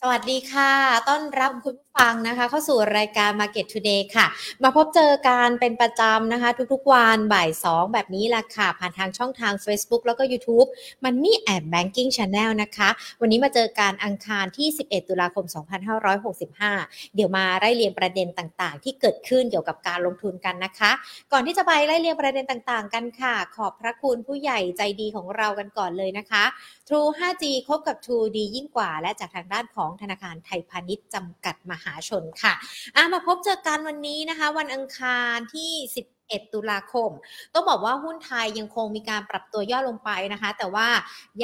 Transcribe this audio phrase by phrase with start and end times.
[0.00, 0.72] สวัสดีค่ะ
[1.08, 4.26] ต้อนรับคุณผู้ฟังนะคะเข้าสู่รายการ Market Today ค่ะ
[4.62, 10.68] มาพบเจอกันเป็นประจำนะคะ ทุกๆวันบ่าย 2 แบบนี้ละค่ะ ผ่านทางช่องทาง Facebook แล้วก็ YouTube
[11.04, 12.88] Money and Banking Channel นะคะ
[13.20, 15.44] วันนี้มาเจอการอังคารที่ 11 ตุลาคม
[16.30, 20.90] 2565 เดี๋ยวมาไล่เรียงประเด็นต่างๆ ที่เกิดขึ้นเกี่ยวกับการลงทุนกันนะคะ
[21.32, 26.44] ก่อนที่จะไปไล่เรียงประเด็นต่างๆ กันค่ะ ขอบพระคุณผู้ใหญ่ใจดีของเรากันก่อนเลยนะคะ
[26.88, 32.54] True 5G คบกับ True ดียิ่งกว่า และจากทางด้านของธนาคารไทยพาณิชย์จำกัดมหาชนค่ะ
[32.96, 36.04] อะมาพบเจอกันวันนี้นะคะ วันอังคารที่11
[36.54, 37.10] ตุลาคม
[37.54, 40.88] ต้องบอกว่าหุ้นไทยยังคงมีการปรับตัวย่อลงไปนะคะ แต่ว่า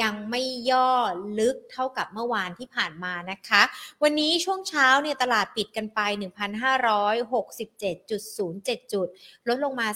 [0.01, 0.91] ยังไม่ย่อ
[1.39, 3.61] ลึกเท่ากับเมื่อวานที่ผ่านมานะคะ
[4.03, 9.07] วันนี้ช่วงเช้าเนี่ยตลาดปิดกันไป 1,567.07 จุด
[9.47, 9.87] ลดลงมา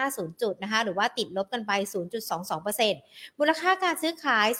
[0.00, 1.72] 3.50 จุดนะคะ หรือว่าติดลบกันไป
[2.56, 4.58] 0.22%มูลค่าการซื้อขาย 29,000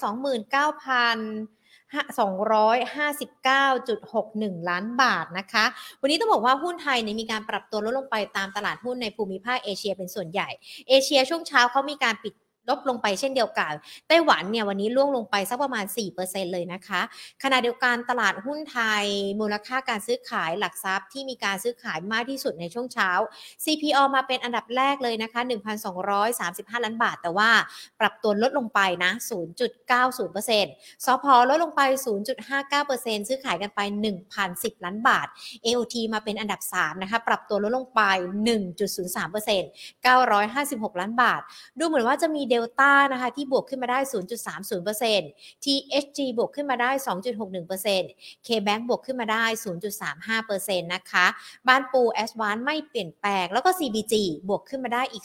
[1.95, 5.65] 259.61 ล้านบาทนะคะ
[6.01, 10.49] วันนี้ต้องบอกว่าหุ้นไทยเนี่ยมีการปรับตัวลดลงไปตามตลาดหุ้นในภูมิภาคเอเชียเป็นส่วนใหญ่
[10.89, 12.35] เอเชียช่วงเช้าเขามีการปิด
[12.69, 13.73] ลบลงไปเช่นเดียวกัน
[14.09, 15.85] ไต้หวันเนี่ยวันนี้ล่วงลงไปสักประมาณ
[16.19, 17.01] 4%เลยนะคะ
[17.43, 19.05] ขณะเดียวกันตลาดหุ้นไทย
[19.41, 23.11] มูลค่าการซื้อขายหลักทรัพย์ที่มีการซื้อขายมากที่สุดในช่วงเช้า
[23.65, 25.41] CPO มาเป็นอันดับแรกเลยนะคะ
[26.13, 27.51] 1,235 ล้านบาท แต่ว่า
[28.01, 29.13] ปรับตัวลดลงไปนะ
[29.89, 31.81] 0.90%สพลดลงไป
[32.55, 33.81] 0.59%ซื้อขายกันไป
[34.33, 35.27] 1,010 ล้านบาท
[35.65, 38.03] AOT มาเป็นอันดับ 3 นะคะ ปรับตัวลดลงไป
[38.85, 41.41] 1.03% 956 ล้านบาท
[41.79, 43.99] ดูเหมือนว่าจะมีดลต้านะคะที่บวกขึ้นมาได้
[44.83, 46.91] 0.30% THG บวกขึ้นมาได้
[47.69, 49.45] 2.61% KBank บวกขึ้นมาได้
[50.39, 51.27] 0.35%นะคะ
[51.69, 54.15] บ้านปูเอสวานไม่เปลี่ยนแปลง แล้วก็ CBG
[54.49, 55.25] บวกขึ้นมาได้อีก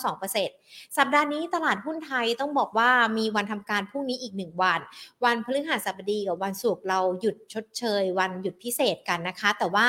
[0.00, 0.61] 0.92%
[0.98, 4.80] สัปดาห์นี้ตลาดหุ้นไทยต้องบอกว่ามีวันทำการพรุ่งนี้อีก 1 วัน
[5.24, 9.86] วันพฤหัสบดีกับวันศุกร์เราหยุดชดเชย วันหยุดพิเศษกันนะคะ แต่ว่า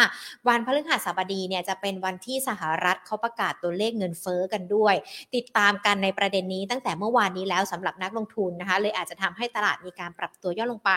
[0.48, 4.96] วันพฤหัสบดีเนี่ยจะเป็นวันที่สหรัฐเขาประกาศตัวเลขเงินเฟ้อกันด้วย
[5.36, 10.92] ติดตามกันในประเด็นนี้ตั้งแต่เมื่อวานนี้แล้วสำหรับนักลงทุนนะคะ เลยอาจจะทำให้ตลาดมีการปรับตัวย่อลงไป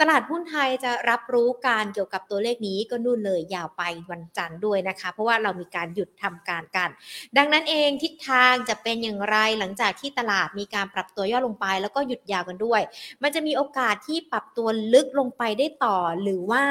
[0.00, 6.88] ตลาดหุ้นไทยจะรับรู้การเกี่ยวกับตัวเลขนี้ก็นู่นเลยยาวไปวันจันทร์ด้วยนะคะ เพราะว่าเรามีการหยุดทำการกัน
[7.36, 12.80] ดังนั้นเองทิศทางจะเป็นอย่างไร หลังจากที่ตลาดมีการปรับตัวย่อลงไป แล้วก็หยุดยาวกันด้วย
[13.22, 16.62] มันจะมีโอกาสที่ปรับตัวลึกลงไปได้ต่อ หรือว่า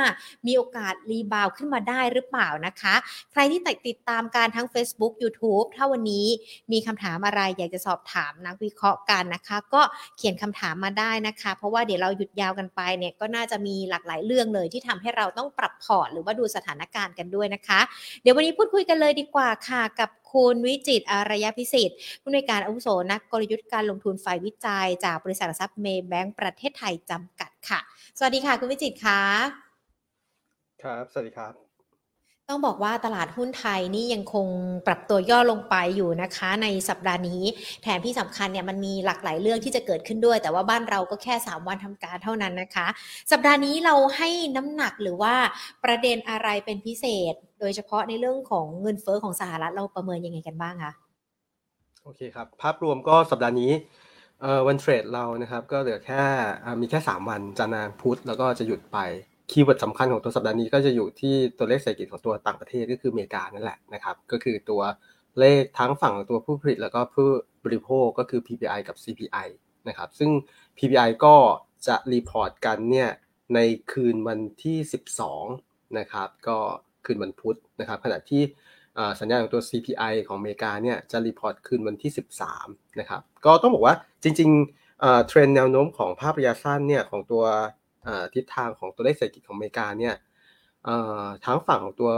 [0.47, 2.95] มีโอกาสรีบาวขึ้นมาได้หรือเปล่านะคะ
[3.31, 6.25] ใครที่ติดตามการทั้ง Facebook YouTube ถ้าวันนี้
[6.71, 9.81] มีคำถามอะไรอยากจะสอบถามนักวิเคราะห์กันนะคะ ก็
[10.17, 17.79] เขียนคำถามมาได้นะคะ เพราะว่าเดี๋ยวเราหยุดยาวกันไปเนี่ยก็น่าจะมีหลากหลายเรื่องเลยที่ทำให้เราต้องปรับพอร์ตหรือว่าดูสถานการณ์กันด้วยนะคะ
[18.21, 27.79] เดี๋ยววันนี้พูดคุยกันเลยดีกว่าค่ะกับ คุณวิจิตอารยพิสิทธิ์ผู้อำนวยการอาวุโสนักกลยุทธ์การลงทุนฝ่ายวิจัย จากบริษัทหลักทรัพย์เมย์แบงก์ประเทศไทยจำกัดค่ะ
[28.17, 29.21] สวัสดีค่ะ คุณวิจิตค่ะ
[30.83, 31.70] ครับ สวัสดีครับ
[32.51, 34.47] ต้องบอกว่าตลาดหุ้นไทยนี่ยังคง
[34.87, 37.41] ปรับตัวย่อลงไปอยู่นะคะ ในสัปดาห์นี้
[37.83, 42.87] แถมที่สำคัญเนี่ยมันมีหลากหลายเรื่องที่จะเกิดขึ้นด้วย แต่ว่าบ้านเราก็แค่ 3 วันทำการเท่านั้นนะคะ
[43.31, 45.33] สัปดาห์นี้เราให้น้ำหนักหรือว่า
[45.83, 50.93] ประเด็นอะไรเป็นพิเศษ โดยเฉพาะในเรื่องของเงินเฟ้อของสหรัฐเราประเมินยังไงกันบ้างคะ
[52.03, 53.71] โอเคครับ ภาพรวมก็สัปดาห์นี้
[54.67, 56.23] วัน trade เรานะครับก็เหลือแค่
[56.81, 58.99] มีแค่ 3 วันจันทร์พุธแล้วก็จะหยุดไป
[59.51, 64.81] keyword สำคัญของตัวสัปดาห์นี้ก็จะอยู่ที่ตัวเลขเศรษฐกิจของตัวต่างประเทศก็คือเมริกานั่นแหละนะครับ ก็คือตัว
[65.39, 67.27] เลขทั้งฝั่งตัวผู้ผลิตแล้วก็ผู้
[67.65, 69.47] บริโภคก็คือ PPI กับ CPI
[69.87, 70.31] นะครับ ซึ่ง
[70.77, 71.35] PPI ก็
[71.87, 73.09] จะ report กันเนี่ย
[73.55, 73.59] ใน
[73.91, 74.77] คืนวันที่
[75.37, 76.57] 12 นะครับ ก็
[77.05, 78.43] คืนวันพุธนะครับ ขณะที่
[79.19, 82.11] สัญญาณของตัว CPI ของอเมริกาเนี่ยจะ report คืนวันที่
[82.53, 87.43] 13 นะครับ ก็ต้องบอกว่าจริงๆเทรนแนวโน้มของภาพระยะสั้นเนี่ยของตัว
[88.33, 90.15] ทิศทางของตัวเลขเศรษฐกิจของอเมริกาเนี่ย
[90.87, 92.11] อ่าทั้งฝั่งของตัว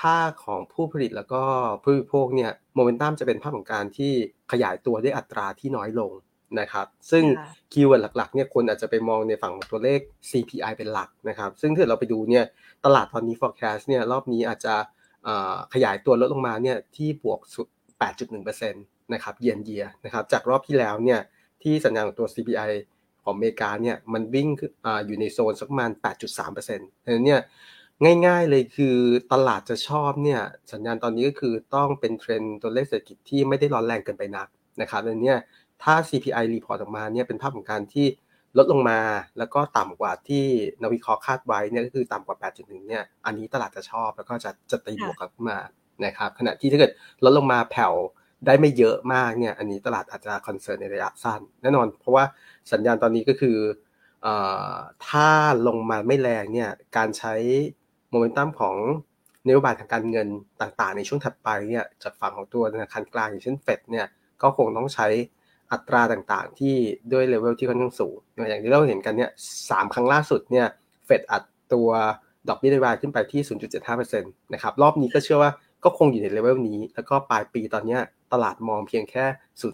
[0.00, 1.42] ภาคของผู้ผลิตแล้วก็
[1.82, 4.12] ผู้บริโภคเนี่ยโมเมนตัมจะเป็นภาพของการที่
[4.52, 6.12] ขยายตัวด้วยอัตราที่น้อยลง
[6.60, 12.44] นะครับ ซึ่งค่ะคีย์เวิร์ดหลักๆเนี่ยคนอาจจะไปมองในฝั่งของตัวเลข CPI เป็นหลักนะครับ ซึ่งถ้าเราไปดูเนี่ย
[12.84, 14.74] ตลาดตอนนี้ forecast เนี่ยรอบนี้อาจจะ
[15.26, 17.66] อ่าขยายตัวลดลงมาเนี่ยที่บวกสุด
[18.20, 21.20] 8.1%นะครับเยียนเยียนะครับจากรอบที่แล้วเนี่ย
[21.62, 22.70] ที่สัญญาณของตัว CPI
[23.28, 25.90] ของอเมริกาเนี่ยมันวิ่งขึ้นอยู่ในโซนสักประมาณ
[26.28, 27.40] 8.3%ดังนั้นเนี่ย
[28.26, 28.96] ง่ายๆเลยคือ
[29.32, 30.40] ตลาดจะชอบเนี่ย
[30.72, 34.48] สัญญาณตอนนี้ก็คือต้องเป็นเทรนด์ตัวเลขเศรษฐกิจที่ไม่ได้ร้อนแรงเกินไปนัก
[34.80, 35.38] นะครับดังนั้นเนี่ย
[35.82, 38.06] ถ้า CPI report ออกมาเนี่ยเป็นภาพของการที่
[38.58, 39.00] ลดลงมา
[39.38, 40.44] แล้วก็ต่ำกว่าที่
[40.80, 45.58] นักวิเคราะห์คาดไว้เนี่ยก็คือต่ำกว่า 8.1 เนี่ยอันนี้ตลาดจะชอบแล้วก็จะจะตีบวกกลับมา
[46.04, 46.92] นะครับขณะที่ถ้าเกิด
[47.24, 47.94] ลดลงมาแผ่ว
[48.46, 52.24] ได้ไม่เยอะมากเนี่ย อันนี้ตลาดอาจจะ concern ในระยะสั้น แน่นอน เพราะว่า
[52.72, 53.56] สัญญาณตอนนี้ก็คือ
[55.06, 55.28] ถ้า
[55.66, 57.34] ลงมาไม่แรงเนี่ย การใช้
[58.10, 58.76] โมเมนตัมของ
[59.46, 60.28] นโยบายทางการเงิน
[60.60, 64.06] ต่างๆ ในช่วงถัดไปเนี่ยจากฝั่งของตัวธนาคารกลางอย่างเช่นเฟดเนี่ย
[64.42, 65.06] ก็คงต้องใช้
[65.72, 66.74] อัตราต่างๆ ที่
[67.12, 68.16] ด้วยเลเวลที่ค่อนข้างสูง
[68.48, 69.30] อย่างที่เราเห็นกันเนี่ย
[69.70, 70.66] สามครั้งล่าสุดเนี่ย
[71.06, 71.42] เฟดอัด
[71.72, 71.88] ตัว
[72.48, 73.42] ดอกเบี้ยนโยบายขึ้นไปที่
[73.82, 75.50] 0.75%นะครับรอบนี้ก็เชื่อว่า
[75.84, 77.98] ก็คงอยู่ในเลเวลนี้ แล้วก็ปลายปีตอนนี้
[78.32, 79.24] ตลาดมองเพียงแค่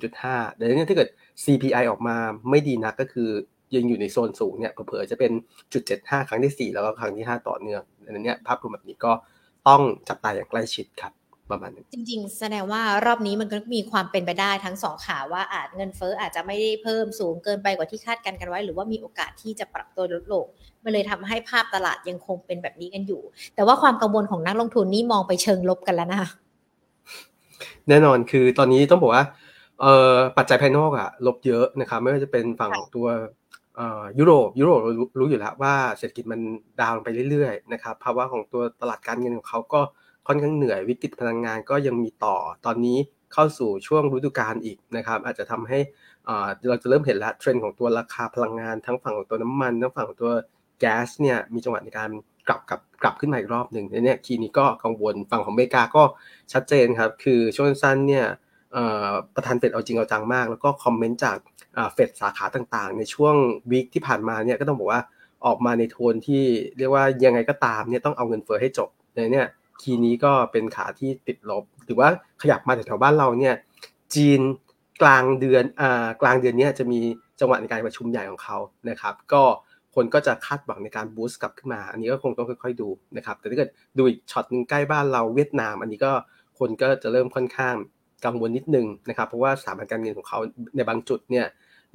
[0.04, 1.08] 0.5เดี๋ยวนี้ถ้าเกิด
[1.44, 2.16] CPI ออกมา
[2.50, 3.30] ไม่ดีนักก็คือ
[3.74, 5.32] ยังอยู่ในโซนสูงเนี่ยเผื่อจะเป็น
[5.72, 9.12] จุด75 ครั้งที่ 4 แล้วก็ครั้งที่ 5 ต่อเนื่องอันนี้ภาพรวมแบบนี้ก็
[9.68, 11.12] ต้องจับตาอย่างใกล้ชิดครับ
[11.50, 20.44] ประมาณนี้จริงๆ แสดงว่ารอบนี้มันก็มีความเป็นไปได้ทั้งสองขาว่าอาจเงินเฟ้ออาจจะไม่ได้เพิ่มสูงเกินไปกว่าที่คาดการกันไว้ หรือว่ามีโอกาสที่จะปรับตัวลดลง
[20.84, 23.22] มันเลยทำให้ภาพตลาดยังคงเป็นแบบนี้กันอยู่
[23.54, 26.30] แต่ว่าความกังวลของนักลงทุนนี่มองไปเชิงลบกันแล้วนะคะ
[27.88, 29.24] แน่นอนคือตอนนี้ต้องบอกว่า
[29.80, 33.06] เอ่อปัจจัยภายนอกอะลบเยอะนะครับไม่ว่าจะเป็นฝั่งตัว
[34.18, 34.80] ยุโรปยุโรป
[35.18, 36.40] รู้อยู่แล้วว่าเศรษฐกิจมัน
[36.80, 39.80] ดาวลงไปเรื่อยๆนะครับภาวะของตัวตลาดการเงินของเขาก็
[40.26, 42.36] ค่อนข้างเหนื่อยวิกฤตพลังงานก็ยังมีต่อ
[42.66, 42.98] ตอนนี้
[43.32, 45.78] เข้าสู่ช่วงฤดูกาลอีกนะครับ อาจจะทำให้
[46.68, 50.32] เราจะเริ่มเห็นแล้วเทรนด์ของตัวราคาพลังงานทั้งฝั่งของตัวน้ำมันทั้งฝั่งของตัว
[50.80, 52.10] แก๊สเนี่ยมีจังหวะในการ
[52.48, 56.02] กลับกับกลับขึ้นมาอีกรอบหนึ่งเนี่ย key นี้ก็กังวลฝั่งของอเมริกาก็
[56.52, 58.26] ชัดเจนครับ คือช่วงสั้นเนี่ย
[59.34, 61.38] ประธานเฟดเอาจริงเอาจังมาก แล้วก็ comment จาก
[61.94, 63.34] เฟดสาขาต่างๆ ในช่วง
[63.70, 65.00] week ที่ผ่านมาเนี่ยก็ต้องบอกว่า
[65.46, 66.42] ออกมาในโทนที่
[66.78, 69.46] เรียกว่ายังไงก็ตามเนี่ยต้องเอาเงินเฟ้อให้จบเนี่ย
[69.80, 72.08] key นี้ก็เป็นขาที่ติดลบหรือว่า
[72.42, 73.54] ขยับมาแถวๆบ้านเราเนี่ย
[74.14, 74.40] จีน
[75.02, 77.00] กลางเดือนอ่ากลางเดือนนี้จะมี
[77.40, 78.58] จังหวะในการประชุมใหญ่ของเขา
[78.90, 79.42] นะครับ ก็
[79.94, 86.12] คนก็จะคาดหวังในการบูสต์กลับขึ้นมา อันนี้ก็คงต้องค่อยๆดูนะครับ แต่ถ้าเกิดดูอีกช็อตนึงใกล้บ้านเราเวียดนาม อันนี้ก็
[86.58, 87.76] คนก็จะเริ่มค่อนข้าง
[88.24, 90.38] กังวลนิดนึงนะครับ เพราะว่าสถาบันการเงินของเขา
[90.76, 91.46] ในบางจุดเนี่ย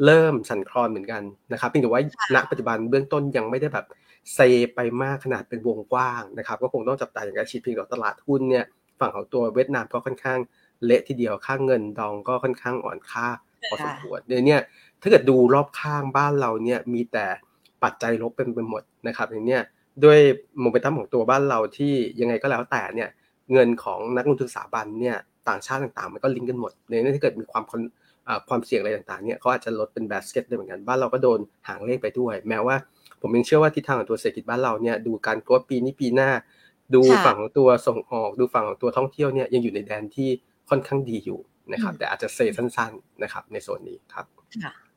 [0.05, 1.21] เริ่มสั่นคลอนเหมือนกัน
[1.53, 2.01] นะครับเพียงแต่ว่า
[2.35, 3.85] ณปัจจุบันเบื้องต้นยังไม่ได้แบบ
[4.33, 4.39] เซ
[4.75, 8.65] ไปมากขนาดเป็นวงกว้างนะครับ ก็คงต้องจับตาอย่างใกล้ชิดเพียงแต่ตลาดหุ้นเนี่ย
[8.99, 10.39] ฝั่งของตัวเวียดนามก็ค่อนข้าง
[10.85, 13.27] เละทีเดียวค่าเงินดองก็ค่อนข้างอ่อนค่า
[13.69, 14.61] พอสมควรเนี่ย
[15.01, 17.25] ถ้าเกิดดูรอบข้างบ้านเราเนี่ยมีแต่
[17.83, 19.61] ปัจจัยลบเป็นไปหมดนะครับอย่างเนี้ย
[20.03, 20.19] ด้วย
[20.61, 23.09] โมเมนตัมของตัวบ้านเราที่ยังไงก็แล้วแต่เนี่ย
[23.51, 25.17] เงินของนักลงทุนสถาบันเนี่ย
[25.49, 27.63] ต่างชาติต่างๆ มันก็ลิงก์กันหมดในนี้ถ้าเกิดมีความ
[28.47, 32.75] ความเสี่ยงอะไรต่างๆเนี่ยเขาอาจจะลดเป็นแบสเกตได้เหมือนกันบ้านเราก็โดนหางเลขไปด้วย แม้ว่า
[33.21, 36.29] ผมยังเชื่อว่าทิศทางของตัวเศรษฐกิจบ้านเราเนี่ยดูการกรธปีนี้ปีหน้า
[36.95, 40.29] ดูฝั่งของตัวส่งออก ดูฝั่งของตัวท่องเที่ยวเนี่ยยังอยู่ในแดนที่
[40.69, 41.39] ค่อนข้างดีอยู่
[41.71, 44.25] นะครับ แต่อาจจะเซสั้นๆนะครับ ในโซนนี้ครับ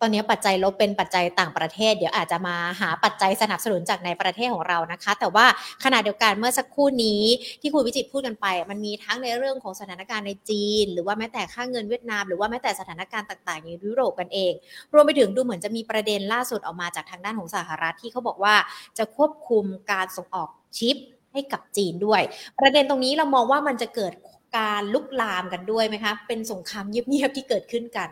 [0.00, 5.46] ตอนนี้ปัจจัยลบเป็นปัจจัยต่างประเทศ เดี๋ยวอาจจะมาหาปัจจัยสนับสนุนจากในประเทศของเรานะคะ แต่ว่า
[5.84, 7.22] ขณะเดียวกันเมื่อสักครู่นี้
[7.60, 14.52] ที่คุณวิจิตพูดกันไป มันมีทั้งในเรื่องของสถานการณ์ในจีน หรือว่าแม้แต่ค่าเงินเวียดนาม หรือว่าแม้แต่สถานการณ์ต่างๆในยุโรปกันเอง
[14.94, 18.54] รวมไปถึงดูเหมือนจะมีประเด็นล่าสุดออกมาจากทางด้านของสหรัฐที่เขาบอกว่า
[18.98, 20.48] จะควบคุมการส่งออก
[20.78, 20.96] ชิป
[21.32, 22.22] ให้กับจีนด้วย
[22.60, 24.12] ประเด็นตรงนี้เรามองว่ามันจะเกิด
[24.56, 28.10] การลุกลามกันด้วยไหมคะ เป็นสงครามเงียบๆที่เกิดขึ้นกัน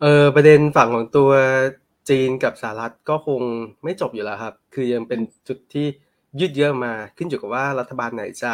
[0.00, 1.30] เออประเด็นฝั่งของตัว
[2.08, 3.42] จีนกับสหรัฐก็คง
[3.84, 5.86] ไม่จบอยู่แล้วครับ คือยังเป็นจุดที่
[6.40, 8.52] ยืดเยื้อมาขึ้นอยู่กับว่ารัฐบาลไหนจะ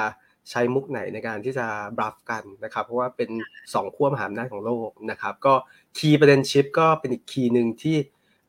[0.51, 1.67] ใช้มุกไหนในการที่จะ
[1.99, 3.31] บรัฟกันนะครับ เพราะว่าเป็น
[3.75, 5.55] สองขั้วมหาอำนาจของโลกนะครับ ก็
[5.99, 7.97] คีย์ประเด็นชิปก็เป็นอีกคีย์หนึ่งที่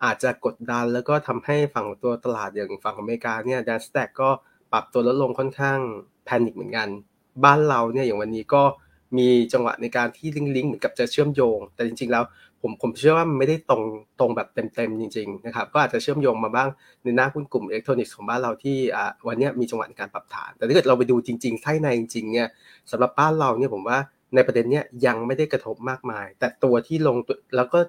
[0.04, 4.30] อาจจะกดดันแล้วก็ทำให้ฝั่งตัวตลาดอย่างฝั่งอเมริกาเนี่ยดัสแต็กก็
[4.72, 5.80] ปรับตัวลดลงค่อนข้าง
[6.26, 6.90] แพนิคเหมือนกัน
[7.46, 8.64] บ้านเราเนี่ยอย่างวันนี้ก็
[9.18, 12.24] มีจังหวะในการที่ลิงก์ลิงเหมือนกับจะเชื่อมโยง แต่จริง ๆ แล้ว
[12.62, 13.84] ผมผมเชื่อว่ามันไม่ได้ตรง
[14.20, 16.70] ตรงแบบเต็มๆจริงๆนะครับก็อาจจะเชื่อมโยงมาบ้าง
[17.04, 18.78] ในหน้าหุ้นกลุ่มอิเล็กทรอนิกส์ของบ้านเราที่
[19.28, 22.48] วันนี้มีจังหวะในการปรับฐาน แต่ถ้าเกิดเราไปดูจริงๆไส้ในจริงๆเนี่ย
[22.92, 23.98] สำหรับบ้านเราเนี่ยผมว่า
[24.36, 27.18] ในประเด็นเนี้ยยังไม่ได้กระทบมากมาย แต่ตัวที่ลง
[27.56, 27.80] แล้วก็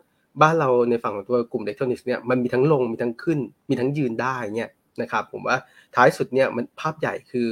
[0.43, 3.39] บ้านเราในฝั่งของตัวกลุ่มอิเล็กทรอนิกส์เนี่ยมันมีทั้งลงมีทั้งขึ้น
[3.69, 4.71] มีทั้งยืนได้เนี่ย
[5.03, 5.57] นะครับผมว่า
[5.95, 7.49] ท้ายสุดเนี่ยมันภาพใหญ่คือ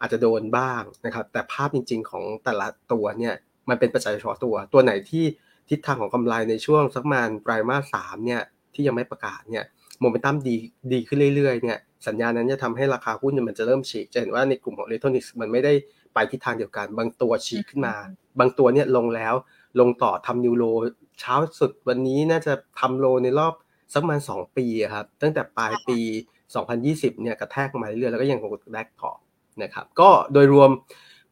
[0.00, 3.34] อาจจะโดนบ้างนะครับ แต่ภาพจริง ๆ ของแต่ละตัวเนี่ย
[3.68, 5.24] มันเป็นปัจจัยเฉพาะตัว ตัวไหนที่
[5.68, 8.42] ทิศทางของกำไรในช่วงสักประมาณไตรมาสสามเนี่ย
[8.74, 9.64] ที่ยังไม่ประกาศเนี่ย
[10.00, 10.56] โมเมนตัมดี
[10.92, 15.72] ดีขึ้นเรื่อยๆเนี่ยสัญญาณนั้นจะทำให้ราคาหุ้นมันจะเริ่มฉีกจะเห็นว่าในกลุ่มของอิเล็กทรอนิกส์มันไม่ได้
[16.14, 17.94] ไปทิศทางเดียวกัน บางตัวฉีกขึ้นมา
[18.38, 19.34] บางตัวเนี่ยลงแล้ว
[19.80, 20.64] ลงต่อทำนิวโร
[21.20, 23.54] เช้าสุดวันนี้น่าจะทำโลในรอบ
[23.92, 25.98] สักประมาณ2ปีครับตั้งแต่ปลายปี
[26.60, 29.10] 2020เนี่ยกระแทกมาเรื่อยๆแล้วก็ยังคงแบกต่อ
[29.62, 30.70] นะครับก็โดยรวม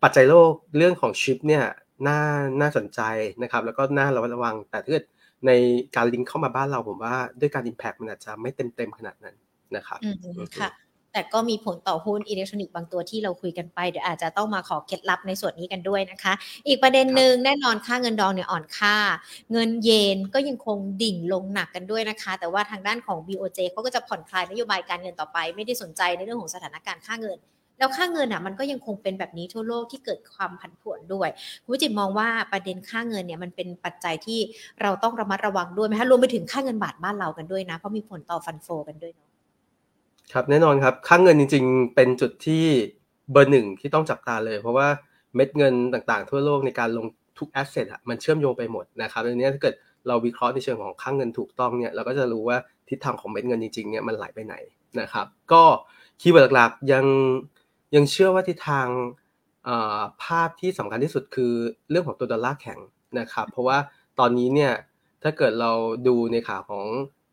[0.03, 1.65] ปัจจัยโลกเรื่องของชิปเนี่ย
[2.09, 2.21] น่า
[2.61, 3.01] น่าสนใจ
[3.43, 5.05] นะครับแล้วก็น่าระวัดระวัง แต่ถ้าเกิด
[5.47, 5.51] ใน
[5.97, 9.37] การลิงก์เข้ามาบ้านเราผมว่าด้วยการ Impact มันอาจจะไม่เต็มเต็มขนาดนั้น
[9.77, 9.99] นะครับ
[10.61, 10.71] ค่ะ
[11.13, 16.33] แต่ก็มีผลต่อหุ้นอิเล็กทรอนิกส์บางตัวที่เราคุยกันไปเดี๋ยวอาจจะต้องมาขอเคล็ดลับในส่วนนี้กันด้วยนะคะ
[16.67, 18.97] อีกประเด็นหนึ่งแน่นอนค่าเงินดองเนี่ยอ่อนค่า
[19.53, 27.39] เงินเยนก็ยังคงดิ่งลงหนักกันด้วยนะคะ แต่ว่าทางด้านของ BOJ เขาก็จะผ่อนคลายนโยบายการเงินต่อไป ไม่ได้สนใจในเรื่องของสถานการณ์ค่าเงิน
[27.79, 31.29] แล้วค่าเงินอะมันก็ยังคงเป็นแบบนี้ทั่วโลกที่เกิดความผันผวนด้วย
[31.63, 34.39] คุณวิจิตมองว่าประเด็นค่าเงินเนี่ยมันเป็นปัจจัยที่
[34.83, 39.29] เราต้องระมัดระวังด้วยไหมคะรวมไปถึงค่าเงินบาทบ้านเรากันด้วยนะ เพราะมีผลต่อ fund flow กันด้วยเนาะ
[40.33, 42.65] ครับแน่นอนครับค่าเงินจริง ๆ เป็นจุดที่
[43.33, 44.89] เบอร์หนึ่งที่ต้องจับตาเลย เพราะว่า
[45.35, 47.07] เม็ดเงินต่างๆ ทั่วโลกในการลง
[47.39, 49.75] ทุก asset อะมันเชื่อมโยงไปหมดนะครับดังนี้ถ้าเกิด
[50.07, 52.57] เราวิเคราะห์ในเชิงของค่าเงินถูกต้องเนี่ยเราก็จะรู้ว่า
[52.89, 54.55] ทิศทางของเม็ดเงินจริงๆเนี่ยมันไหลไปไหน
[55.01, 55.63] นะครับ ก็
[56.21, 57.05] keyword หลักๆยัง
[57.95, 58.89] ยังเชื่อว่าทิศทาง
[60.25, 61.53] ภาพที่สำคัญที่สุดคือ
[61.91, 62.79] เรื่องของตัวดอลลาร์แข็ง
[63.19, 63.79] นะครับเพราะว่า
[64.19, 64.73] ตอนนี้เนี่ย
[65.23, 65.73] ถ้าเกิดเรา
[66.07, 66.85] ดูในขาของ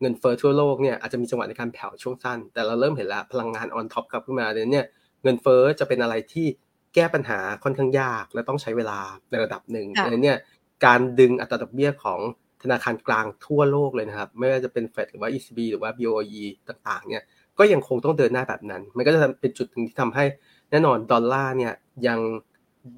[0.01, 4.85] เงินเฟ้อทั่วโลกเนี่ยอาจจะมีจังหวะในการแผ่วช่วงสั้น แต่เราเริ่มเห็นแล้วพลังงานออนท็อปกลับขึ้นมาเนี่ย
[5.23, 6.47] เงินเฟ้อจะเป็นอะไรที่
[6.95, 8.99] แก้ปัญหาค่อนข้างยาก และต้องใช้เวลา
[9.31, 10.37] ในระดับหนึ่งดังนั้นเนี่ย
[10.85, 12.19] การดึงอัตราดอกเบี้ยของ
[12.63, 17.23] ธนาคารกลางทั่วโลกเลยนะครับ ไม่ว่าจะเป็นเฟดหรือว่า ECB หรือว่า BOE ต่างๆเนี่ย
[17.59, 20.25] ก็ยังคงต้องเดินหน้าแบบนั้น มันก็จะเป็นจุดหนึ่งที่ทำให้
[20.71, 21.73] แน่นอนดอลลาร์เนี่ย
[22.07, 22.19] ยัง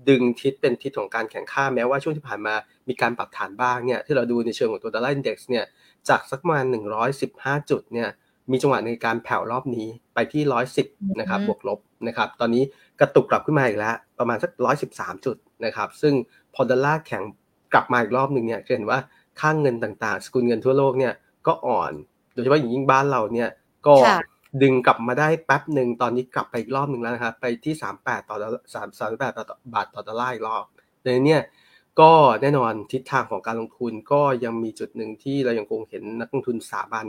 [0.09, 2.53] ดึงทิศเป็นทิศของการแข็งค่าแม้ว่าช่วงที่ผ่านมา
[2.89, 5.65] มีการปรับฐานบ้างเนี่ยที่เราดูในเชิงของตัว dollar index เนี่ย
[6.09, 6.65] จากสักประมาณ
[7.17, 8.09] 115 จุดเนี่ย
[8.51, 10.43] มีจังหวะในการแผ่วรอบนี้ไปที่
[10.81, 12.63] 110นะครับบวกลบนะครับตอนนี้
[12.99, 14.51] กระตุกกลับขึ้นมาอีกแล้ว ประมาณสัก
[14.89, 16.13] 113 จุดนะครับซึ่ง
[16.53, 17.23] พอดอลลาร์แข็ง
[17.73, 18.99] กลับมาอีกรอบหนึ่งเนี่ยจะเห็นว่า
[19.39, 21.13] ค่างเงินต่างๆ สกุลเงินทั่วโลกเนี่ย
[21.47, 21.91] ก็อ่อน
[22.33, 23.49] โดยเฉพาะอย่างยิ่งบ้านเราเนี่ย
[23.87, 23.95] ก็
[24.61, 28.37] ดึงกลับมาได้แป๊บหนึ่งตอนนี้กลับไปอีกรอบหนึ่งแล้วนะครับไปที่38ต่อ
[28.73, 29.33] สามสามแปด
[29.73, 30.65] บาทต่อดอลลาร์อีกรอบ
[31.03, 31.41] ดังนั้นเนี่ย
[31.99, 37.05] ก็แน่นอนทิศทางของการลงทุนก็ยังมีจุดหนึ่งที่เรายังคงเห็นนักลงทุนสถาบัน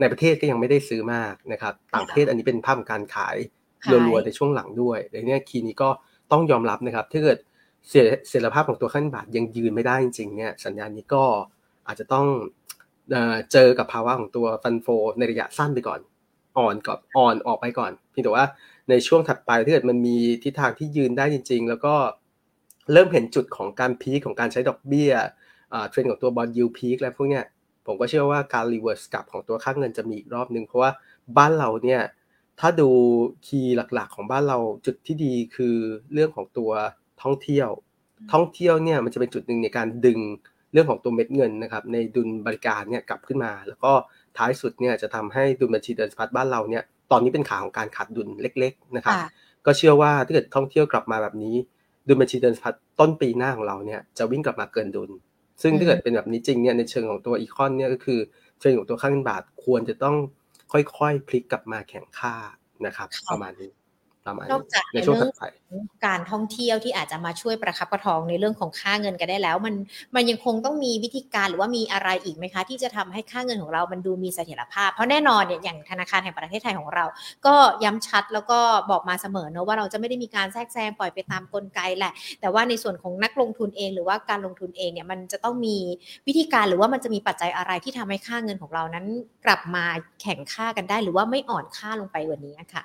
[0.00, 3.36] ในประเทศก็ยังไม่ได้ซื้อมากนะครับต่างประเทศอันนี้เป็นภาพการขาย
[3.90, 5.90] รัวๆในช่วงหลังด้วยดังนี้คีนี้ก็
[6.32, 7.38] ต้องยอมรับนะครับถ้าเกิด
[7.88, 7.94] เส
[8.28, 11.24] เสถียรภาพของตัวค่าเงินบาทยังยืนไม่ได้จริงๆเนี่ยสัญญาณนี้ก็
[11.86, 12.26] อาจจะต้อง
[13.52, 14.86] เจอกับภาวะของตัว fund flow
[15.18, 16.00] ในระยะสั้นไปก่อน
[16.58, 18.46] อ่อนก่อนอ่อนออกไปก่อนเพียงแต่ว่า
[18.90, 21.94] ในช่วงถัดไปถ้าเกิดมันมีทิศทางที่ยืนได้จริง ๆ แล้วก็
[22.92, 25.12] เริ่มเห็นจุดของการ peak ของการใช้ดอกเบี้ย
[25.90, 27.44] เทรนด์ของตัว bond yield peak และพวกเนี้ย
[27.86, 30.90] ผมก็เชื่อว่าการ reverse กลับของตัวค่าเงินจะมีอีกรอบนึงเพราะว่า
[31.36, 32.02] บ้านเราเนี่ย
[32.60, 32.90] ถ้าดู
[33.46, 35.76] คีย์หลักๆ ของบ้านเราจุดที่ดีคือ
[36.12, 36.70] เรื่องของตัว
[37.22, 37.68] ท่องเที่ยว
[38.32, 40.20] ท่องเที่ยวเนี่ยมันจะเป็นจุดหนึ่งในการดึง
[40.74, 43.92] เรื่องของตัวเม็ดเงินนะครับในดุลบริการเนี่ยกลับขึ้นมา แล้วก็
[44.38, 49.16] ท้ายสุดเนี่ยจะทำให้ดุลบัญชีเดินสะพัดบ้านเราเนี่ยตอนนี้เป็นขาของการขาดดุลเล็ก ๆนะครับ
[49.66, 51.56] ก็เชื่อว่าถ้าเกิดท่องเที่ยวกลับมาแบบนี้
[52.08, 55.10] ดุลบัญชีเดินสะพัดต้นปีหน้าของเราเนี่ยจะวิ่งกลับมาเกินดุล
[55.62, 58.18] ซึ่งถ้าเกิดเป็นแบบนี้จริงเนี่ยในเชิงของตัวอีคอนเนี่ยก็คือ
[58.60, 60.16] เชิงของตัวค่าเงินบาทควรจะต้อง
[60.72, 62.34] ค่อยๆพลิกกลับมาแข่งค่า
[62.86, 63.70] นะครับ ประมาณนี้
[64.26, 65.42] ประมาณนอกจากในช่วงถัดไป
[66.06, 69.74] การท่องเที่ยวที่อาจจะมาช่วยประคับประคองในเรื่องของค่าเงินกันได้แล้ว มัน
[70.14, 77.04] มันยังคงต้องมีวิธีการหรือว่ามีอะไรอีกไหมคะ ที่จะทำให้ค่าเงินของเรามันดูมีเสถียรภาพ เพราะแน่นอนเนี่ยอย่างธนาคารแห่งประเทศไทยของเรา
[77.46, 77.54] ก็
[77.84, 78.58] ย้ำชัดแล้วก็
[78.90, 85.76] บอกมาเสมอเนะว่าเราจะไม่ได้มีการแทรกแซงปล่อยไปตามกลไกแหละ แต่ว่าในส่วนของนักลงทุนเอง หรือว่าการลงทุนเองเนี่ยมันจะต้องมี
[86.26, 89.06] วิธีการหรือว่ามันจะมีปัจจัยอะไรที่ทำให้ค่าเงินของเรานั้น
[89.44, 89.84] กลับมา
[90.22, 92.84] แข่งค่ากันได้ หรือว่าไม่อ่อนค่าลงไปกว่านี้ค่ะ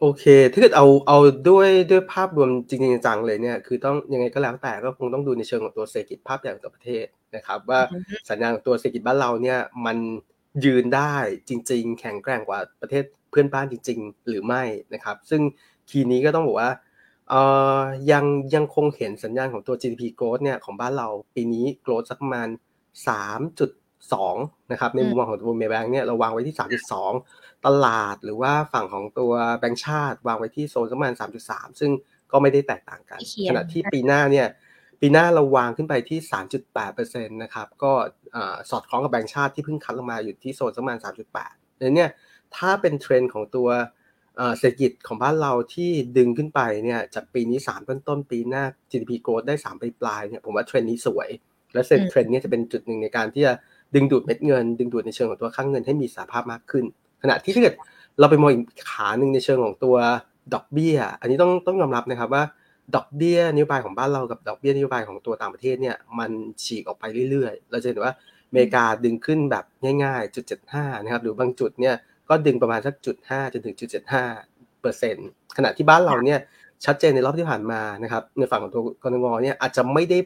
[0.00, 7.80] โอเค ถ้าเกิดเอาเอาด้วยด้วยภาพรวมจริงๆจังเลยเนี่ยคือต้องยังไงก็แล้วแต่ก็คงต้องดูในเชิงของตัวเศรษฐกิจภาพใหญ่ของประเทศนะครับ ว่า
[8.30, 9.98] สัญญาณของตัวเศรษฐกิจบ้านเราเนี่ยมัน
[10.64, 11.14] ยืนได้
[11.48, 14.62] จริง ๆ แข็งแกร่งกว่าประเทศเพื่อนบ้านจริง ๆ หรือไม่
[14.94, 15.42] นะครับ ซึ่ง
[15.88, 16.70] คีย์นี้ก็ต้องบอกว่า
[17.28, 17.40] เอ่
[17.78, 17.80] อ
[18.12, 18.24] ยัง
[18.54, 22.48] ยังคงเห็นสัญญาณของตัว GDP growth เนี่ยของบ้านเราปีนี้ growth สักประมาณ
[23.38, 31.12] 3.2นะครับในมุมมองของตัวเมย์แบงค์เนี่ยเราวางไว้ที่ 3.2 ตลาดหรือว่าฝั่งของตัวแบงก์ชาติ วางไว้ที่โซนประมาณ
[31.46, 31.90] 3.3 ซึ่ง
[32.32, 34.46] ก็ไม่ได้แตกต่างกัน ขณะที่ปีหน้าเนี่ย
[35.00, 36.18] ปีหน้าเราวางขึ้นไปที่
[36.76, 37.92] 3.8%นะครับก็
[38.70, 40.98] สอดคล้องกับแบงก์ชาติที่เพิ่งคัดลงมาอยู่ที่โซนประมาณ
[41.38, 42.06] 3.8ดังนี้
[42.56, 43.68] ถ้าเป็นเทรนด์ของตัว
[44.58, 51.28] เศรษฐกิจของบ้านเราที่ดึงขึ้นไปเนี่ยจากปีนี้ 3 ต้นต้นปีหน้า GDP growth ได้ 3 ปลายปลายเนี่ยผมว่าเทรนด์นี้สวย
[51.72, 51.80] และ
[52.10, 53.52] เทรนด์นี้จะเป็นจุดหนึ่งในการที่จะ
[53.94, 57.74] ดึงดูดเม็ดเงิน ดึงดูดในเชิงของตัวข้างเงินให้มีสภาพมากขึ้นข ณะที่ถ้าเกิด
[58.20, 59.96] เราไปมองอีกขาหนึ่งในเชิงของตัว
[60.54, 62.42] ดอกเบี้ย อันนี้ต้องต้องยอมรับนะครับว่า
[62.94, 66.30] ดอกเบี้ยนโยบายของบ้านเรากับดอกเบี้ยนโยบายของตัวต่างประเทศเนี่ยมัน
[66.62, 68.14] ฉีกออกไปเรื่อยๆ เราจะเห็นว่า
[68.48, 69.64] อเมริกาดึงขึ้นแบบ
[70.04, 71.94] ง่ายๆจุดเจ็ดห้านะครับหรือบางจุดเนี่ย
[72.28, 74.24] ก็ดึงประมาณสักจุดห้าจนถึงจุดเจ็ดห้า
[74.80, 76.40] เปอร์เซ็นต์ขณะที่บ้านเราเนี่ย
[76.84, 80.18] ชัดเจนในรอบที่ผ่านมานะครับในฝั่งของตัวกรงงเนี่ยอาจจะไม่ได้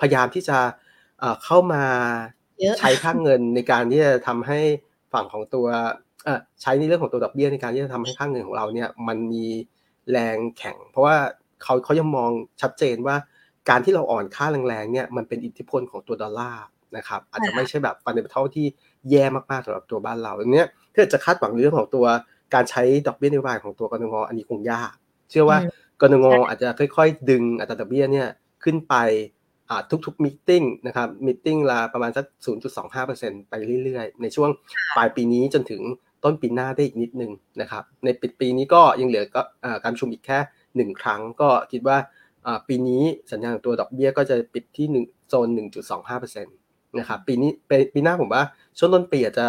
[0.00, 0.58] พยายามที่จะ
[1.44, 1.84] เข้ามา
[2.78, 4.60] ใช้ค่างเงินในการที่จะทำให้
[5.12, 5.66] ฝั่งของตัว
[6.62, 9.46] ใช้ในเรื่องของตัวดอกเบี้ยในการที่จะทำให้ค่างเงินของเราเนี่ยมันมี
[10.10, 11.16] แรงแข็ง เพราะว่า
[11.62, 12.30] เขาเขายังมอง
[12.62, 13.16] ชัดเจนว่า
[13.68, 16.64] การที่เราอ่อนค่าแรงๆเนี่ยมันเป็นอิทธิพลของตัวดอลลาร์
[16.96, 18.66] นะครับอาจจะไม่ใช่แบบฟันเดเบทัลที่
[19.10, 22.06] แย่มากๆสำหรับตัวบ้านเราอันนี้ถ้าจะคาดหวังเรื่องของตัว
[22.54, 24.92] การใช้ดอกเบี้ยนโยบายของตัวกรงอันนี้คงยาก
[25.30, 25.58] เชื่อว่า
[26.00, 28.28] กรงอาจจะค่อย ๆ ดึงอัตราดอกเบี้ยเนี่ย
[28.64, 28.94] ขึ้นไป
[30.06, 30.50] ทุกๆมิ팅
[30.86, 32.24] นะครับมิ팅ละประมาณสัก
[32.88, 33.54] 0.25%ไป
[33.84, 34.50] เรื่อยๆ ในช่วง
[34.96, 35.82] ปลายปีนี้จนถึง
[36.24, 39.42] ต้นปีหน้าได้อีกนิดนึงนะครับ ในปิดปีนี้ก็ยังเหลือก็
[39.82, 40.38] การประชุมอีกแค่
[40.76, 41.96] หนึ่งครั้งก็คิดว่า
[42.68, 43.02] ปีนี้
[43.32, 45.48] สัญญาณตัวดอกเบี้ยก็จะปิดที่1โซน
[46.02, 47.50] 1.25%นะครับปีนี้
[47.94, 48.42] ปีหน้าผมว่า
[48.78, 49.46] ช่วงต้นปีอาจจะ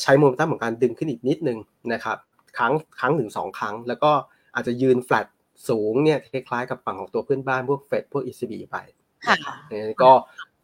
[0.00, 1.58] ใช้โมเมนตัมของการดึงขึ้นอีกนิดนึง
[1.92, 2.18] นะครับ
[2.58, 4.12] ครั้งครั้งถึงสองครั้ง แล้วก็
[4.54, 5.26] อาจจะยืนแฟลต
[5.68, 8.76] สูงเนี่ยคล้ายๆกับฝั่งของตัวเพื่อนบ้านพวกเฟดพวก ECB ไป
[9.26, 9.36] ค่ะ
[10.02, 10.12] ก็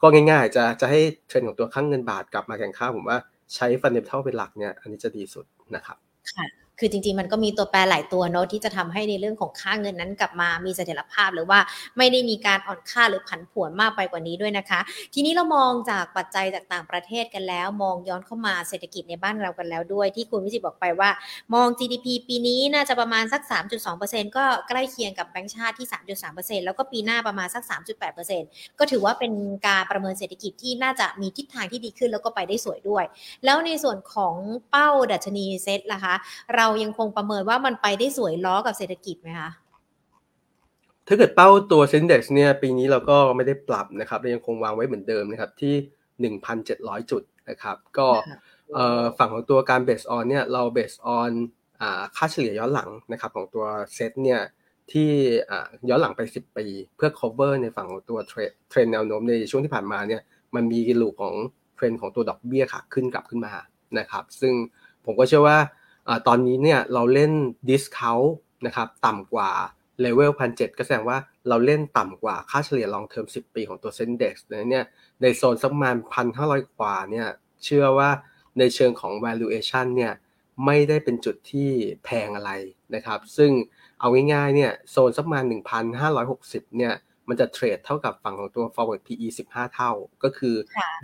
[0.02, 3.18] ก็ง่ายๆจะจะให้เทรนด์ของตัวค่าเงินบาทกลับมาแข็งค่าผมว่า
[3.54, 5.98] ใช้ fundamental เป็นหลักเนี่ย อันนี้จะดีสุดนะครับ
[6.30, 11.58] ค่ะ คือจริงๆ มันก็มีตัวแปรหลายตัวเนาะที่จะทำให้ในเรื่องของค่าเงินนั้นกลับมามีเสถียรภาพ หรือว่า
[11.98, 14.80] ไม่ได้มีการอ่อนค่าหรือผันผวนมากไปกว่านี้ด้วยนะคะ
[15.14, 21.10] ทีนี้เรามองจากปัจจัยจากต่างประเทศกันแล้ว มองย้อนเข้ามาเศรษฐกิจในบ้านเรากันแล้วด้วย ที่คุณวิจิตบอกไปว่า
[21.54, 23.42] มอง GDP ปีนี้น่าจะประมาณสัก
[23.88, 25.88] 3.2%ก็ใกล้เคียงกับแบงก์ชาติที่
[26.26, 27.62] 3.3%แล้วก็ปีหน้าประมาณสัก
[28.26, 29.32] 3.8%ก็ถือว่าเป็น
[29.66, 33.04] การประเมินเศรษฐกิจที่น่าจะมีทิศทางที่ดีขึ้นแล้วก็ไปได้สวยด้วย
[33.44, 34.34] แล้วในส่วนของ
[34.70, 36.14] เป้าดัชนีเซ็ตล่ะคะ
[36.56, 39.50] เรายังคงประเมินว่ามันไปได้สวยล้อกับเศรษฐกิจไหมคะ
[41.08, 45.74] ถ้าเกิดเป้าตัว SET Index เนี่ยปีนี้เราก็ไม่ได้ปรับนะครับเรายังคงวางไว้เหมือนเดิมนะครับที่
[46.48, 48.08] 1,700 จุดนะครับก็
[49.18, 51.32] ฝั่งของตัวการ base on เนี่ยเรา base on
[52.16, 54.40] ค่าเฉลี่ยย้อนหลังนะครับของตัวเซตเนี่ย
[54.92, 55.10] ที่
[55.88, 60.22] ย้อนหลังไป 10 ปี เพื่อ cover ในฝั่งของตัวเทรนด์เทรนด์แนวโน้มในช่วงที่ผ่านมาเนี่ย
[60.54, 61.34] มันมีลูกของ
[61.74, 63.52] เทรนของตัวดอกเบี้ยขาขึ้นกลับขึ้นมา
[63.98, 64.54] นะครับซึ่ง
[65.04, 65.58] ผมก็เชื่อว่า
[66.26, 67.32] ตอนนี้เนี่ยเราเล่น
[67.70, 68.30] discount
[68.66, 69.50] นะครับต่ำกว่า
[70.00, 74.84] เลเวลพันเก็แสดงว่าเราเล่นต่ำกว่าค่าเฉลี่ย long term 10 ปีของตัวเซ็นเด็กซ์เนี่ย
[75.22, 77.28] ในโซนสักประมาณพันห้าร้อยกว่าเนี่ย
[77.64, 78.10] เชื่อว่า
[78.58, 80.12] ในเชิงของ valuation เนี่ย
[80.64, 81.70] ไม่ได้เป็นจุดที่
[82.04, 82.52] แพงอะไร
[82.94, 83.50] นะครับ ซึ่ง
[84.00, 85.44] เอาง่ายๆเนี่ยโซนสักประมาณ
[86.10, 86.94] 1,560 เนี่ย
[87.28, 90.54] มันจะเทรดเท่ากับฝั่งของตัว forward PE 15 เท่า ก็คือ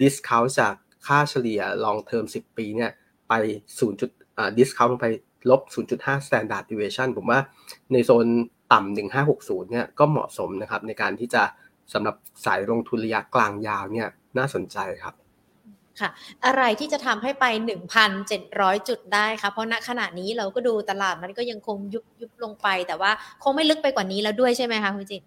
[0.00, 0.74] discount จาก
[1.06, 2.90] ค่าเฉลี่ย long term 10 ปีเนี่ย
[3.28, 3.32] ไป
[3.80, 4.21] 0
[4.58, 5.06] ดิสคาวลงไป
[5.50, 5.60] ลบ
[5.94, 7.40] 0.5 standard deviation ผมว่า
[7.92, 8.26] ในโซน
[8.72, 11.42] ต่ำ1560 เนี่ยก็เหมาะสมนะครับในการที่จะ
[11.92, 15.14] สำหรับสายลงทุนระยะกลางยาวเนี่ยน่าสนใจครับ
[16.00, 16.10] ค่ะ
[16.46, 17.44] อะไรที่จะทำให้ไป
[18.16, 23.10] 1,700 จุดได้คะเพราะณขณะนี้เราก็ดูตลาดมันก็ยังคงยุบยุบลงไป แต่ว่า
[23.42, 25.22] คงไม่ลึกไปกว่านี้แล้วด้วยใช่ไหมคะคุณจิต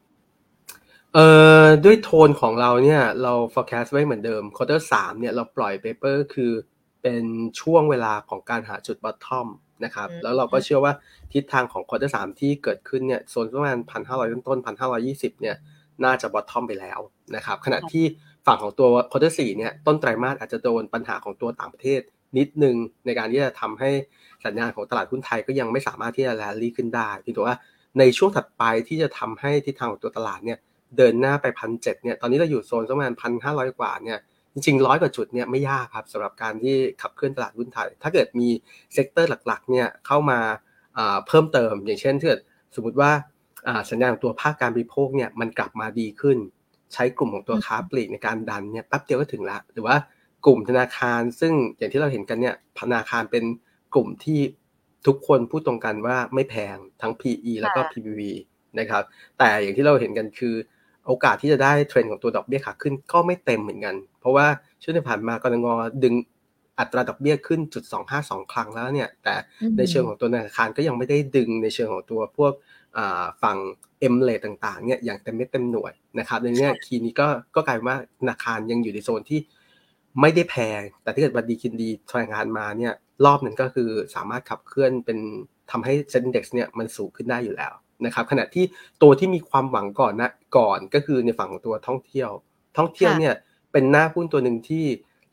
[1.14, 1.28] เอ่
[1.64, 6.52] อด้วยโทนของเราเนี่ยเรา forecast ไว้เหมือนเดิม quarter 3เนี่ยเราปล่อย paper คือ
[7.08, 7.28] เป็น
[7.62, 9.48] ช่วงเวลาของการหาจุด bottom
[9.84, 10.94] นะครับ แล้วเราก็เชื่อว่า
[11.34, 15.56] ทิศทางของ quarter สามที่เกิดขึ้นเนี่ยโซนประมาณพันห้าร้อยต้นพันห้าร้อยี่สิบเนี่ย
[16.04, 17.00] น่าจะ bottom ไปแล้ว
[17.36, 18.06] นะครับขณะที่
[18.46, 22.02] ฝั่งของตัว quarter สี่เนี่ยต้นไตรมาสอาจจะโดนปัญหาของตัวต่างประเทศ
[22.38, 23.90] นิดนึงในการที่จะทำให้
[24.46, 27.58] สัญญาณของตลาดหุ้นไทยก็ยังไม่สามารถที่จะแลลี่ขึ้นได้ที่ตัวว่า
[28.00, 30.60] ในช่วงถัดไปที่จะทำให้ทิศทางของตัวตลาดเนี่ย
[30.98, 34.20] เดินหน้าไปพันเจ็ดเนี่ยตอนนี้เราอยู่โซนประมาณพันห้าร้อยกว่าเนี่ย
[34.56, 38.48] จริงๆร้อยกว่าจุดเนี่ยไม่ยากครับสำหรับการที่ขับเคลื่อนตลาดหุ้นไทย ถ้าเกิดมี
[38.94, 40.40] sector หลักๆเนี่ยเข้ามา
[41.28, 42.42] เพิ่มเติม อย่างเช่นถ้าเกิด
[42.76, 43.12] สมมติว่า
[43.90, 46.38] สัญญาณตัวภาคการบริโภคเนี่ยมันกลับมาดีขึ้น
[46.94, 49.96] ใช้กลุ่มของตัวค้าปลีกในการดันเนี่ยแป๊บเดียวก็ถึงละหรือว่า
[50.46, 53.44] กลุ่มธนาคารซึ่งอย่างที่เราเห็นกันเนี่ยธนาคารเป็น
[53.96, 54.40] กลุ่มที่
[55.08, 58.22] ทุกคนพูดตรงกันว่าไม่แพงทั้ง PE แล้วก็ PBV
[58.80, 59.04] นะครับ
[59.38, 60.56] แต่อย่างที่เราเห็นกันคือ
[61.08, 64.48] โอกาสที่จะได้เทรนด์ของตัวดอกเบี้ยขาขึ้นก็ไม่เต็มเหมือนกัน เพราะว่า
[64.82, 65.68] ช่วงที่ผ่านมากนง.
[66.04, 66.14] ดึง
[66.80, 69.36] อัตราดอกเบี้ยขึ้นจุดสองห้าสองครั้งแล้วเนี่ย แต่
[69.78, 72.54] ในเชิงของตัวธนาคารก็ยังไม่ได้ดึงในเชิงของตัวพวก
[73.44, 73.58] ฝั่ง
[74.00, 79.40] M rate ต่างๆเนี่ยอย่างเต็มเม็ดเต็มหน่วยนะครับในนี้คีนี้ก็ก็กลายว่าธนาคารยังอยู่ในโซนที่
[80.22, 82.94] ไม่ได้แพง แต่ถ้าเกิดวันดีคินดีธนาคารมาเนี่ย
[83.26, 85.18] รอบหนึ่งก็คือสามารถขับเคลื่อนเป็น
[85.72, 87.74] ทำให้เซ็นดี x เนี่ยมันสูงขึ้นได้อยู่แล้ว
[88.06, 88.66] นะครับขณะที่
[89.02, 92.30] ตัวที่มีความหวังก่อนนะก่อนก็คือในฝั่งของตัวท่องเที่ยว
[92.78, 93.34] ท่องเที่ยวเนี่ย
[93.72, 94.84] เป็นหน้าหุ้นตัวหนึ่งที่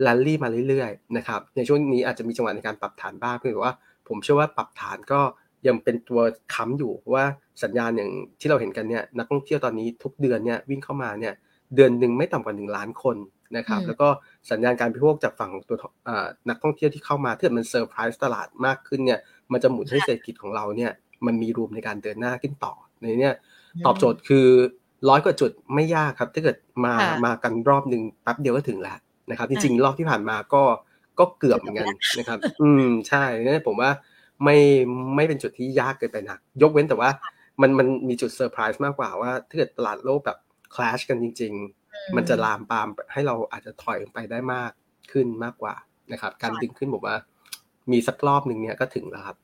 [0.03, 3.75] แลนลี่มาเรื่อยๆนะครับในช่วงนี้อาจจะมีจังหวะในการปรับฐานบ้างเพียงว่า
[4.09, 5.21] ผมเชื่อว่าปรับฐานก็
[5.67, 6.21] ยังเป็นตัว
[6.55, 7.25] ค้ำอยู่ว่า
[7.63, 11.35] สัญญาณอย่างที่เราเห็นกันเนี่ยนักท่องเที่ยวตอนนี้ทุกเดือนเนี่ยวิ่งเข้ามาเนี่ย
[11.75, 13.17] เดือนหนึ่งไม่ต่ำกว่าหนึ่งล้านคน
[13.57, 14.09] นะครับแล้วก็
[14.51, 15.77] สัญญาณการพิโภคจากฝั่งตัว
[16.49, 19.21] นักท่องเที่ยวที่เข้ามาถ้ามันเซอร์ไพรส์ตลาดมากขึ้นเนี่ย
[19.53, 20.93] มันจะหมุนให้เศรษฐกิจของเราเนี่ย
[21.27, 23.35] มันมีรูมในการเดินหน้าขึ้นต่อในเนี้ย
[23.87, 24.47] ตอบโจทย์คือ
[25.09, 28.99] ร้อยกว่าจุดไม่ยากครับ ถ้าเกิดมามากันรอบหนึ่งแป๊บเดียวก็ถึงแล้ว
[29.31, 30.63] นะครับ จริงๆ รอบที่ผ่านมาก็
[31.19, 31.87] ก็เกือบเหมือนกัน
[32.19, 33.91] นะครับ อืมใช่เนี่ยผมว่า
[34.45, 34.57] ไม่
[35.17, 37.11] ไม่เป็นจุดที่ยากเกินไปนัก ยกเว้นแต่ว่า
[37.61, 40.39] มันมันมีจุดเซอร์ไพรส์มากกว่าว่าถ้าเกิดตลาดโลกแบบ
[40.75, 41.53] crash กันจริง
[41.85, 44.71] ๆ มันจะลามปามให้เราอาจจะถอยลงไปได้มาก
[45.13, 45.75] ขึ้นมากกว่า
[46.13, 47.17] นะครับ การดึงขึ้นผมว่า
[47.93, 49.37] มีสักรอบหนึ่งเนี่ยก็ถึงแล้วครับ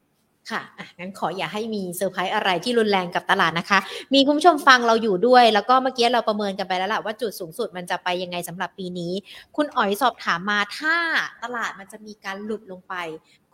[0.51, 3.79] ค่ะอะงั้นขออย่าให้มีเซอร์ไพรส์อะไรที่รุนแรงกับตลาดนะคะ
[4.15, 9.13] มีคุณผู้ชมฟังเราอยู่ด้วย แล้วก็เมื่อกี้เราประเมินกันไปแล้วล่ะว่าจุดสูงสุดมันจะไปยังไงสำหรับปีนี้
[9.57, 10.97] คุณอ๋อยสอบถามมาถ้า
[11.43, 12.95] ตลาดมันจะมีการหลุดลงไป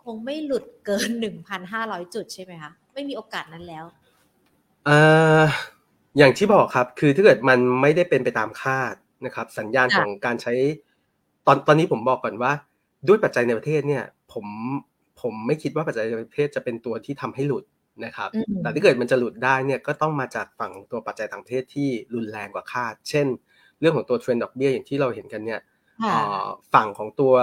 [0.03, 1.11] คงไม่หลุดเกิน
[1.63, 3.85] 1,500 จุดใช่ไหมคะ ไม่มีโอกาสนั้นแล้ว
[4.85, 4.99] เอ่
[5.41, 5.43] อ
[6.19, 8.95] อย่างที่บอกครับ คือถ้าเกิดมันไม่ได้เป็นไปตามคาด
[9.27, 10.53] นะครับ สัญญาณค่ะของการใช้
[11.47, 12.53] ตอนตอนนี้ผมบอกก่อนว่า
[13.09, 14.47] ด้วยปัจจัยในประเทศเนี่ย ผม
[15.25, 17.65] ผมไม่คิดว่าปัจจัยในประเทศจะเป็นตัวที่ทำให้หลุด
[18.05, 23.27] นะครับอืมแต่ถ้าเกิดมันจะหลุดได้เนี่ยก็ต้องมาจากฝั่งตัวปัจจัยต่างประเทศที่รุนแรงกว่าคาด เช่น
[23.81, 25.61] เรื่องของตัวเทรนด์ดอกเบี้ยอย่างที่เราเห็นกันเนี่ย
[26.05, 27.35] ค่ะเอ่อฝั่งของตัว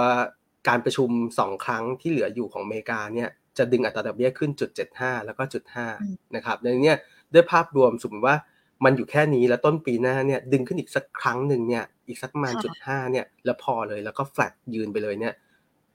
[0.68, 6.98] การประชุมสองครั้งที่เหลืออยู่ของอเมริกาเนี่ยจะดึงอัตราดอกเบี้ยขึ้นจุดเจ็ดห้าแล้วก็จุดห้าอืมนะครับในเนี้ย
[7.34, 8.36] ด้วยภาพรวมสมมติว่า
[8.84, 15.34] มันอยู่แค่นี้แล้วต้นปีหน้าเนี่ยดึงขึ้นอีกสักครั้งหนึ่งเนี่ยอีกสักประมาณจุดห้าเนี่ยแล้วพอเลยแล้วก็แฟลตยืนไปเลยเนี่ย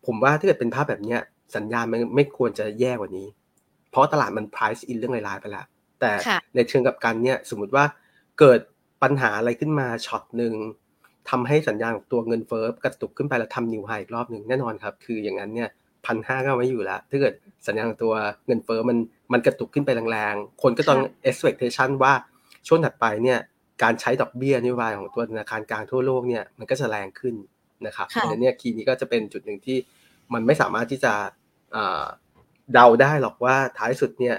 [0.05, 1.21] ผมว่าถ้าเกิดเป็นภาพแบบเนี้ย
[1.55, 3.27] สัญญาณมันไม่ควรจะแย่กว่านี้
[3.91, 5.65] เพราะตลาดมัน price in เรื่องรายๆไปแล้ว
[5.99, 7.85] แต่ค่ะในเชิงกลับกันเนี่ยสมมติว่า
[8.39, 8.59] เกิด
[9.03, 10.53] ปัญหาอะไรขึ้นมาช็อตหนึ่ง
[11.29, 15.69] ทำให้สัญญาณของตัวเงินเฟ้อกระตุกขึ้นไปแล้วทำนิวไฮอีกรอบหนึ่งแน่นอนครับ คืออย่างนั้นเนี่ย
[16.05, 17.33] พันห้าก็เอาไม่อยู่แล้วถ้าเกิด
[17.67, 18.13] สัญญาณของตัว
[18.47, 18.97] เงินเฟ้อมัน
[19.33, 22.13] มันกระตุกขึ้นไปแรงๆ คนก็ต้อง expectation ว่า
[22.67, 23.39] ช่วงถัดไปเนี่ย
[23.83, 27.35] การใช้ดอกเบี้ยนโยบายของตัวธนาคารกลางทั่วโลกเนี่ยมันก็จะแรงขึ้น
[27.85, 29.77] นะครับค่ะอันนี้คีย์นี้ก็จะเป็นจุดหนึ่งที่
[30.33, 31.13] มันไม่สามารถที่จะ
[31.75, 32.05] อ่า
[32.73, 34.37] เดาได้หรอกว่าท้ายสุดเนี่ย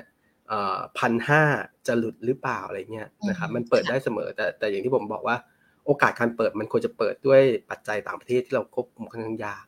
[0.99, 1.43] พันห้า
[1.87, 5.37] จะหลุดหรือเปล่าอะไรเงี้ยนะครับอืมมันเปิดค่ะได้เสมอแต่แต่อย่างที่ผมบอกว่า
[5.87, 9.67] โอกาสการเปิดมันควรจะเปิดด้วยปัจจัยต่างประเทศที่เราควบคุมค่อนข้างยาก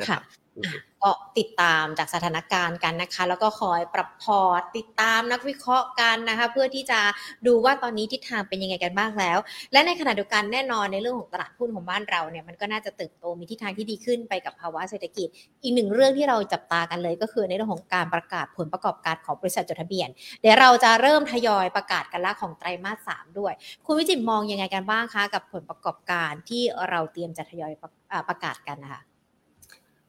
[0.00, 0.22] นะครับ
[0.56, 7.00] อืมก็ติดตามจากสถานการณ์กันนะคะ แล้วก็คอยปรับพอร์ตติดตามนักวิเคราะห์กันนะคะ เพื่อที่จะ
[7.46, 9.38] ดูว่าตอนนี้ทิศทางเป็นยังไงกันบ้างแล้ว
[9.72, 15.28] และในขณะเดียวกันแน่นอนในเรื่องของตลาดหุ้นของบ้านเราเนี่ยมันก็น่าจะเติบโตมีทิศทางที่ดีขึ้นไปกับภาวะเศรษฐกิจ
[15.62, 20.08] อีกหนึ่งเรื่องที่เราจับตากันเลย ก็คือในเรื่องของการประกาศผลประกอบการของบริษัทจดทะเบียน
[20.40, 23.52] เดี๋ยวเราจะเริ่มทยอยประกาศกันละของไตรมาสสามด้วย
[23.86, 29.02] คุณวิจิตรมองยังไงกันบ้างคะกับผลประกอบการที่เราเตรียมจะทยอยประอ่าประกาศกันนะคะ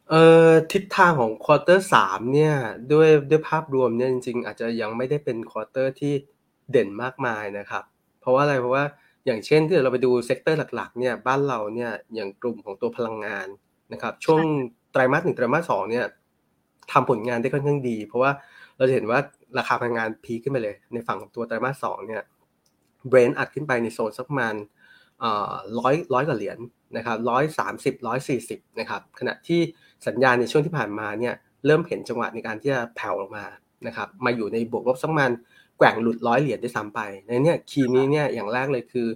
[0.10, 2.56] เอ่อ ทิศทางของ quarter สามเนี่ย
[2.94, 6.14] ด้วย ด้วยภาพรวมเนี่ย จริง ๆ อาจจะยังไม่ได้เป็น quarter ที่
[6.72, 7.84] เด่นมากมายนะครับ
[8.20, 8.84] เพราะว่าอะไร เพราะว่า
[9.26, 13.48] อย่างเช่นที่เราไปดู sector หลัก ๆ เนี่ย บ้านเราเนี่ย อย่างกลุ่มของตัวพลังงาน
[13.94, 14.42] นะครับ ช่วง
[14.92, 16.06] ไตรมาสหนึ่งไตรมาสสองเนี่ย
[16.92, 18.32] ทำผลงานได้ค่อนข้างดี เพราะว่า
[18.78, 19.20] เราจะเห็นว่า
[19.58, 22.24] ราคาพลังงานพีคขึ้นไปเลย ในฝั่งของตัวไตรมาสสองเนี่ย
[23.08, 24.56] เบรนอัดขึ้นไปในโซนสักประมาณ
[25.80, 26.58] ร้อยร้อยกว่าเหรียญ
[26.98, 29.62] นะครับร้อยสามสิบร้อยสี่สิบนะครับขณะที่
[30.08, 31.34] สัญญาณในช่วงที่ผ่านมาเนี่ย
[31.66, 33.46] เริ่มเห็นจังหวะในการที่จะแผ่วลงมา
[33.88, 35.32] นะครับมาอยู่ในบวกลบสักประมาณ
[35.78, 39.08] แกว่งหลุดร้อยเหรียญได้ซ้ำไปในเนี้ยคีย์นี้เนี่ยอย่างแรกเลยคือ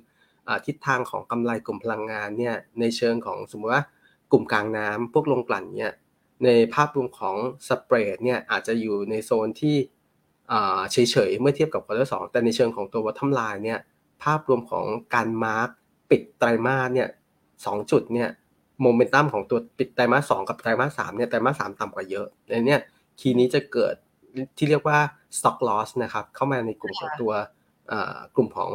[0.50, 3.84] อาทิศทางของกำไรกลุ่มพลังงานเนี่ยในเชิงของสมมติว่า
[4.32, 5.92] กลุ่มกลางน้ำพวกโรงกลั่นเนี่ย
[6.44, 7.36] ในภาพรวมของ
[7.68, 9.76] spread เนี่ยอาจจะอยู่ในโซนที่
[10.92, 10.98] เฉ
[11.30, 13.80] ยๆเมื่อเทียบกับ quarter สองแต่ในเชิงของตัววัตถุลายเนี่ย
[14.24, 15.70] ภาพรวมของการ mark
[16.10, 17.10] ปิดไตรมาสเนี่ย
[17.66, 18.30] สองจุดเนี่ย
[18.82, 22.82] โมเมนตัมของตัวปิดไตรมาสสองกับไตรมาสสามเนี่ยไตรมาสสามต่ำกว่าเยอะในเนี้ย
[23.20, 23.96] คีย์นี้จะเกิด
[24.58, 25.00] ที่เรียกว่า
[25.38, 27.34] stock loss นะครับ เข้ามาในกลุ่มของตัว
[28.36, 28.72] กลุ่มของ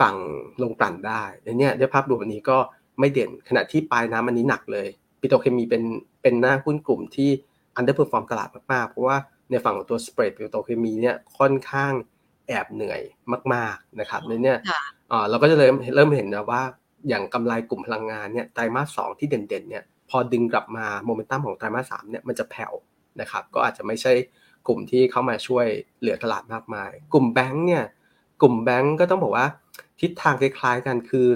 [0.00, 0.16] ฝั่ง
[0.62, 2.58] ลงกลั่นได้ในเนี้ยด้วยภาพรวมวันนี้ก็
[3.00, 4.88] ไม่เด่นขณะที่ปลายน้ำอันนี้หนักเลย
[5.20, 5.82] ปิโตรเคมีเป็น
[6.22, 7.30] เป็นหน้าหุ้นกลุ่มที่
[7.78, 9.16] underperform ตลาดมากๆ เพราะว่า
[9.50, 11.92] ในฝั่งของตัวสเปรดปิโตรเคมีเนี่ยค่อนข้าง
[12.52, 13.00] แอบเหนื่อย
[13.54, 14.58] มาก ๆนะครับในเนี้ย
[15.30, 16.62] เราก็จะเริ่มเริ่มเห็นนะว่า
[17.08, 22.72] อย่างกำไรกลุ่มพลังงานเนี่ยไตรมาสสองที่เด่นๆเนี่ยพอดึงกลับมาโมเมนตัมของไตรมาสสามเนี่ยมันจะแผ่ว
[23.20, 24.12] นะครับก็อาจจะไม่ใช่
[24.66, 25.66] กลุ่มที่เข้ามาช่วย
[26.00, 27.84] เหลือตลาดมากมาย กลุ่มแบงก์เนี่ย
[28.42, 29.46] กลุ่มแบงก์ก็ต้องบอกว่า
[30.00, 31.26] ทิศทางคล้ายๆกันคือ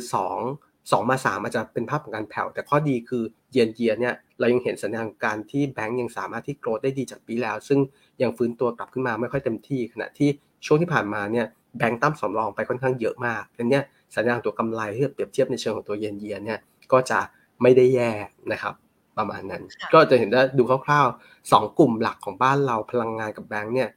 [0.43, 7.79] 2 2 มา3อาจจะเป็นภาพของการแผ่ว แต่ข้อดีคือเยียนเยียเนี่ยเรายังเห็นสัญญาณการที่แบงก์ยังสามารถที่โกรธได้ดีจากปีแล้ว ซึ่ง
[8.23, 10.31] ยังฟื้นตัวกลับขึ้นมาไม่ค่อยเต็มที่ขณะที่
[10.67, 11.47] ช่วงที่ผ่านมาเนี่ย
[11.79, 13.81] แบงก์ตั้มสำรองไปค่อนข้างเยอะมากดังนี้
[14.17, 16.59] สัญญาณตัวกำไรที่เปรียบเทียบในเชิงของตัวเยนเยียเนี่ย
[16.93, 17.21] ก็จะ
[17.63, 18.13] ไม่ได้แย่
[18.53, 18.75] นะครับ
[19.19, 19.63] ประมาณนั้น
[19.95, 23.89] ก็จะเห็นได้ดูคร่าวๆสองกลุ่มหลักของบ้านเราพลังงานกับแบงก์เนี่ย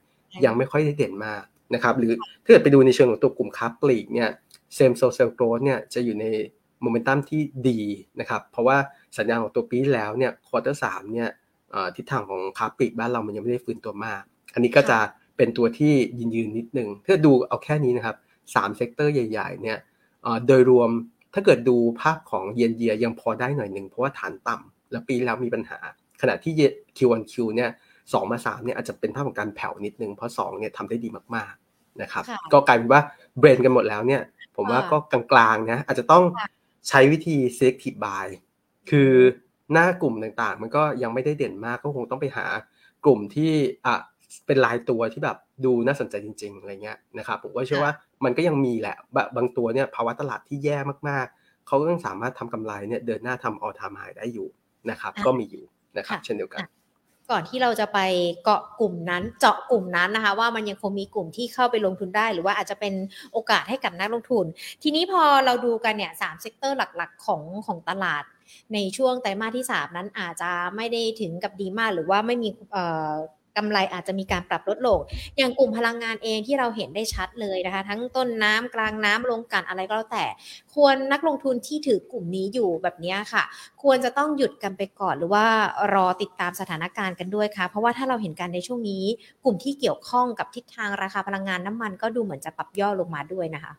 [0.46, 1.42] ยังไม่ค่อยได้เด่นมาก
[1.74, 4.30] นะครับหรือถ้าเกิดไปดูในเชิงของตัวกลุ่มค้าปลีกเนี่ย
[4.76, 6.26] same store sales growth เนี่ยจะอยู่ใน
[6.82, 7.80] โมเมนตัมที่ดี
[8.20, 8.78] นะครับเพราะว่า
[9.18, 11.30] สัญญาณของตัวปีที่แล้วเนี่ย quarter สามเนี่ย
[11.96, 14.22] ทิศทางของค้าปลีกบ้านเรามันยังไม่ได้ฟื้นตัวมาก
[14.54, 15.00] อันนี้ก็จะ
[15.40, 18.16] เป็นตัวที่ยืนยืนนิดนึงถ้าดูเอาแค่นี้นะครับ
[18.56, 19.78] สาม sector ใหญ่ ๆ เนี่ย
[20.48, 20.90] โดยรวม
[21.34, 25.78] ถ้าเกิดดูภาพของเยนเยียยังพอได้หน่อยหนึ่งเพราะว่าฐานต่ำแล้วปีแล้วมีปัญหา
[26.22, 26.54] ขณะที่
[26.98, 27.70] Q1Q เนี่ย
[28.14, 32.24] สองมาสามเนี่ยอาจจะเป็นภาพของการแผ่วนิดนึง เพราะสองเนี่ยทำได้ดีมากๆนะครับ
[32.54, 33.02] ก็กลายเป็นว่า
[33.40, 34.22] เบรนกันหมดแล้วเนี่ย
[34.56, 36.24] ผมว่าก็กลางๆนะอาจจะต้อง
[36.90, 38.28] ใช้วิธี selective buy
[38.90, 39.12] คือ
[39.74, 42.46] หน้ากลุ่มต่างๆ มันก็ยังไม่ได้เด่นมากก็คงต้องไปหา
[43.06, 43.54] กลุ่มที่
[43.86, 43.96] อะ
[44.48, 48.98] เป็นลายตัวที่แบบดูน่าสนใจจริง ๆอะไรเงี้ยนะครับผมก็เชื่อว่ามันก็ยังมีแหละ
[49.36, 50.78] บางตัวเนี่ยภาวะตลาดที่แย่
[51.10, 54.48] มากๆ เขาก็ยังสามารถทำกำไรเนี่ยเดินหน้าทำ all time high ได้อยู่
[54.90, 55.64] นะครับ ก็มีอยู่
[55.98, 56.64] นะครับ เช่นเดียวกัน
[57.32, 58.00] ก่อนที่เราจะไป
[58.44, 62.94] เจาะกลุ่มนั้นเจาะกลุ่มนั้นนะคะ ว่ามันยังคงมีกลุ่มที่เข้าไปลงทุนได้ หรือว่าอาจจะเป็น
[63.34, 64.46] โอกาสให้กับนักลงทุน
[64.84, 68.24] ทีนี้พอเราดูกันเนี่ยสาม sector หลักๆ ของของตลาด
[68.74, 72.50] ในช่วงไตรมาสที่ 3 นั้นอาจจะไม่ได้ถึงกับดีมาก หรือว่าไม่มี
[73.58, 75.00] กำไรอาจจะมีการปรับลดลง
[75.38, 80.26] อย่างกลุ่มพลังงานเองที่เราเห็นได้ชัดเลยนะคะ ทั้งต้นน้ำกลางน้ำลงกันอะไรก็แล้วแต่
[80.76, 83.44] ควรนักลงทุนที่ถือกลุ่มนี้อยู่แบบนี้ค่ะ
[83.84, 85.46] ควรจะต้องหยุดกันไปก่อนหรือว่า
[85.94, 89.04] รอติดตามสถานการณ์กันด้วยค่ะ เพราะว่าถ้าเราเห็นการในช่วงนี้
[89.44, 93.74] กลุ่มที่เกี่ยวข้องกับทิศทางราคาพลังงานน้ำมันก็ดูเหมือนจะปรับย่อลงมาด้วยนะคะ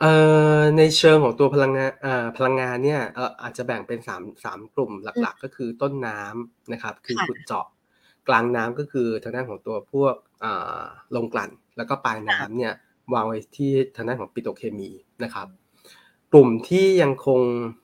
[0.00, 0.14] เอ่
[0.58, 7.66] อในเชิงของตัวพลังงานอ่าพลังงานเนี่ยเอ่ออาจจะแบ่งเป็นสามสามกลุ่มหลักๆ ก็คือต้นน้ำนะครับ คือขุดเจาะ
[8.30, 10.14] กลางน้ำก็คือทางด้านของตัวพวก
[11.16, 12.72] ลงกลั่น แล้วก็ปลายน้ำเนี่ย
[13.14, 14.90] วางไว้ที่ทางด้านของปิโตเคมี
[15.24, 15.46] นะครับ
[16.32, 17.40] กลุ่มที่ยังคง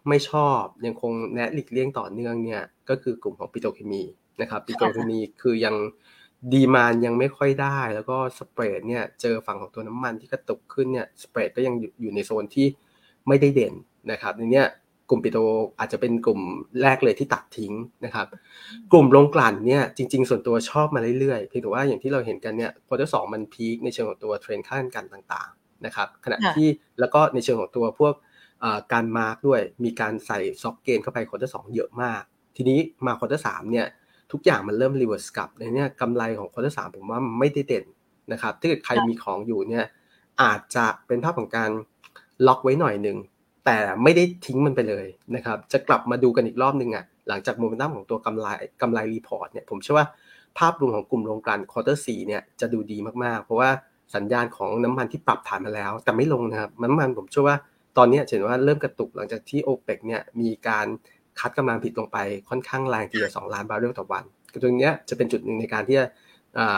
[0.09, 4.03] ไม่ชอบยังคงแนะหลีกเลี่ยงต่อเนื่องเนี่ยก็คือกลุ่มของปิโตเคมี
[4.41, 5.75] นะครับปิโตเคมีคือยัง
[6.53, 12.67] ดีมานยังไม่ค่อยได้ แล้วก็สเปรดเนี่ยเจอฝั่งของตัวน้ำมันที่กระตุกขึ้นเนี่ยสเปรดก็ยังอยู่ในโซนที่
[13.29, 13.75] ไม่ได้เด่น
[14.11, 14.65] นะครับในนี้
[15.11, 15.39] กลุ่มปิโตร
[15.79, 16.41] อาจจะเป็นกลุ่ม
[16.83, 17.73] แรกเลยที่ตัดทิ้ง
[18.05, 18.27] นะครับ
[18.93, 26.69] กลุ่มโรงกลั่นเนี่ยจริง ๆ ส่วนตัวชอบมาเรื่อยๆเพียงแต่ว่าอย่างที่เราเห็นกันเนี่ยพอที่สองมัน peak ในเชิงของตัวเทรนด์ค่าการกลั่นต่างๆนะครับ ขณะที่
[27.01, 28.15] แล้วก็ในเชิงของตัวพวก
[28.93, 32.23] การ mark ด้วยมีการใส่ stock gain เข้าไป quarter สองเยอะมาก
[32.57, 33.87] ทีนี้มา quarter สามเนี่ย
[34.33, 37.85] ทุกอย่างมันเริ่ม reverse กลับในนี้กำไรของ quarter สามผมว่าไม่ได้เด่น
[38.33, 39.85] นะครับถ้าเกิดใครมีของอยู่เนี่ย
[40.43, 41.71] อาจจะเป็นภาพของการ
[42.47, 43.17] ล็อกไว้หน่อยหนึ่ง
[43.67, 48.47] แต่ไม่ได้ทิ้งมันไปเลยนะครับ จะกลับมาดูกันอีกรอบหนึ่งอะหลังจากโมเมนตัมของตัวกำไร
[48.83, 50.07] กำไร report เนี่ยผมเชื่อว่า
[50.59, 53.71] ภาพรวมของกลุ่มโรงกลั่น quarter สี่เนี่ยจะดูดีมากๆ เพราะว่า
[54.15, 57.57] สัญญาณของน้ำมันที่ปรับฐานมาแล้ว แต่ไม่ลงนะครับน้ำมันผมเชื่อว่า
[57.97, 60.87] ตอนนี้เห็นว่าเริ่มกระตุกหลังจากที่โอเปกเนี่ยมีการ
[61.41, 64.25] cut กำลังผลิตลงไปค่อนข้างแรงทีเดียวสองล้านบาร์เรลต่อวัน
[64.63, 66.07] ตรงนี้จะเป็นจุดหนึ่งในการที่จะ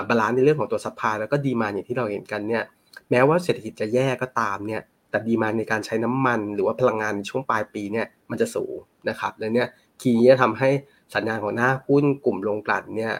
[0.09, 2.65] balance ในเรื่องของตัว supply แล้วก็ demand อย่างที่เราเห็นกันเนี่ย
[3.11, 8.75] แม้ว่าเศรษฐกิจจะแย่ก็ตามเนี่ย แต่ demand ในการใช้น้ำมัน หรือว่าพลังงานในช่วงปลายปีเนี่ยมันจะสูง
[9.09, 9.69] นะครับแล้วเนี่ย
[10.01, 10.71] key นี้ทำให้
[11.15, 13.15] สัญญาณของหน้าหุ้นกลุ่มโรงกลั่นเนี่ย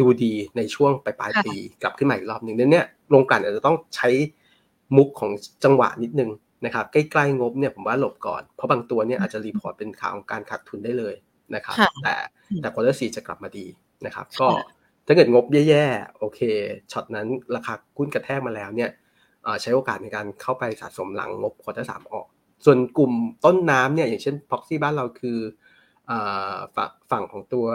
[0.00, 4.08] ดูดีในช่วงปลายปลายปีกลับขึ้นมาอีกรอบหนึ่งเนี่ยโรงกลั่นอาจจะต้องใช้
[4.96, 5.30] มุกของ
[5.64, 6.30] จังหวะนิดนึง
[6.64, 11.14] นะครับใกล้ๆงบเนี่ยผมว่าหลบก่อน เพราะบางตัวเนี่ยอาจจะ report เป็นข่าวของการขาดทุนได้เลย
[11.54, 12.14] นะครับ แต่
[12.62, 13.66] แต่ quarter สี่จะกลับมาดี
[14.06, 14.48] นะครับ ก็
[15.06, 16.40] ถ้าเกิดงบแย่ๆโอเค
[16.92, 18.90] ช็อตนั้นราคาหุ้นกระแทกมาแล้วเนี่ย
[19.62, 22.26] ใช้โอกาสในการเข้าไปสะสมหลังงบ quarter สามออก
[22.64, 23.12] ส่วนกลุ่ม
[23.44, 25.38] ต้นน้ำเนี่ยอย่างเช่น proxy บ้านเราคือ
[26.76, 27.66] ฝั่งฝั่งของตัว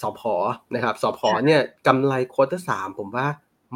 [0.00, 0.34] สอพอ
[0.74, 3.26] นะครับสอพอเนี่ยกำไร quarter สามผมว่า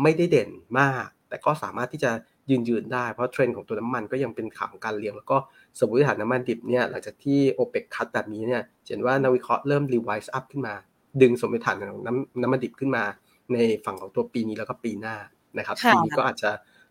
[0.02, 2.10] ไม่ได้เด่นมาก แต่ก็สามารถที่จะ
[2.50, 5.36] ยืนยืนได้เพราะเทรนด์ของตัวน้ำมันก็ยังเป็นขาของการเลี้ยง แล้วก็
[5.78, 10.74] สมมติฐานน้ำมันดิบเนี่ยหลังจากที่โอเปก cut แบบนี้เนี่ยเห็นว่านักวิเคราะห์เริ่ม revise up ขึ้นมา
[11.22, 13.04] ดึงสมมติฐานของน้ำน้ำมันดิบขึ้นมา
[13.52, 15.16] ในฝั่งของตัวปีนี้แล้วก็ปีหน้า
[15.58, 16.50] นะครับปีนี้ก็อาจจะ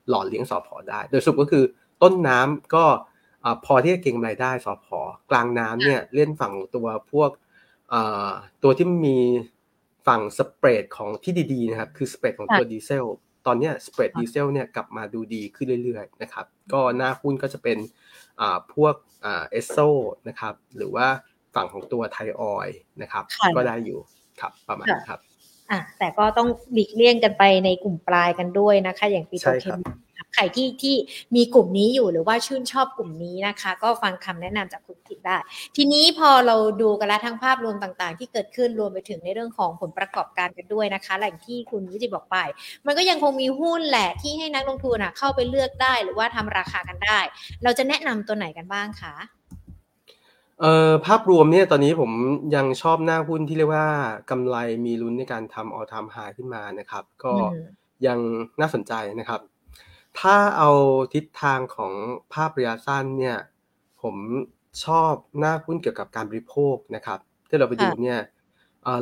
[0.10, 1.64] หล่อเลี้ยงสอพอได้ โดยสรุปก็คือ
[2.02, 2.86] ต้นน้ำก็
[3.66, 5.00] พอที่จะเก็งกำไรได้สอพอ
[5.32, 7.32] กลางน้ำเนี่ยเล่นฝั่งตัวพวก
[8.64, 9.18] ตัวที่มี
[10.08, 13.06] ฝั่ง spread ของที่ดีๆนะครับคือ spread ของตัวดีเซล
[13.46, 17.78] ตอนนี้ spread ดีเซลเนี่ยกลับมาดูดีขึ้นเรื่อยๆนะครับก็หน้าหุ้นก็จะเป็น
[18.74, 19.78] พวกเอสโซ
[20.28, 21.08] นะครับหรือว่า
[21.56, 22.70] ฝั่งของตัวไทยออย
[23.02, 23.24] นะครับ
[23.56, 24.00] ก็ได้อยู่
[24.42, 25.20] ครับประมาณครับ
[25.72, 29.84] อะแต่ก็ต้องหลีกเลี่ยงกันไปในกลุ่มปลายกันด้วยนะคะ อย่างปีโตเคมี
[30.34, 30.96] ใครที่ที่
[31.36, 35.38] มีกลุ่มนี้อยู่หรือว่าชื่นชอบกลุ่มนี้นะคะ ก็ฟังคำแนะนำจากคุณทิดได้
[35.76, 42.38] ทีนี้พอเราดูกันแล้วทั้งภาพรวมต่างๆ ที่เกิดขึ้นรวมไปถึงในเรื่องของผลประกอบการกันด้วยนะคะแหล่งที่คุณวิจิตบอกไป
[42.86, 47.20] มันก็ยังคงมีหุ้นแหละที่ให้นักลงทุนเข้าไปเลือกได้หรือว่าทำราคากันได้
[47.64, 49.16] เราจะแนะนำตัวไหนกันบ้างคะ
[50.62, 52.12] เอ่อภาพรวมเนี่ยตอนนี้ผม
[52.56, 53.88] ยังชอบหน้าหุ้นที่เรียกว่า
[54.32, 57.34] กำไรมีลุ้นในการทำออทามไฮขึ้นมานะครับ ก็
[58.08, 58.20] ยัง
[58.62, 59.42] น่าสนใจนะครับ
[60.20, 60.70] ถ้าเอา
[61.14, 61.94] ทิศทางของ
[62.34, 63.38] ภาพระยะสั้นเนี่ย
[64.02, 64.16] ผม
[64.86, 68.20] ชอบหน้าหุ้นเกี่ยวกับการบริโภคนะครับที่เราไปดูเนี่ย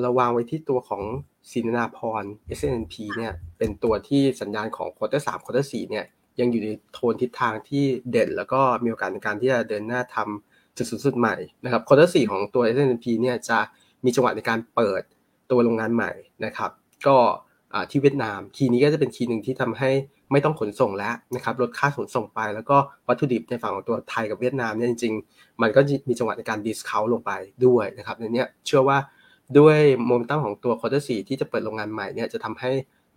[0.01, 1.03] เราวางไว้ที่ตัวของ
[1.51, 2.23] สินนาพร
[2.57, 6.05] S&P เนี่ยเป็นตัวที่สัญญาณของ quarter สาม quarter สี่เนี่ย
[6.39, 13.59] ยังอยู่ในโทนทิศทางที่เด่น แล้วก็มีโอกาสในการที่จะเดินหน้าทำ จุดสูงสุดใหม่นะครับ quarter สี่ของตัว SNNP เนี่ยจะ
[14.05, 15.01] มีจังหวะในการเปิด
[15.51, 16.11] ตัวโรงงานใหม่
[16.45, 16.71] นะครับ
[17.07, 17.17] ก็
[17.89, 19.91] ที่เวียดนาม key นี้ก็จะเป็น key หนึ่งที่ทำให้
[20.31, 27.31] ไม่ต้องขนส่งแล้วนะครับลดค่าขนส่งไป แล้วก็วัตถุดิบในฝั่งของตัวไทยกับเวียดนามเนี่ยจริงๆ มันก็มีจังหวะในการ discount ลงไป
[27.65, 28.97] ด้วยนะครับในนี้เชื่อว่า
[29.59, 32.71] ด้วยโมเมนตัมของตัว quarter สี่ที่จะเปิดโรงงานใหม่เนี่ยจะทำให้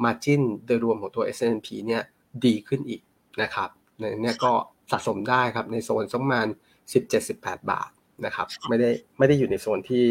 [0.05, 2.03] margin โดยรวมของตัว SNNP เนี่ย
[2.45, 3.01] ดีขึ้นอีก
[3.43, 3.69] นะครับ
[3.99, 4.53] ในนี้ก็
[4.91, 6.47] สะสมได้ครับในโซนสักประมาณ
[7.11, 7.91] 17-18 บาท
[8.27, 10.05] นะครับไม่ได้ไม่ได้อยู่ในโซนที่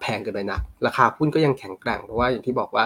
[0.00, 2.84] แพงเกินไปนะราคาหุ้นก็ยังแข็งแกร่งเพราะว่าอย่างที่บอกว่า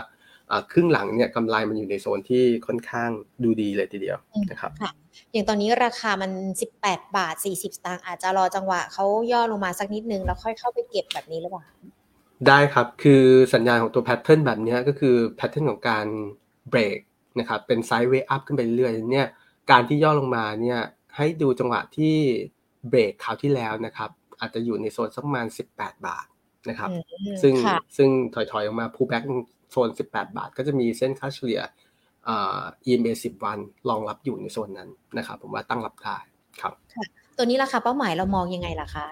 [0.72, 3.10] ครึ่งหลังเนี่ยกำไรมันอยู่ในโซนที่ค่อนข้าง
[3.42, 4.18] ดูดีเลยทีเดียว
[4.50, 4.92] นะครับค่ะ
[5.32, 6.30] อย่างตอนนี้ราคามัน
[6.74, 11.64] 18 บาท 40 สตางค์อาจจะรอจังหวะเขาย่อลงมาสักนิดนึงแล้วค่อยเข้าไปเก็บแบบนี้หรือเปล่า
[12.46, 16.06] ได้ครับ คือสัญญาณของตัว pattern แบบนี้ก็คือ pattern ของการ
[16.70, 16.98] เบรก
[17.38, 19.28] นะครับเป็น sideway up ขึ้นไปเรื่อยเนี่ย
[19.70, 20.80] การที่ย่อลงมาเนี่ย
[21.16, 22.16] ให้ดูจังหวะที่
[22.88, 26.26] เบรกคราวที่แล้วนะครับ อาจจะอยู่ในโซนสักประมาณ 18 บาท
[26.68, 26.90] นะครับ
[27.42, 27.54] ซึ่ง
[27.96, 29.24] ซึ่งถอยๆออกมา pull back
[29.70, 31.60] โซน 18 บาท ก็จะมีเส้นค่าเฉลี่ย
[32.86, 36.16] EMA 10 วันรองรับอยู่ในโซนนั้นนะครับ ผมว่าตั้งรับได้
[36.60, 36.72] ครับ
[37.36, 39.06] ตัวนี้ราคาเป้าหมายเรามองยังไงล่ะคะ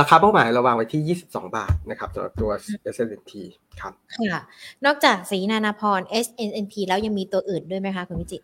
[0.00, 2.50] ราคาเป้าหมายเราวางไว้ที่ 22 บาทนะครับสำหรับตัว
[2.94, 3.30] S&P
[3.80, 4.40] ครับค่ะ
[4.84, 8.42] นอกจากสีนานาพร S&P แล้วยังมีตัวอื่นด้วยไหมคะคุณวิจิต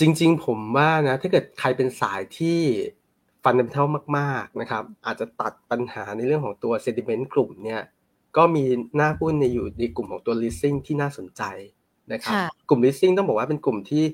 [0.00, 2.58] จริง ๆ ผมว่านะ ถ้าเกิดใครเป็นสายที่
[3.44, 3.86] ฟันเดมเทล
[4.18, 7.80] มากๆนะครับ อาจจะตัดปัญหาในเรื่องของตัวเซติเมนต์กลุ่มเนี่ย
[8.36, 8.64] ก็มี
[8.96, 11.42] หน้าหุ้นในอยู่ในกลุ่มของตัว leasing ที่น่าสนใจ
[12.12, 12.36] นะครับ
[12.68, 14.04] กลุ่ม leasing ต้องบอกว่าเป็นกลุ่มที่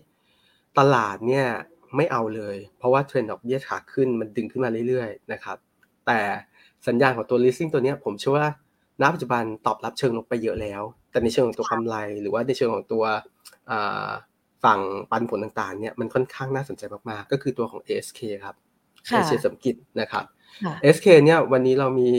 [0.78, 1.46] ตลาดเนี่ย
[1.96, 5.56] ไม่เอาเลย เพราะว่าเทรนด์ดอกเบี้ยขาขึ้นมันดึงขึ้นมาเรื่อยๆนะครับ
[6.06, 6.20] แต่
[6.86, 8.48] สัญญาณของตัว leasing ตัวนี้ผมเชื่อว่า
[9.02, 13.04] ณปัจจุบันตอบรับเชิงลงไปเยอะแล้ว แต่ในเชิงของตัวกำไร หรือว่าในเชิงของตัว
[14.64, 18.56] ฝั่งปันผลต่างๆเนี่ยมันค่อนข้างน่าสนใจมากๆ ก็คือตัวของ ASK ครับ
[19.08, 20.24] เอเชียสมกิจนะครับ
[20.94, 22.10] SK เนี่ยวันนี้เรามี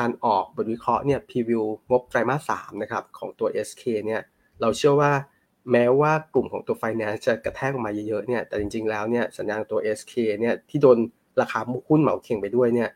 [0.00, 4.20] การออกบทวิเคราะห์เนี่ยพรีวิวงบไตรมาสสามนะครับของตัว SK เนี่ย
[4.60, 5.12] เราเชื่อว่า
[5.72, 10.98] แม้ว่ากลุ่มของตัว Finance จะกระแทกออกมาเยอะๆเนี่ยแต่จริงๆแล้วเนี่ยสัญญาณตัว SK เนี่ยที่โดน
[11.40, 12.90] ราคาหุ้นเหมาเข่งไปด้วยเนี่ย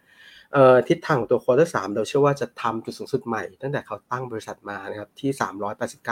[0.88, 5.30] ทิศทางของตัวควอเตอร์สามเราเชื่อว่าจะทำจุดสูงสุดใหม่ ตั้งแต่เขาตั้งบริษัทมานะครับที่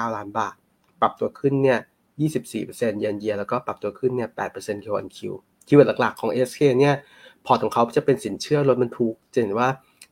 [0.08, 0.54] 389 ล้านบาท
[1.00, 1.78] ปรับตัวขึ้นเนี่ย
[2.38, 5.18] 24%เยนเยียแล้วก็ปรับตัวขึ้นเนี่ย 8% Q on Q
[5.66, 6.94] keyword หลักๆของ ASK เนี่ย
[7.46, 9.68] port ของเขาจะเป็นสินเชื่อรถบรรทุกจะเห็นว่า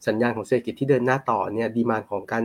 [0.06, 2.44] สัญญาณของเศรษฐกิจที่เดินหน้าต่อเนี่ย demand ของการ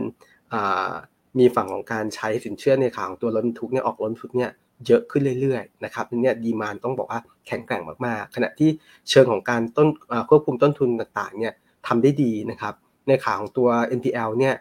[1.38, 4.50] มีฝั่งของการใช้สินเชื่อในขาของตัวรถบรรทุกเนี่ยออกรถบรรทุกเนี่ย
[4.86, 8.70] เยอะขึ้นเรื่อยๆนะครับเนี่ย demand ต้องบอกว่าแข็งแกร่งมากๆ ขณะที่
[9.10, 9.88] เชิงของการต้น
[10.28, 11.52] ควบคุมต้นทุนต่างๆเนี่ย
[11.86, 12.74] ทำได้ดีนะครับ
[13.08, 13.68] ในขาของตัว
[13.98, 14.54] NPL เนี่ย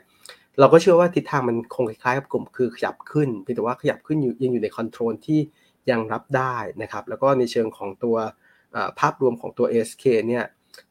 [0.59, 5.39] เราก็เชื่อว่าทิศทางมันคงคล้ายๆกับกลุ่มคือขยับขึ้นเพียงแต่ว่าขยับขึ้นอยู่ยังอยู่ใน control ที่
[5.89, 8.15] ยังรับได้นะครับแล้วก็ในเชิงของตัว
[8.99, 10.45] ภาพรวมของตัว ASK เนี่ย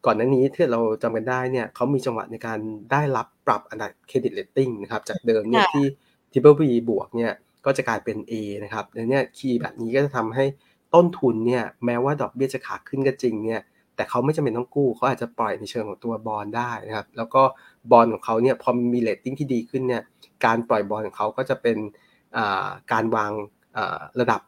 [0.05, 2.59] ก่อนหน้านี้ที่เราจำกันได้เนี่ยเขามีจังหวะในการ
[2.91, 5.85] ได้รับปรับอันดับ credit rating นะครับจากเดิมเนี่ยที่
[6.31, 7.33] Triple B บวกเนี่ย
[7.65, 10.45] ก็จะกลายเป็น A นะครับดังนี้ key แบบนี้ก็จะทำให้
[10.93, 13.61] ต้นทุนเนี่ยแม้ว่าดอกเบี้ยจะขาขึ้นก็จริงเนี่ย
[13.95, 17.41] แต่เขาไม่จำเป็นต้องกู้เขาอาจจะปล่อยในเชิงของตัวบอลได้นะครับแล้วก็
[17.91, 20.01] บอลของเขาเนี่ยพอมีเลตติ้งที่ดีขึ้นเนี่ย
[20.45, 21.77] การปล่อยบอลของเขาก็จะเป็น
[22.91, 23.31] การวาง
[24.19, 24.41] ระดับ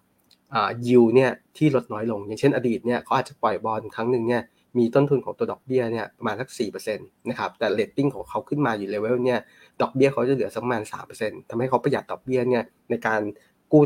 [0.88, 4.42] ยิวเนี่ยที่ลดน้อยลง อย่างเช่นอดีตเนี่ยเขาอาจจะปล่อยบอลครั้งหนึ่งเนี่ย
[4.78, 9.40] มีต้นทุนของตัวดอกเบี้ยเนี่ยประมาณสักสี่เปอร์เซ็นต์นะครับแต่เลตติ้งของเขาขึ้นมาอยู่เลเวลเนี่ย
[9.82, 13.22] ดอกเบี้ยเขาจะเหลือสักประมาณสามเปอร์เซ็นต์ทำให้เขาประหยัดดอกเบี้ยเนี่ยในการ
[13.72, 13.84] กู้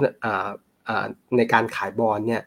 [1.38, 2.42] ในการขายบอลเนี่ย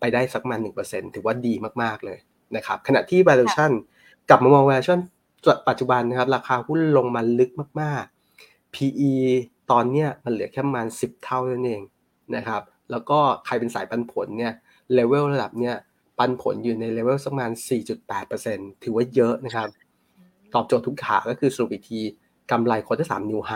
[0.00, 2.18] ไปได้สักประมาณหนึ่งเปอร์เซ็นต์ถือว่าดีมากๆเลย
[2.56, 3.72] นะครับขณะที่ valuation
[4.28, 5.00] กลับมามอง valuation
[5.68, 7.50] ปัจจุบันนะครับราคาหุ้นลงมาลึก
[7.80, 9.12] มากๆ PE
[9.70, 11.82] ตอนเนี้ยมันเหลือแค่ประมาณ 10 เท่านั้นเอง
[12.36, 14.52] นะครับ แล้วก็ใครเป็นสายปันผลเนี่ย
[14.94, 15.76] เลเวลระดับเนี่ย
[16.18, 17.52] ปันผลอยู่ในเลเวลสักประมาณ
[18.16, 19.68] 4.8%ถือว่าเยอะนะครับ
[20.54, 22.00] ตอบโจทย์ทุกขาก็คือสรุปอีกที
[22.50, 23.52] กำไร quarter สาม new high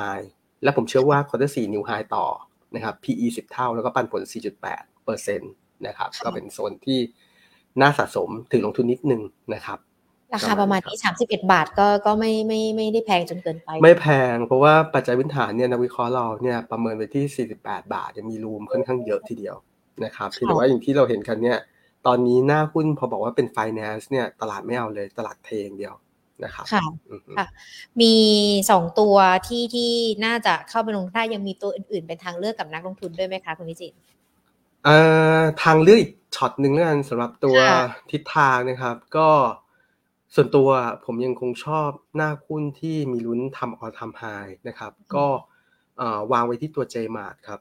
[0.63, 2.27] และผมเชื่อว่า quarter สี่ new high ต่อ
[2.75, 4.23] นะครับ PE 10 เท่าแล้วก็ปันผล
[4.83, 6.99] 4.8%นะครับ ก็เป็นโซนที่
[7.81, 9.23] น่าสะสมถึงลงทุนนิดนึง
[9.55, 9.79] นะครับ
[10.35, 19.57] ราคาประมาณที่สามสิบเอ็ดบาทก็ก็ไม่ไม่ไม่ได้แพงจนเกินไป ไม่แพงเพราะว่าปัจจัยพื้นฐานเนี่ยนักวิเคราะห์เราเนี่ยประเมินไปที่สี่สิบแปดบาทยังมีรูมค่อนข้างเยอะทีเดียว
[20.05, 21.59] นะครับแต่ว่าอย่างที่เราเห็นกันเนี่ย
[22.07, 25.95] ตอนนี้หน้าหุ้นพอบอกว่าเป็น finance เนี่ยตลาดไม่เอาเลยตลาดเทงเดียว
[26.45, 26.83] นะครับค่ะ
[27.39, 27.47] ค่ะ
[28.01, 28.15] มี
[28.71, 29.17] สองตัว
[29.49, 29.93] ที่ที่
[30.25, 33.93] น่าจะเข้าไปลงทุนได้ยังมีตัวอื่นๆ เป็นทางเลือกกับนักลงทุนด้วยไหมคะคุณวิจิต
[35.63, 37.57] ทางเลือกอีกช็อตหนึ่งแล้วกันสำหรับตัว
[38.11, 39.29] ทิศทางนะครับ ก็
[40.35, 40.69] ส่วนตัว
[41.05, 44.23] ผมยังคงชอบหน้าหุ้นที่มีลุ้นทำ all time high
[44.69, 45.27] นะครับ ก็
[46.33, 47.61] วางไว้ที่ตัว j m a r t ครับ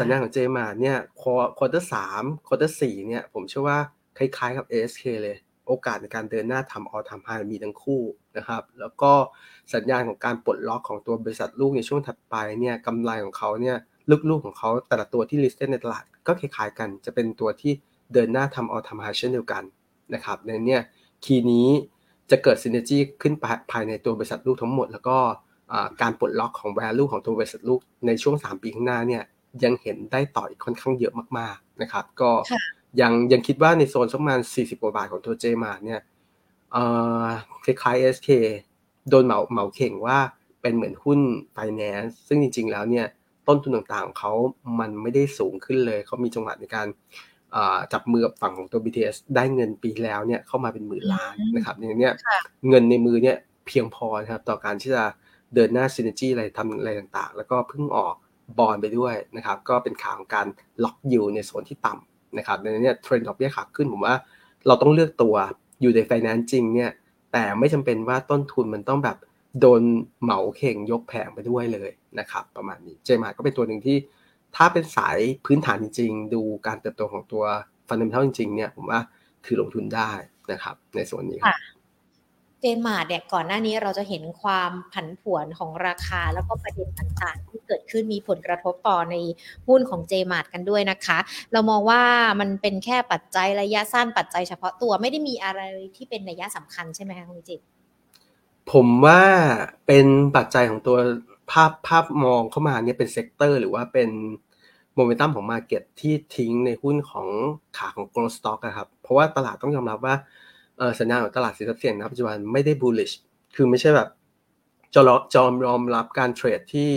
[0.00, 3.78] สัญญาณของ j m a r t เนี่ย quarter สาม quarter สี่เนี่ยผมเชื่อว่า
[4.18, 5.36] คล้ายๆกับ ASK เลย
[5.66, 8.02] โอโอกาสในการเดินหน้าทำ all time high มีทั้งคู่
[8.36, 9.12] นะครับ แล้วก็
[9.74, 13.76] สัญญาณของการปลดล็อกของตัวบริษัทลูกในช่วงถัดไปเนี่ยกำไรของเขาเนี่ย
[14.30, 17.72] ลูกๆของเขาแต่ละตัวที่ listed ในตลาดก็คล้ายๆกัน จะเป็นตัวที่
[18.12, 19.62] เดินหน้าทำ all time high เช่นเดียวกัน
[20.14, 20.82] นะครับในเนี่ย
[21.24, 21.68] คีย์นี้
[22.30, 23.34] จะเกิด synergy ขึ้น
[23.72, 25.18] ภายในตัวบริษัทลูกทั้งหมด แล้วก็
[26.02, 29.22] การปลดล็อกของ value ของตัวบริษัทลูกในช่วง 3 ปีข้างหน้าเนี่ย
[29.64, 32.30] ยังเห็นได้ต่อยค่อนข้างเยอะมากๆนะครับ ก็
[33.00, 36.00] ยังยังคิดว่าในโซนสักประมาณ 40 กว่าบาทของตัวเจมาเนี่ย
[37.64, 38.28] คล้ายๆ SK
[39.08, 40.18] โดนเหมาเหมาเข่งว่า
[40.62, 41.20] เป็นเหมือนหุ้น
[41.56, 43.06] finance ซึ่งจริงๆแล้วเนี่ย
[43.48, 44.32] ต้นทุนต่างๆของเขา
[44.80, 46.86] มันไม่ได้สูงขึ้นเลย เขามีจังหวะในการ
[47.92, 52.10] จับมือกับฝั่งของตัว BTS ได้เงินปีแล้วเนี่ยเข้ามาเป็นหมื่นล้านนะครับอย่างนี้
[52.68, 53.36] เงินในมือเนี่ย
[53.66, 55.04] เพียงพอนะครับต่อการที่จะ
[55.54, 58.14] เดินหน้าซินเนจี้อะไรทำอะไรต่างๆ แล้วก็เพิ่งออก
[58.58, 60.46] บอลไปด้วยนะครับ ก็เป็นข่าวของการ
[60.84, 64.14] ล็อกยูในโซนที่ต่ำนะครับในนี้เทรนด์ดอกเบี้ยขาขึ้นผมว่า
[64.66, 65.34] เราต้องเลือกตัว
[65.80, 66.90] อยู่ในไฟแนนซ์จริงเนี่ย
[67.32, 69.16] แต่ไม่จำเป็นว่าต้นทุนมันต้องแบบ
[69.60, 69.82] โดน
[70.22, 73.96] เหมาเข่งยกแผงไปด้วยเลยนะครับ ประมาณนี้เจมาร์ทก็เป็นตัวหนึ่งที่
[74.56, 77.44] ถ้าเป็นสายพื้นฐานจริง ๆ ดูการเติบโตของตัว
[77.88, 79.00] fundamental จริง ๆ เนี่ยผมว่า
[79.44, 80.10] ถือลงทุนได้
[80.50, 81.58] นะครับ ในส่วนนี้ครับ
[82.60, 89.16] เจมาร์ทเนี่ยก่อนหน้านี้เราจะเห็นความผันผวนของราคาแล้วก็ประเด็นต่างๆ ที่เกิดขึ้นมีผลกระทบต่อใน
[89.68, 91.18] หุ้นของ JMART กันด้วยนะคะ
[91.52, 92.02] เรามองว่า
[92.40, 95.60] มันเป็นแค่ปัจจัยระยะสั้นปัจจัยเฉพาะตัวไม่ได้มีอะไร
[95.96, 97.60] ที่เป็นนัยยะสำคัญใช่ไหมคะคุณจิต
[98.72, 99.22] ผมว่า
[99.86, 100.96] เป็นปัจจัยของตัว
[101.50, 104.10] ภาพภาพมองเข้ามาเนี่ยเป็น sector หรือว่าเป็น
[104.94, 107.28] โมเมนตัมของ market ที่ทิ้งในหุ้นของ
[107.78, 110.14] ขาของ growth stock นะครับ เพราะว่าตลาดต้องยอมรับว่า
[111.00, 113.14] สัญญาณของตลาดสินทรัพย์เสี่ยงณปัจจุบันไม่ได้ bullish
[113.56, 114.08] คือไม่ใช่แบบ
[114.94, 115.02] จะ
[115.34, 116.90] จอมยอมรับการเทรดที่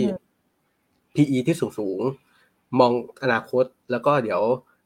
[1.14, 2.00] PE ที่สูงสูง
[2.78, 2.92] มอง
[3.22, 4.42] อนาคตแล้วก็เดี๋ยว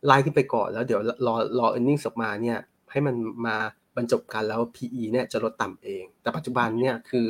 [0.07, 2.59] ไล่ขึ้นไปก่อนแล้วเดี๋ยวรอรอ e a r n i n g ออกมาเนี่ย
[2.91, 3.15] ให้มัน
[3.47, 3.57] มา
[3.97, 7.29] บรรจบกันแล้ว PE เนี่ยจะลดต่ำเอง แต่ปัจจุบันเนี่ยคือ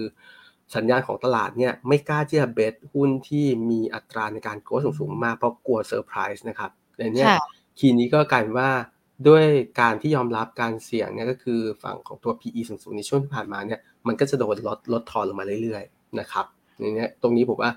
[0.76, 7.26] สัญญาณของตลาดเนี่ยไม่กล้าที่จะ bet หุ้นที่มีอัตราในการ growth สูงๆมากเพราะกลัวเซอร์ไพรส์นะครับในนี้
[7.78, 8.70] key นี้ก็กลายเป็นว่า
[9.28, 9.44] ด้วย
[9.80, 16.46] การที่ยอมรับการเสี่ยงเนี่ยก็คือฝั่งของตัว PE สูงๆในช่วงที่ผ่านมาเนี่ยมันก็จะโดนลดลดทอนลงมาเรื่อยๆนะครับ
[16.80, 17.70] อย่างเงี้ยตรงนี้ผมว่า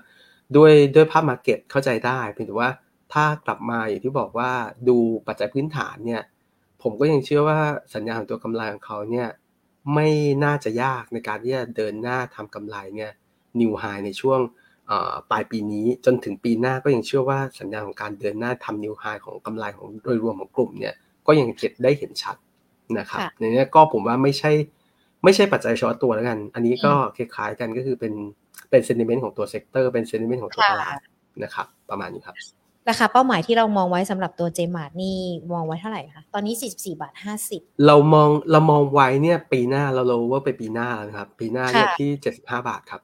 [0.56, 2.70] ด้วยด้วยภาพ market เข้าใจได้เพียงแต่ว่า
[3.12, 4.50] ถ้ากลับมาอย่างที่บอกว่า
[4.88, 6.22] ดูปัจจัยพื้นฐานเนี่ย
[6.82, 7.58] ผมก็ยังเชื่อว่า
[7.94, 9.28] สัญญาณของตัวกำไรของเขาเนี่ย
[9.94, 10.08] ไม่
[10.44, 13.12] น่าจะยากในการที่จะเดินหน้าทำกำไรเนี่ย
[13.60, 14.40] new high ในช่วง
[15.30, 20.94] ปลายปีนี้จนถึงปีหน้าก็ยังเชื่อว่าสัญญาณของการเดินหน้าทำ new high ของกำไรของโดยรวมของกลุ่มเนี่ย
[21.26, 22.36] ก็ยังเห็นได้เห็นชัด
[22.98, 24.52] นะครับในนี้ก็ผมว่าไม่ใช่
[25.24, 28.14] ไม่ใช่ปัจจัยเฉพาะตัวแล้วกัน อันนี้ก็คล้ายๆกันก็คือเป็น
[28.70, 30.98] เป็น sentiment ของตัว sector เป็น sentiment ของตัวตลาด
[31.42, 32.36] นะครับ ประมาณนี้ครับ
[32.88, 35.16] ราคาเป้าหมายที่เรามองไว้สำหรับตัว JMART นี่
[35.52, 37.14] มองไว้เท่าไหร่คะตอนนี้ 44บาท
[37.48, 42.10] 50 เรามองเรามองไว้เนี่ยปีหน้าเราเราว่าไปปีหน้านะครับ ปีหน้าเนี่ยที่
[42.40, 43.00] 75 บาทครับ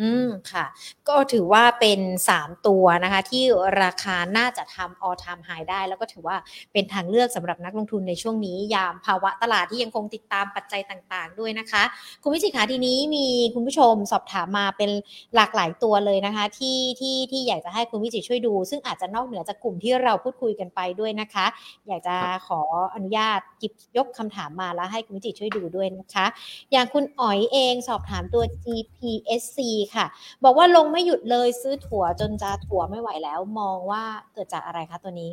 [0.00, 0.64] อืมค่ะ
[1.08, 2.00] ก็ถือว่าเป็น
[2.34, 3.42] 3 ตัวนะคะ ที่
[3.82, 6.36] ราคาน่าจะทำ all time high ได้ แล้วก็ถือว่า
[6.72, 11.82] เป็นทางเลือกสำหรับนักลงทุนในช่วงนี้ ยามภาวะตลาดที่ยังคงติดตามปัจจัยต่างๆ ด้วยนะคะ
[12.22, 14.90] คุณวิจิขาทีนี้มีคุณผู้ชมสอบถามมาเป็น
[15.36, 21.46] หลากหลายตัวเลยนะคะ ที่ที่ที่อยากจะให้คุณวิจิช่วยดู ซึ่งอาจจะนอกเหนือจากกลุ่มที่เราพูดคุยกันไปด้วยนะคะ
[21.88, 22.16] อยากจะ
[22.46, 22.60] ขอ
[22.94, 26.26] อนุญาตจิบยกคำถามมาแล้วให้คุณวิจิช่วยดูด้วยนะคะ
[26.72, 29.58] อย่างคุณอ๋อยเองสอบถามตัว GPSC
[29.94, 30.06] ค่ะ
[30.44, 34.02] บอกว่าลงไม่หยุดเลยซื้อถั่วจนจะถั่วไม่ไหวแล้ว มองว่า
[34.34, 35.32] เกิดจากอะไรคะตัวนี้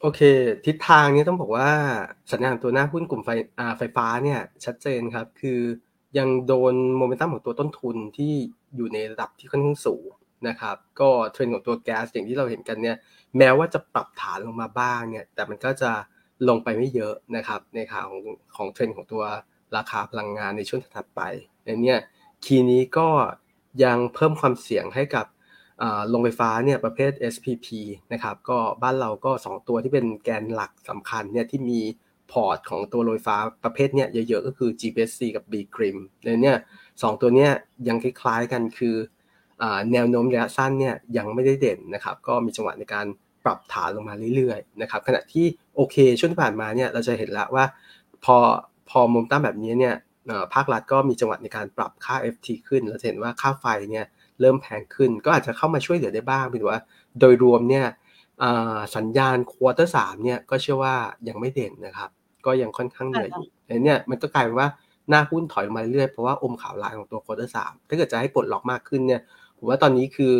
[0.00, 0.20] โอเค
[0.66, 1.70] ทิศทางนี้ต้องบอกว่า
[2.32, 3.30] สัญญาณตัวหน้าหุ้นกลุ่มไฟ
[3.78, 5.60] ไฟฟ้าเนี่ย ชัดเจนครับ คือ
[6.18, 8.32] ยังโดนโมเมนตัมของตัวต้นทุนที่
[8.76, 10.04] อยู่ในระดับที่ค่อนข้างสูง
[10.48, 12.96] นะครับ ก็เทรนด์ของตัวแก๊สอย่างที่เราเห็นกันเนี่ย
[13.38, 15.90] แม้ว่าจะปรับฐานลงมาบ้างเนี่ย แต่มันก็จะ
[16.48, 18.20] ลงไปไม่เยอะนะครับ ในขาของ
[18.56, 19.22] ของเทรนด์ของตัว
[19.76, 21.20] ราคาพลังงานในช่วงถัดไป
[21.64, 23.08] ในเนี้ย key นี้ก็
[23.82, 25.26] ยังเพิ่มความเสี่ยงให้กับ
[26.08, 27.66] โรงไฟฟ้าเนี่ยประเภท SPP
[28.12, 31.80] นะครับก็บ้านเราก็ 2 ตัวที่เป็นแกนหลักสำคัญเนี่ยที่มี
[32.32, 36.58] พอร์ตของตัวโรงไฟฟ้าประเภทเนี่ยเยอะๆก็คือ GPC กับ B Grim เลยเนี่ย
[37.02, 37.50] สตัวเนี้ย
[37.88, 38.96] ยังคล้ายๆกันคือ
[39.92, 43.06] แนวโน้มระยะสั้นเนี่ยยังไม่ได้เด่นนะครับก็มีจังหวะในการ
[43.44, 47.64] ปรับฐานลงมาเรื่อยๆนะครับขณะที่โอเคช่วงที่ผ่านมาเนี่ยเราจะเห็นแล้วว่า
[48.24, 48.36] พอ
[48.90, 49.94] พอมุมตั้งแบบนี้เนี่ย
[50.54, 54.06] ภาครัฐก็มีจังหวะในการปรับค่า FT ขึ้นเราเห็นว่าค่าไฟเนี่ย
[54.40, 56.80] เริ่มแพงขึ้น ก็อาจจะเข้ามาช่วยเหลือได้บ้างเป็นว่า
[57.20, 57.86] โดยรวมเนี่ย
[58.96, 60.94] สัญญาณ quarter สามเนี่ยก็เชื่อว่า
[61.28, 62.10] ยังไม่เด่นนะครับ
[62.46, 63.48] ก็ยังค่อนข้างเหนื่อยอยู่
[63.84, 64.68] เนี่ยมันก็กลายเป็นว่า
[65.08, 69.20] หน้าหุ้นถอยมาเรื่อยเพราะว่าอมข่าวร้ายของตัว quarter สามถ้าเกิดจะให้ปลดล็อกมากขึ้นเนี่ย
[69.58, 70.32] ผมว่าตอนนี้คือ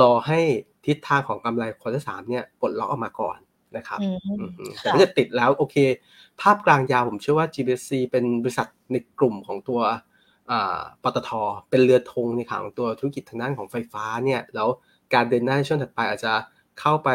[0.00, 0.40] รอให้
[0.86, 3.38] ทิศทางของกำไร quarter สามเนี่ยปลดล็อกออกมาก่อน
[3.76, 4.00] นะครับ
[4.82, 5.76] แต่ถ้าเกิดติดแล้วโอเค
[6.40, 9.80] ภาพกลางยาวผมเชื่อว่า GBC เป็นบริษัทในกลุ่มของตัว
[11.02, 11.30] ปตท
[11.70, 14.68] เป็นเรือธงในข่าวของตัวธุรกิจทางด้านของไฟฟ้าเนี่ยแล้ว
[15.14, 16.32] การเดินหน้าในช่วงถัดไปอาจจะ
[16.80, 17.08] เข้าไป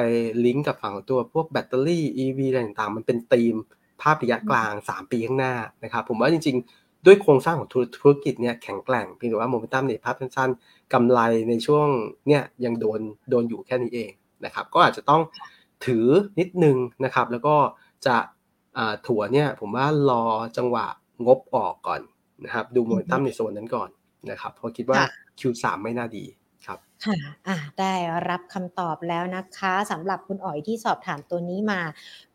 [0.45, 3.55] ลิงก์กับฝั่งของตัวพวกแบตเตอรี่ EV อะไรต่างๆ มันเป็นธีม
[4.01, 7.69] ภาพระยะกลาง 3 ปีข้างหน้านะครับผมว่าจริงๆ ด้วยโครงสร้างของ
[8.01, 11.87] ธุรกิจเนี่ยแข็งแกร่งเพียงแต่ว่าโมเมนตัมในภาพสั้นๆกำไรในช่วง
[12.27, 12.99] เนี่ยยังโดน
[13.29, 14.11] โดนอยู่แค่นี้เอง
[14.45, 15.21] นะครับก็อาจจะต้อง
[15.85, 16.07] ถือ
[16.39, 17.55] นิดนึงนะครับ แล้วก็
[18.07, 18.17] จะ
[19.07, 20.23] ถั่วเนี่ยผมว่ารอ
[20.57, 20.87] จังหวะ
[21.25, 22.01] งบออกก่อน
[22.45, 23.89] นะครับ ดูโมเมนตัมในโซนนั้นก่อน
[24.29, 25.01] นะครับเพราะคิดว่า
[25.39, 26.25] Q3 ไม่น่าดี
[26.65, 27.17] ครับค่ะ
[27.47, 27.93] อะ ได้
[28.29, 31.81] รับคำตอบแล้วนะคะสำหรับคุณอ๋อยที่สอบถามตัวนี้มา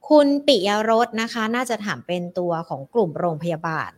[0.08, 3.90] คุณปิยรสนะคะ น่าจะถามเป็นตัวของกลุ่มโรงพยาบาล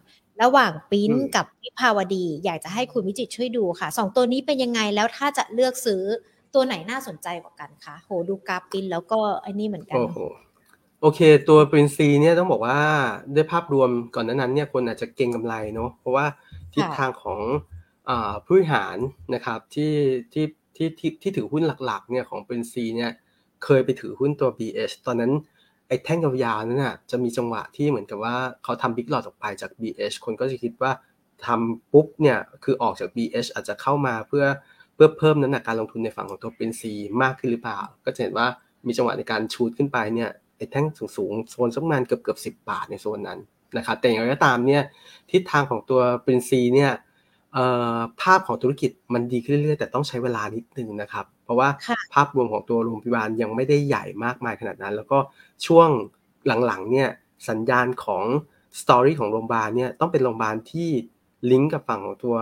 [0.42, 6.03] ระหว่างปิ้นกับวิภาวดี อยากจะให้คุณวิจิตช่วยดูค่ะสองตัวนี้เป็นยังไงแล้วถ้าจะเลือกซื้อ
[6.55, 10.18] ตัวไหนน่าสนใจกว่ากันคะโหดูกราฟปิ้นแล้วก็ไอ้นี่เหมือนกันโอ้โห
[11.01, 12.78] โอเค ตัวปรินซีเนี่ยต้องบอกว่า
[13.34, 16.26] ด้วยภาพรวมก่อนนั้นเนี่ยคนอาจจะเก็งกำไรเนาะเพราะว่า
[16.74, 17.40] ทิศทางของ
[18.44, 18.96] ผู้บริหาร
[19.34, 19.92] นะครับที่
[20.32, 20.46] ที่
[20.76, 23.11] ที่ที่ที่ถือหุ้นหลักๆเนี่ยของปรินซีเนี่ย
[23.64, 25.32] เคยไปถือหุ้นตัว BH ตอนนั้น
[25.88, 30.92] ไอ้แท่งยาวๆนั้นน่ะจะมีจังหวะที่เหมือนกับว่าเขาทำบิ๊กหลอดออกไปจาก BH คนก็จะคิดว่า
[31.46, 36.92] ทำปุ๊บเนี่ยคือออกจาก BH อาจจะเข้ามาเพื่อเพื่อเพิ่มน้ำหนักการลงทุนในฝั่งของตัวปรินซี
[37.22, 38.46] มากขึ้นหรือเปล่า ก็จะเห็นว่า
[38.86, 40.86] มีจังหวะในการชูดขึ้นไปเนี่ยไอ้แท่ง
[41.16, 43.38] สูงๆโซนสักประมาณเกือบเกือบสิบาทในโซนนั้น
[43.76, 44.82] นะครับแต่อย่างไรก็ตามเนี่ย
[45.30, 46.92] ทิศทางของตัวปรินซีเนี่ย
[48.20, 51.68] ภาพของธุรกิจมันดีขึ้นเรื่อยๆ แต่ต้องใช้เวลานิดนึงนะครับ เพราะว่า
[52.14, 55.18] ภาพรวมของตัวโรงพยาบาลยังไม่ได้ใหญ่มากมายขนาดนั้น แล้วก็
[55.66, 55.88] ช่วง
[56.66, 57.09] หลังๆเนี่ย
[57.49, 58.24] สัญญาณของ
[58.80, 60.88] story ของโรงพยาบาลเนี่ยต้องเป็นโรงพยาบาลที่
[61.51, 62.36] ลิงก์กับฝั่งของตัว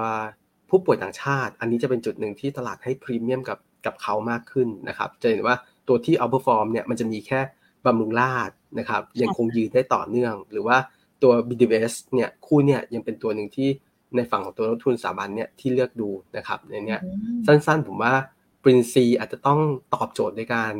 [0.71, 5.57] ผู้ป่วยต่างชาติ อันนี้จะเป็นจุดหนึ่งที่ตลาดให้พรีเมียมกับกับเขามากขึ้นนะครับ จะเห็นว่า
[5.89, 7.41] ตัวที่ outperform เนี่ยมันจะมีแค่
[7.87, 10.77] บำรุงราษฎร์นะครับ ยังคงยืนได้ต่อเนื่อง หรือว่า
[11.23, 13.69] ตัว BDMS เนี่ยคู่เนี่ยยังเป็นตัวหนึ่งที่
[14.17, 17.01] ในฝั่งของตัวลงทุนสถาบันเนี่ยที่เลือกดูนะครับในเนี้ย
[17.47, 18.15] สั้นๆผมว่า
[18.63, 19.61] PRINC อาจจะต้อง
[19.95, 20.75] ตอบโจทย์ในการ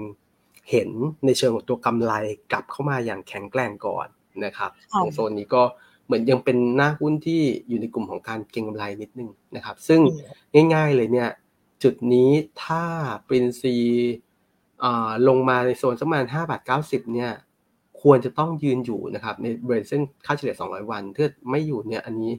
[0.71, 0.91] เห็น
[1.27, 2.13] ในเชิงของตัวกำไร
[2.53, 4.07] กลับเข้ามาอย่างแข็งแกร่งก่อน
[4.45, 5.63] นะครับของโซนนี้ก็
[6.07, 10.01] เหมือนยังเป็นหน้าหุ้นที่อยู่ในกลุ่มของการเก็งกำไรนิดนึงนะครับ ซึ่ง
[10.75, 11.29] ง่าย ๆเลยเนี่ย
[11.83, 12.31] จุดนี้
[12.65, 12.85] ถ้า
[13.27, 13.77] ปรินซี
[15.29, 17.31] ลงมาในโซนสักประมาณ5บาท90 เนี่ย
[18.03, 22.33] ควรจะต้องยืนอยู่นะครับ ในบริเวณเส้นค่าเฉลี่ย 200 วันถ้าไม่อยู่เนี่ยอันนี้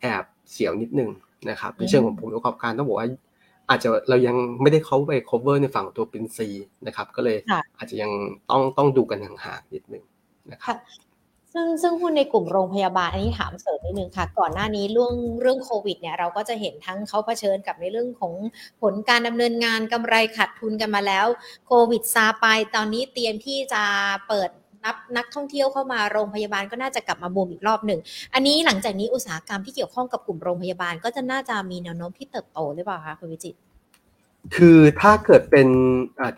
[0.00, 1.10] แอบเสียวนิดนึง
[1.50, 3.08] นะครับในเชิงของผลประกอบการต้องบอกว่า
[3.70, 6.48] อาจจะเรายังไม่ได้เขาไป cover ในฝั่งตัวเป็นซี
[6.86, 7.38] นะครับ ก็เลย
[7.78, 8.10] อาจจะยัง
[8.50, 10.04] ต้องต้องดูกันห่างๆนิดนึง
[10.52, 10.76] นะครับ
[11.54, 18.32] ซึ่งซึ่งหุ้นในกลุ่มโรงพยาบาลอันนี้ถามเสริมนิดนึงค่ะ ก่อนหน้านี้เรื่องเรื่องโควิดเนี่ยเราก็จะเห็นทั้งเขาเผชิญกับในเรื่องของ
[18.80, 21.26] ผลการดำเนินงานกำไรขาดทุนกันมาแล้ว
[21.66, 23.82] โควิดซาไปตอนนี้เตรียมที่จะ
[24.28, 24.50] เปิด
[24.84, 28.00] นับนักท่องเที่ยวเข้ามาโรงพยาบาลก็น่าจะกลับมาบูมอีกรอบหนึ่ง
[28.34, 33.67] อันนี้หลังจากนี้อุตสาหกรรมที่เกี่ยวข้องกับกลุ่มโรงพยาบาลก็จะน่าจะมีแนวโน้มที่เติบโตหรือเปล่าคะคุณวิจิต
[34.56, 35.68] คือถ้าเกิดเป็น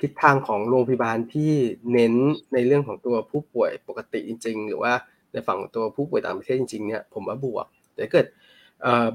[0.00, 1.52] ทิศทางของโรงพยาบาลที่
[1.92, 2.14] เน้น
[2.52, 4.92] ในเรื่องของตัวผู้ป่วยปกติจริง ๆ หรือว่า
[5.32, 8.26] ในฝั่งตัวผู้ป่วยต่างประเทศจริงๆเนี่ยผมว่าบวก แต่เกิด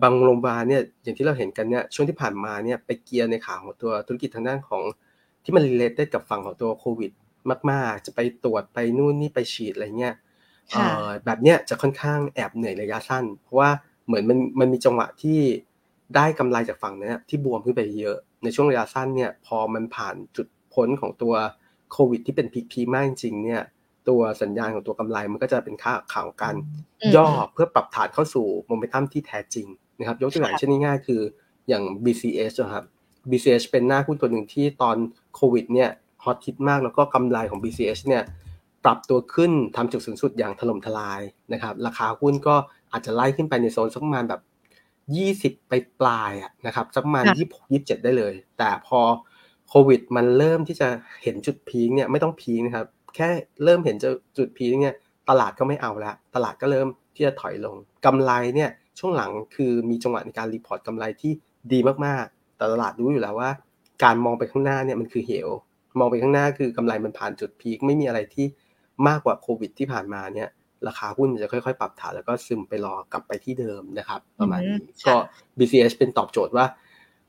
[0.03, 4.83] บางโรงพยาบาลเนี่ยอย่างที่เราเห็นกันเนี่ยช่วงที่ผ่านมาเนี่ยไปเกียร์ในข่าวของตัวธุรกิจทางด้านของ
[5.43, 7.11] ที่มันรีเลทได้กับฝั่งของตัวโควิด
[7.71, 10.15] มาก ๆ จะไปตรวจไปนู่นนี่ไปฉีดอะไรเงี้ย
[11.25, 13.69] แบบเนี้ยจะค่อนข้างแอบเหนื่อยระยะสั้น เพราะว่า
[14.05, 15.39] เหมือนมันมันมีจังหวะที่
[16.15, 21.33] ได้กำไรจากฝั่งนี้ที่บวมขึ้นไปเยอะ ในช่วงระยะสั้นเนี่ยพอมันผ่านจุดพ้นของตัว
[21.91, 23.61] โควิด ที่เป็นพีคพีมากจริงเนี่ย
[24.09, 26.55] ตัวสัญญาณของตัวกำไรมันก็จะเป็นค่าข่าวกัน
[27.15, 29.67] ย่อเพื่อปรับฐานเข้าสู่โมเมนตัมที่แท้จริง
[29.99, 31.21] นะครับยกตัวอย่างเช่นง่ายๆคือ
[31.67, 32.85] อย่าง BCS นะครับ
[33.29, 34.97] BCS เป็นหน้าหุ้นตัวหนึ่งที่ตอน
[35.35, 35.89] โควิดเนี่ย
[36.23, 38.23] ฮอตฮิตมากแล้วก็กำไรของ BCH เนี่ย
[38.85, 41.21] ปรับตัวขึ้นทำจุดสูงสุดอย่างถล่มทลาย
[41.53, 42.55] นะครับราคาหุ้นก็
[42.91, 44.41] อาจจะไล่ขึ้นไปในโซนสักประมาณแบบ
[45.13, 46.31] 20ไปปลาย
[46.67, 48.99] นะครับสักประมาณ26 27ได้เลย แต่พอ
[49.69, 50.87] โควิด มันเริ่มที่จะ
[51.23, 53.29] เห็นจุด peak เนี่ยไม่ต้อง peak นะครับ แค่
[53.63, 53.95] เริ่มเห็น
[54.37, 54.95] จุด peak เนี่ย
[55.29, 57.75] ตลาดก็ไม่เอาแล้วตลาดก็เริ่มที่จะถอยลง
[58.05, 61.31] กำไรเนี่ยช่วงหลังคือมีจังหวะในการ report กำไรที่
[61.71, 63.51] ดีมากๆ แต่ตลาดรู้อยู่แล้วว่า
[64.03, 65.49] การมองไปข้างหน้าเนี่ยมันคือเหว
[65.99, 68.45] มองไปข้างหน้าคือกำไรมันผ่านจุด peak ไม่มีอะไรที่
[69.07, 70.49] มากกว่าโควิดที่ผ่านมาเนี่ย
[70.87, 75.15] ราคาหุ้นจะค่อยๆ ปรับฐานแล้วก็ซึมไปรอกลับไปที่เดิมนะครับ ประมาณนี้ก็
[75.57, 76.65] BCS เป็นตอบโจทย์ว่า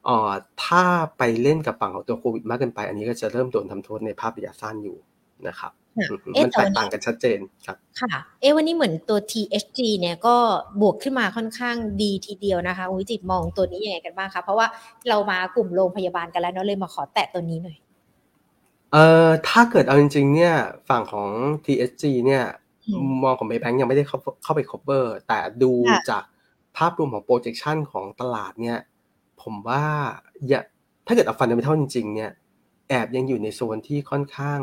[0.08, 0.32] อ๋อ
[0.64, 0.82] ถ้า
[1.18, 4.96] ไปเล่นกับฝั่งของตัวโควิดมากเกินไป อันนี้ก็จะเริ่มโดนทำโทษในภาพระยะสั้นอยู่
[5.48, 5.72] นะครับ
[6.44, 10.36] มันแตกต่างกันชัดเจนครับค่ะ เอ๊วันนี้เหมือนตัว THG เนี่ยก็
[10.80, 14.66] บวกขึ้นมาค่อนข้างดีทีเดียวนะคะวิจิตมองตัวนี้ยังไงกันบ้างคะเพราะว่า
[15.08, 17.78] เรามากลุ่มโรงพยาบาลกันแล้วเนาะเลยมาขอแตะตัวนี้หน่อย
[18.92, 20.54] เอ่อถ้าเกิดเอาจริง ๆ เนี่ย
[20.88, 21.28] ฝั่งของ
[21.64, 22.65] TSG เนี่ยอื
[23.00, 26.22] มมองของ Maybank ยังไม่ได้เข้าเข้าไป cover แต่ดูค่ะจาก
[26.76, 28.78] ภาพรวมของ projection ของตลาดเนี่ย
[29.42, 29.84] ผมว่า
[30.48, 30.60] อย่า
[31.06, 32.30] ถ้าเกิดเอา fundamental จริง ๆ เนี่ย
[32.88, 34.60] แอบยังอยู่ในโซนที่ค่อนข้าง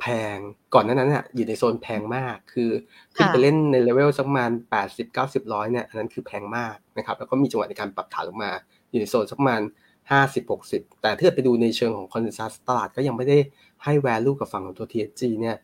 [0.00, 0.06] แพ
[0.36, 0.38] ง
[0.74, 2.70] ก่อนหน้านั้นน่ะอยู่ในโซนแพงมาก คือ
[3.14, 4.50] ขึ้นไปค่ะเล่นในเลเวลสักประมาณ
[4.82, 8.52] 80 90 100เนี่ยอันนั้นคือแพงมากนะครับ แล้วก็มีจังหวะในการปรับฐานลงมา
[8.90, 9.62] อยู่ในโซนสักประมาณ
[10.10, 13.38] 50 60 แต่ถ้าเกิดไปดูในเชิงของ consensus ตลาดก็ยังไม่ได้
[13.84, 15.56] ให้ value กับฝั่งของตัว TSG เนี่ย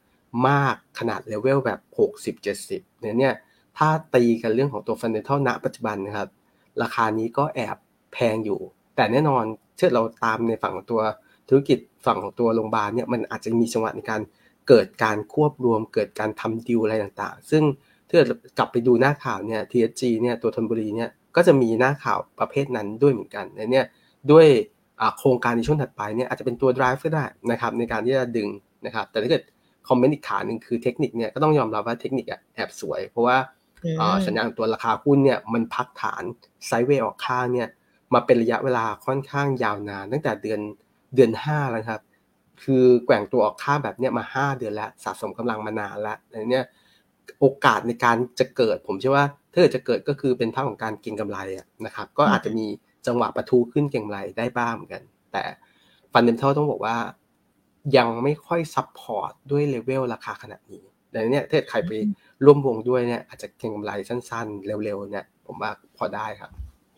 [0.48, 3.34] มากขนาดเลเวลแบบ 60 70เนี่ยเนี่ย
[3.78, 6.28] ถ้าตีกันเรื่องของตัว fundamental ณปัจจุบันนะครับ
[6.82, 7.76] ราคานี้ก็แอบ
[8.12, 8.60] แพงอยู่
[8.96, 9.44] แต่แน่นอน
[9.76, 11.00] เชื่อเราตามในฝั่งของตัว
[11.48, 14.20] ธุรกิจฝั่งของตัวโรงพยาบาลเนี่ยมันอาจจะมีจังหวะในการ
[14.68, 17.62] เกิดการควบรวม เกิดการทำดีลอะไรต่างๆ ซึ่ง
[18.06, 23.84] ถ้าเกิดกลับไปดูหน้าข่าวเนี่ย TSG เนี่ยตัวธนบุรีเนี่ยก็จะมีหน้าข่าวประเภทนั้นด้วยเหมือนกันและเนี่ย
[24.30, 24.46] ด้วย
[25.18, 28.48] โครงการในช่วงถัดไปเนี่ยอาจจะเป็นตัว drive ก็ได้นะครับในการที่จะดึง
[28.86, 29.42] นะครับแต่ถ้าเกิด
[29.88, 33.36] คอมเมนต์อีกขาหนึ่งคือเทคนิคเนี่ยก็ต้องยอมรับว่าเทคนิคอะแอบสวย เพราะว่า
[33.84, 36.22] อืมอ่าสัญญาณของตัวราคาหุ้นเนี่ยมันพักฐาน
[36.66, 37.68] ไซด์เวย์ออกข้างเนี่ย
[38.14, 40.60] มาเป็นระยะเวลาค่อนข้างยาวนาน ตั้งแต่เดือน
[41.14, 42.00] เดือนห้าแล้วครับ
[42.62, 46.64] คือแกว่งตัวออกข้างแบบเนี้ยมาห้าเดือนแล้วสะสมกำลังมานานแล้วอันเนี้ย
[47.40, 52.66] โอกาสในการจะเกิด ผมเชื่อว่าถ้าเกิดจะเกิดก็คือเป็นภาพของการเก็งกำไรอะนะครับ ก็อาจจะมี
[53.06, 55.42] จังหวะปะทุขึ้นเก็งกำไรได้บ้างเหมือนกัน แต่
[56.12, 56.96] fundamental ต้องบอกว่า
[57.96, 61.92] ยังไม่ค่อย support ด้วยเลเวลราคาขนาดนี้ดังนั้นเนี่ยถ้าเกิดใครไป
[62.44, 66.50] ร่วมวงด้วยเนี่ยอาจจะเก็งกำไรสั้นๆ เร็วๆเนี่ยผมว่าพอได้ครับ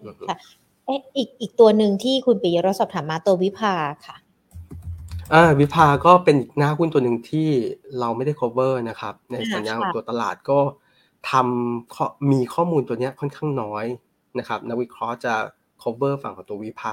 [0.05, 0.39] อือฮึค่ะ
[0.87, 3.75] เอ๊ะอีกอีกตัวหนึ่งที่คุณปิยรสสอบถามมาตัว VIBHA
[4.07, 4.17] ค่ะ
[5.33, 7.49] อ่า VIBHA ก็เป็นอีกหน้าหุ้นตัวหนึ่งที่
[8.01, 10.61] เราไม่ได้ cover นะครับ ในอ่าสัญญาณค่ะของตัวตลาดก็
[11.31, 13.85] ทำข้อมีข้อมูลตัวเนี้ยค่อนข้างน้อย
[14.39, 15.35] นะครับนักวิเคราะห์จะ
[15.83, 16.93] cover ฝั่งของตัววิภา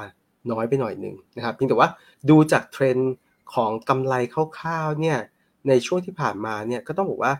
[0.51, 1.89] น้อยไปหน่อยหนึ่งนะครับเพียงแต่ว่า
[2.29, 3.13] ดูจากเทรนด์
[3.53, 4.13] ของกำไร
[4.59, 5.17] คร่าวๆเนี่ย
[5.67, 7.33] ในช่วงที่ผ่านมาเนี่ยก็ต้องบอกว่า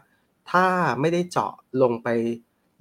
[0.52, 0.66] ถ้า
[1.02, 1.52] ไม่ได้เจาะ
[1.82, 2.08] ลงไป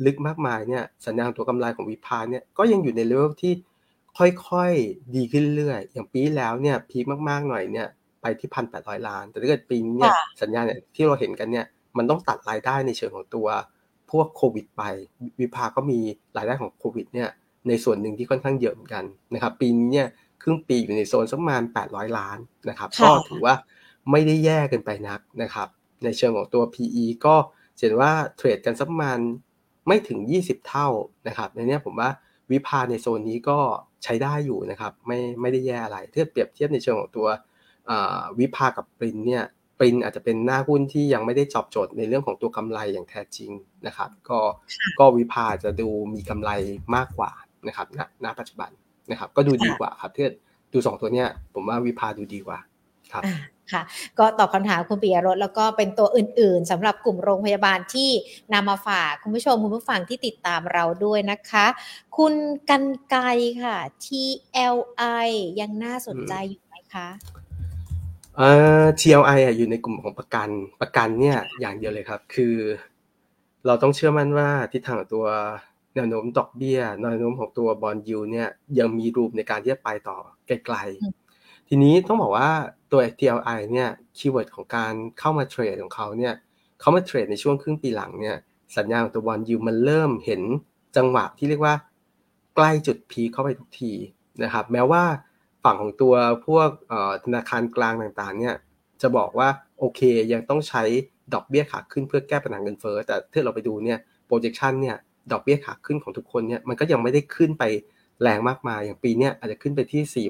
[0.06, 3.52] ลึกมากมายเนี่ยสัญญาณตัวกำไรของวิภาเนี่ยก็ยังอยู่ในเลเวลที่
[4.18, 7.86] ค่อยๆดีขึ้นเรื่อยๆอย่างปีที่แล้วเนี่ยพีคมากๆหน่อยเนี่ย
[8.22, 11.66] ไปที่พันแปดร้อยล้าน แต่ถ้าเกิดปีนี้เนี่ยค่ะสัญญาณเนี่ยที่เราเห็นกันเนี่ย
[11.96, 13.46] มันต้องตัดรายได้ในเชิงของตัว
[14.10, 14.82] พวกโควิดไป
[15.40, 15.98] วิภาก็มี
[16.36, 17.28] รายได้ของโควิดเนี่ย
[17.68, 19.04] ในส่วนหนึ่งที่ค่อนข้างเยอะเหมือนกัน
[19.34, 22.38] นะครับปีนี้เนี่ยค รึ่งปีอยู่ในโซนสักประมาณ 800 ล้าน
[22.68, 23.54] นะครับค่ะก็ถือว่า
[24.10, 25.68] ไม่ได้แย่เกินไปนักนะครับ
[26.04, 27.34] ในเชิงของตัว PE ก็
[27.78, 29.18] เห็นว่าเทรดกันสักประมาณ
[29.86, 30.88] ไม่ถึง 20 เท่า
[31.28, 32.10] นะครับ ในเนี้ยผมว่า
[32.50, 33.58] วิภาในโซนนี้ก็
[34.04, 37.26] ใช้ได้อยู่นะครับ ไม่ไม่ได้แย่อะไรถ้าเปรียบเทียบในเชิงของตัว
[37.90, 39.44] อ่าวิภากับปรินเนี่ย
[39.78, 43.50] ปรินอาจจะเป็นหน้าหุ้นที่ยังไม่ได้ตอบโจทย์ในเรื่องของตัวกำไรอย่างแท้จริง
[43.86, 44.38] นะครับ ก็
[44.98, 46.50] ก็วิภาจะดูมีกำไร
[46.96, 47.32] มากกว่า
[47.68, 48.70] นะครับณณปัจจุบัน
[49.10, 50.30] นะครับ ก็ดูดีกว่าครับถ้า
[50.72, 52.58] ดูสองตัวเนี้ย ผมว่าวิภาดูดีกว่า
[53.12, 53.36] ครับอ่า
[53.72, 53.82] ค่ะ
[54.18, 58.10] ก็ตอบคำถามคุณปิยรสแล้วก็เป็นตัวอื่นๆสำหรับกลุ่มโรงพยาบาลที่
[58.52, 61.66] นำมาฝากคุณผู้ชมคุณผู้ฟังที่ติดตามเราด้วยนะคะ
[62.16, 62.34] คุณ
[62.70, 63.22] กันไกร
[63.62, 65.28] ค่ะ TLI
[65.60, 67.08] ยังน่าสนใจอยู่ไหมคะ
[68.36, 68.50] เอ่
[68.82, 70.48] อ TLI อะอยู่ในกลุ่มของประกัน
[70.80, 72.54] ประกันเนี่ยอย่างเดียวเลยครับ คือ
[73.66, 75.26] เราต้องเชื่อมั่นว่าทิศทางของตัว
[75.96, 82.50] แนวโน้มดอกเบี้ยแนวโน้มของตัว bond yield เนี่ยยังมีรูปในการที่จะไปต่อไกลอืมๆทีนี้ต้องบอกว่า
[82.92, 86.34] ตัว TLI เนี่ย keyword ของการเข้ามาเทรดของเขาเนี่ย
[86.80, 88.36] เขามาเทรดในช่วงครึ่งปีหลังเนี่ย
[88.76, 90.42] สัญญาณของตัวบอลยูมันเริ่มเห็น
[90.96, 91.74] จังหวะที่เรียกว่า
[92.56, 93.92] ใกล้จุดพีคเข้าไปทุกที
[94.42, 95.02] นะครับแม้ว่า
[95.64, 96.14] ฝั่งของตัว
[96.46, 98.54] พวกเอ่อธนาคารกลางต่างๆเนี่ย
[99.02, 100.00] จะบอกว่าโอเค
[100.32, 100.82] ยังต้องใช้
[101.34, 104.96] ดอกเบี้ยขาขึ้นเพื่อแก้ปัญหาเงินเฟ้อแต่ถ้าเราไปดูเนี่ย projection เนี่ย
[105.32, 107.64] ดอกเบี้ยขาขึ้นของทุกคนเนี่ยมันก็ยังไม่ได้ขึ้นไป
[108.22, 110.26] แรงมากมายอย่างปีเนี้ยอาจจะขึ้นไปที่สี่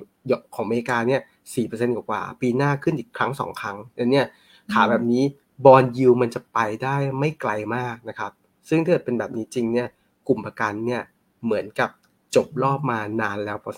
[0.54, 1.20] ของอเมริกาเนี่ย
[1.54, 4.26] สี่เปอร์เซ็นต์กว่า ปีหน้าขึ้นอีกครั้งสองครั้งแล้วเนี่ย
[4.72, 5.24] ขาแบบนี้
[5.64, 8.32] บอลยูมันจะไปได้ไม่ไกลมากนะครับ
[8.68, 9.88] ซึ่งถ้าเกิดเป็นแบบนี้จริงเนี่ย
[10.28, 11.02] กลุ่มประกันเนี่ย
[11.44, 11.90] เหมือนกับ
[12.34, 13.72] จบรอบมานานแล้วพอ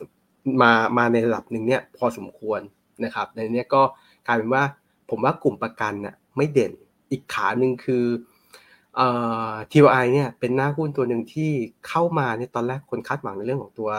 [0.63, 2.61] มามาในระดับหนึ่งเนี่ยพอสมควร
[3.05, 3.83] นะครับในนี้ก็
[4.27, 4.63] กลายเป็นว่า
[5.11, 6.73] ผมว่ากลุ่มประกันน่ะไม่เด่น
[7.11, 8.05] อีกขาหนึ่งคือ
[8.97, 9.09] เอ่
[9.51, 11.51] อ TOI เนี่ยเป็นหน้าหุ้นตัวหนึ่งที่
[11.89, 13.91] เข้ามาเนี่ยตอนแรกคนคาดหวังในเรื่องของตัว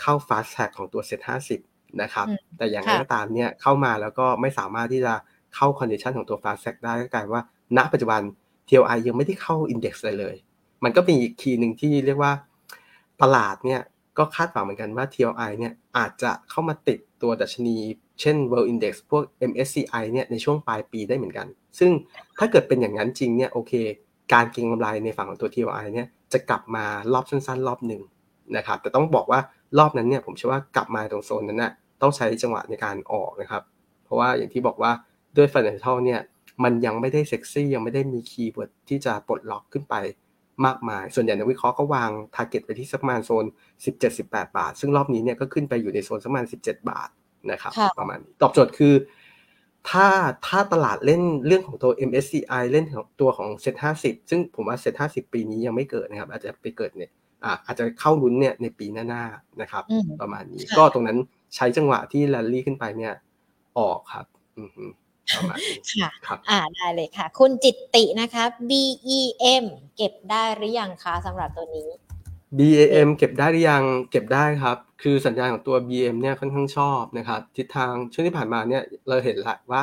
[0.00, 1.20] เข้า fast tag ของตัว set
[1.60, 5.14] 50นะครับอืมแต่อย่างไรค่ะก็ตามเนี่ยเข้ามาแล้วก็ไม่สามารถที่จะ
[5.54, 7.42] เข้า condition ของตัว fast tag ได้ก็กลายว่า
[7.76, 8.20] ณ ปัจจุบัน
[8.68, 10.34] TLI ยังไม่ได้เข้า index เลยเลย
[10.84, 12.32] มันก็มีอีกคีย์หนึ่งที่เรียกว่า
[13.22, 13.80] ตลาดเนี่ย
[14.18, 17.76] ก็คาดหวังเหมือนกันว่า TLI เนี่ยอาจจะเข้ามาติดตัวดัชนี
[18.20, 21.46] เช่น World Index พวก MSCI เนี่ยในช่วงปลายปีได้เหมือนกัน
[21.78, 21.90] ซึ่ง
[22.38, 23.72] ถ้าเกิดเป็นอย่างนั้นจริงเนี่ยโอเค
[24.32, 28.02] การเก็งกำไรในฝั่งของตัว TLI เนี่ยจะกลับมารอบสั้น ๆ รอบหนึ่ง
[28.56, 29.40] นะครับแต่ต้องบอกว่า
[29.78, 31.72] รอบนั้นเนี่ยผมเชื่อว่ากลับมาตรงโซนนั้นน่ะ
[32.02, 33.62] ต้องใช้จังหวะในการออกนะครับ
[34.04, 34.92] เพราะว่าอย่างที่บอกว่า
[35.36, 36.20] ด้วย Financial เนี่ย
[36.64, 39.94] มันยังไม่ได้เซ็กซี่ยังไม่ได้มี keyword ที่จะปลดล็อกขึ้นไป
[40.66, 43.44] มากมาย ส่วนใหญ่นักวิเคราะห์ก็วาง t a r g e t ไปที่สักประมาณโซน
[44.00, 47.08] 17-18 บาท ซึ่งรอบนี้เนี่ยก็ขึ้นไปอยู่ในโซนสักประมาณ 17 บาท
[47.50, 48.94] นะครับประมาณนี้ตอบโจทย์คือ
[49.88, 50.06] ถ้า
[50.46, 57.10] ถ้าตลาดเล่นเรื่องของตัว MSCI เล่นของตัวของ SET 50ซึ่งผมว่า Set 50ปีนี้ยังไม่เกิดนะครับ อาจจะไปเกิดเนี่ย
[57.66, 59.84] อาจจะเข้าลุ้นเนี่ยในปีหน้าๆนะครับ
[60.20, 61.18] ประมาณนี้ก็ตรงนั้น
[61.54, 63.14] ใช้จังหวะที่แลนลี่ขึ้นไปเนี่ย
[63.78, 64.26] ออกครับ
[65.36, 65.78] ประมาณนี้
[66.26, 69.64] ค่ะอ่าได้เลยค่ะ คุณจิตตินะคะ BEM
[69.96, 71.88] เก็บได้หรือยังคะสำหรับตัวนี้
[72.58, 79.82] BAM เก็บได้หรือยังเก็บได้ครับ คือสัญญาณของตัว BM เนี่ยค่อนข้างชอบนะครับทิศทางช่วงที่ผ่านมาเนี่ยเราเห็นแหละว่า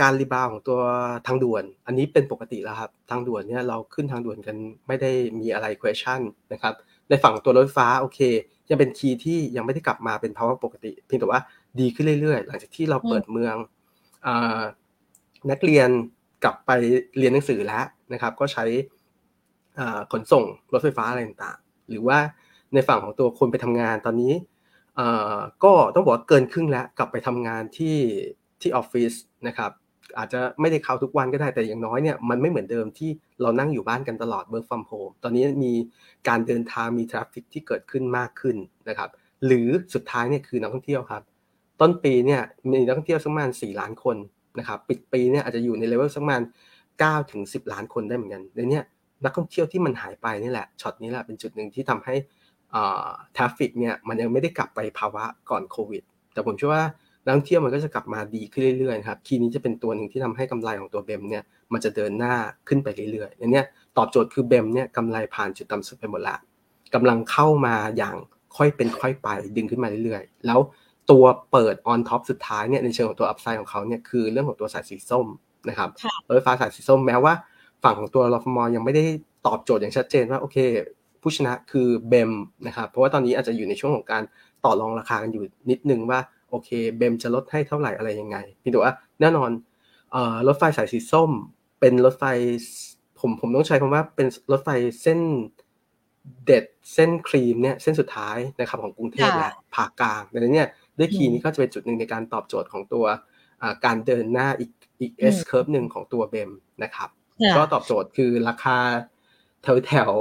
[0.00, 0.80] การรีบาวของตัว
[1.26, 6.20] ทางด่วน อันนี้เป็นปกติแล้วครับทางด่วนเนี่ยเราขึ้นทางด่วนกันไม่ได้มีอะไร question
[6.52, 6.74] นะครับ
[7.08, 8.20] ในฝั่งตัวรถฟ้าโอเค
[8.70, 11.40] ยังเป็นคีย์ที่ยังไม่ได้กลับมาเป็นภาวะปกติ เพียงแต่ว่า
[11.80, 13.56] ดีขึ้นเรื่อยๆ หลังจากที่เราเปิดเมือง
[15.50, 15.88] นักเรียน
[16.44, 16.70] กลับไป
[17.18, 18.64] เรียนหนังสือแล้วนะครับ ก็ใช้
[20.12, 22.18] ขนส่งรถไฟฟ้าอะไรต่างๆ หรือว่า
[22.74, 24.32] ในฝั่งของตัวคนไปทำงานตอนนี้
[25.64, 27.96] ก็ต้องบอกเกินครึ่งแล้วกลับไปทำงานที่
[28.60, 29.12] ที่ออฟฟิศ
[29.46, 29.70] นะครับ
[30.18, 33.10] อาจจะไม่ได้เข้าทุกวันก็ได้แต่อย่างน้อยเนี่ยมันไม่เหมือนเดิมที่
[33.42, 35.72] เรานั่งอยู่บ้านกันตลอด work from home ตอนนี้มี
[36.28, 38.56] การเดินทางมี traffic ที่เกิดขึ้นมากขึ้น
[38.88, 39.10] นะครับ
[39.46, 41.22] หรือสุดท้ายเนี่ยคือนักท่องเที่ยวครับ
[41.80, 44.16] ต้นปีเนี่ยมีนักท่องเที่ยวสักประมาณ4ล้านคน
[44.58, 46.42] นะครับปิดปีเนี่ยอาจจะอยู่ในเลเวลสักประมาณ
[46.86, 48.80] 9ถึง10 ล้านคนได้เหมือนกันในเนี้ย
[49.24, 52.14] นักท่องเที่ยวที่มันหายไปนี่แหละช็อตนี้แหละเป็นจุดหนึ่งที่ทำให้
[53.36, 56.02] traffic เนี่ยมันยังไม่ได้กลับไปภาวะก่อนโควิด
[56.32, 56.84] แต่ผมเชื่อว่า
[57.24, 61.42] นักท่องเที่ยวมันก็จะกลับมาดีขึ้นเรื่อยๆครับ key นี้จะเป็นตัวหนึ่งที่ทำให้กำไรของตัว BEM เนี่ย
[61.72, 62.34] มันจะเดินหน้า
[62.68, 63.62] ขึ้นไปเรื่อยๆอันนี้
[63.96, 66.36] ตอบโจทย์คือ BEM เนี่ยกำไรผ่านจุดต่ำสุดไปหมดละ
[66.94, 68.16] กำลังเข้ามาอย่าง
[68.56, 70.60] ค่อยเป็นค่อยไปดึงขึ้นมาเรื่อยๆ แล้ว
[71.10, 75.26] ตัวเปิด on top สุดท้ายเนี่ยในเชิงของตัว upside ของเขาเนี่ยคือเรื่องของตัวสายสีส้ม
[75.68, 75.90] นะครับ
[76.26, 77.34] รถไฟฟ้าสายสีส้มแม้ว่า
[77.82, 79.04] ฝั่งของตัวรฟมยังไม่ได้
[79.46, 80.56] ตอบโจทย์อย่างชัดเจนว่าโอเค
[81.22, 82.32] ผู้ชนะคือเบม
[82.66, 84.22] นะครับเพราะว่าตอนนี้อาจจะอยู่ในช่วงของการ
[84.64, 86.20] ต่อรองราคากันอยู่นิดนึงว่า
[86.50, 89.50] โอเคเบมจะลดให้เท่าไหร่อะไรยังไงพี่ดูว่าแน่นอน
[90.48, 91.30] รถไฟสายสีส้ม
[91.80, 92.24] เป็นรถไฟ
[93.18, 94.68] ผมผมต้องใช้คำว่าเป็นรถไฟ
[95.02, 95.20] เส้น
[96.44, 96.64] เด็ด
[96.94, 100.68] เส้นครีมเนี่ยเส้นสุดท้ายนะครับของกรุงเทพและภาคกลางดังนั้นเนี่ย
[100.98, 103.04] ด้วยคีย์นี้ก็จะเป็นจุดหนึ่งในการตอบโจทย์ของตัว
[103.84, 104.70] การเดินหน้าอีก
[105.00, 106.50] อีก S curve หนึ่งของตัวเบม
[106.82, 107.08] นะครับ
[107.56, 108.78] ก็ตอบโจทย์คือราคา
[109.62, 110.12] แถวแถว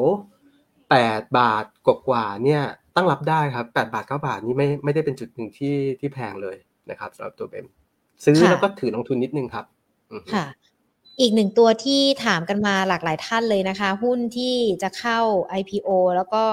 [0.90, 1.66] แปดบาท
[2.08, 2.64] กว่าเนี่ย
[2.96, 6.58] ตั้งรับได้ครับแปดบาทเก้าบาทนี่ไม่ไม่ได้เป็นจุดหนึ่งที่ที่แพงเลย
[6.90, 7.68] นะครับสำหรับตัวเบม
[8.24, 9.66] ซื้อแล้วก็ถือลงทุนนิดนึงครับ
[10.34, 10.46] ค่ะ
[11.22, 15.20] อีกหนึ่งตัวที่ถามกันมาหลากหลายท่านเลยนะคะ หุ้นที่จะเข้า
[15.60, 16.44] IPO แล้วก็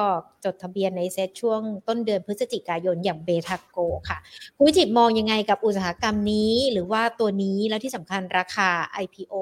[0.45, 4.19] จดทะเบียนในเซตช่วงต้นเดือนพฤศจิกายนอย่างเบทาโกค่ะ
[4.57, 8.69] คุณวิจิตมองยังไงกับอุตสาหกรรมนี้ หรือว่าตัวนี้แล้วที่สำคัญราคา
[9.05, 9.35] IPO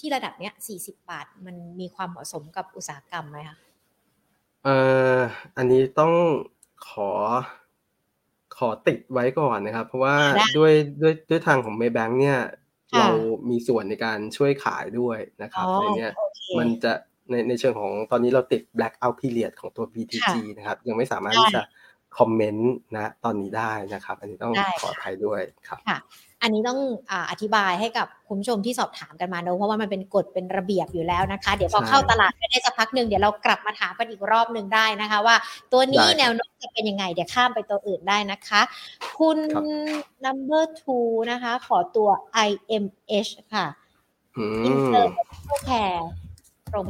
[0.00, 3.56] ที่ระดับเนี้ย40บาทมันมีความเหมาะสมกับอุตสาหกรรมไหมคะ
[4.64, 4.76] เอ่
[5.16, 5.18] อ
[5.56, 6.12] อันนี้ต้อง
[6.88, 7.10] ขอ
[8.56, 10.16] ขอติดไว้ก่อนนะครับ เพราะว่า
[10.58, 10.72] ด้วย
[11.02, 12.38] ด้วยด้วยทางของ Maybank เนี่ย
[12.98, 13.08] เรา
[13.50, 16.12] มีส่วนในการช่วยขายด้วยนะครับในเนี้ย
[16.58, 16.92] มันจะ
[17.30, 21.62] ในในเชิงของตอนนี้เราติด black out period ของตัว BTG นะครับ ยังไม่สามารถที่จะ
[22.18, 25.80] คอมเมนต์นะตอนนี้ได้นะครับ อันนี้ต้องขออภัยด้วยครับ
[26.42, 26.80] อันนี้ต้อง
[27.30, 35.36] อธิบายให้กับคุณผู้ชมที่สอบถามกันมาเนอะเพราะว่ามันเป็นกฎเป็นระเบียบอยู่แล้วนะคะ เดี๋ยวพอเข้าตลาดไปได้สักพักหนึ่งเดี๋ยวเรากลับมาถามกันอีกรอบหนึ่งได้นะคะ ว่า
[35.72, 38.60] ตัวนี้แนวโน้มจะเป็นยังไง เดี๋ยวข้ามไปตัวอื่นได้นะคะ
[39.18, 39.38] คุณ
[40.24, 42.08] number two นะคะ ขอตัว
[42.48, 43.66] IMH ค่ะ
[44.68, 46.02] International Care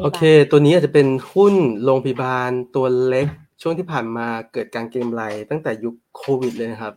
[0.05, 3.27] โอเค ตัวนี้อาจจะเป็นหุ้นโรงพยาบาลตัวเล็ก
[3.63, 6.95] ช่วงที่ผ่านมาเกิดการเก็งกำไรตั้งแต่ยุคโควิดเลยนะครับ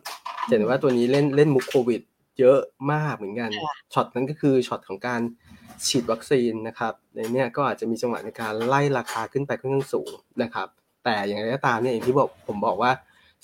[0.48, 2.00] เห็นว่าตัวนี้เล่นเล่นมุกโควิด
[2.38, 2.60] เยอะ
[2.92, 3.50] มากเหมือนกัน
[3.94, 5.20] ช็อตนั้นก็คือช็อตของการ
[5.86, 10.10] ฉีดวัคซีนนะครับในนี้ก็อาจจะมีจังหวะในการไล่ราคาขึ้นไปค่อนข้างสูง
[10.42, 10.68] นะครับ
[11.04, 12.92] แต่อย่างไรก็ตามเนี่ยอย่างที่บอกผมบอกว่า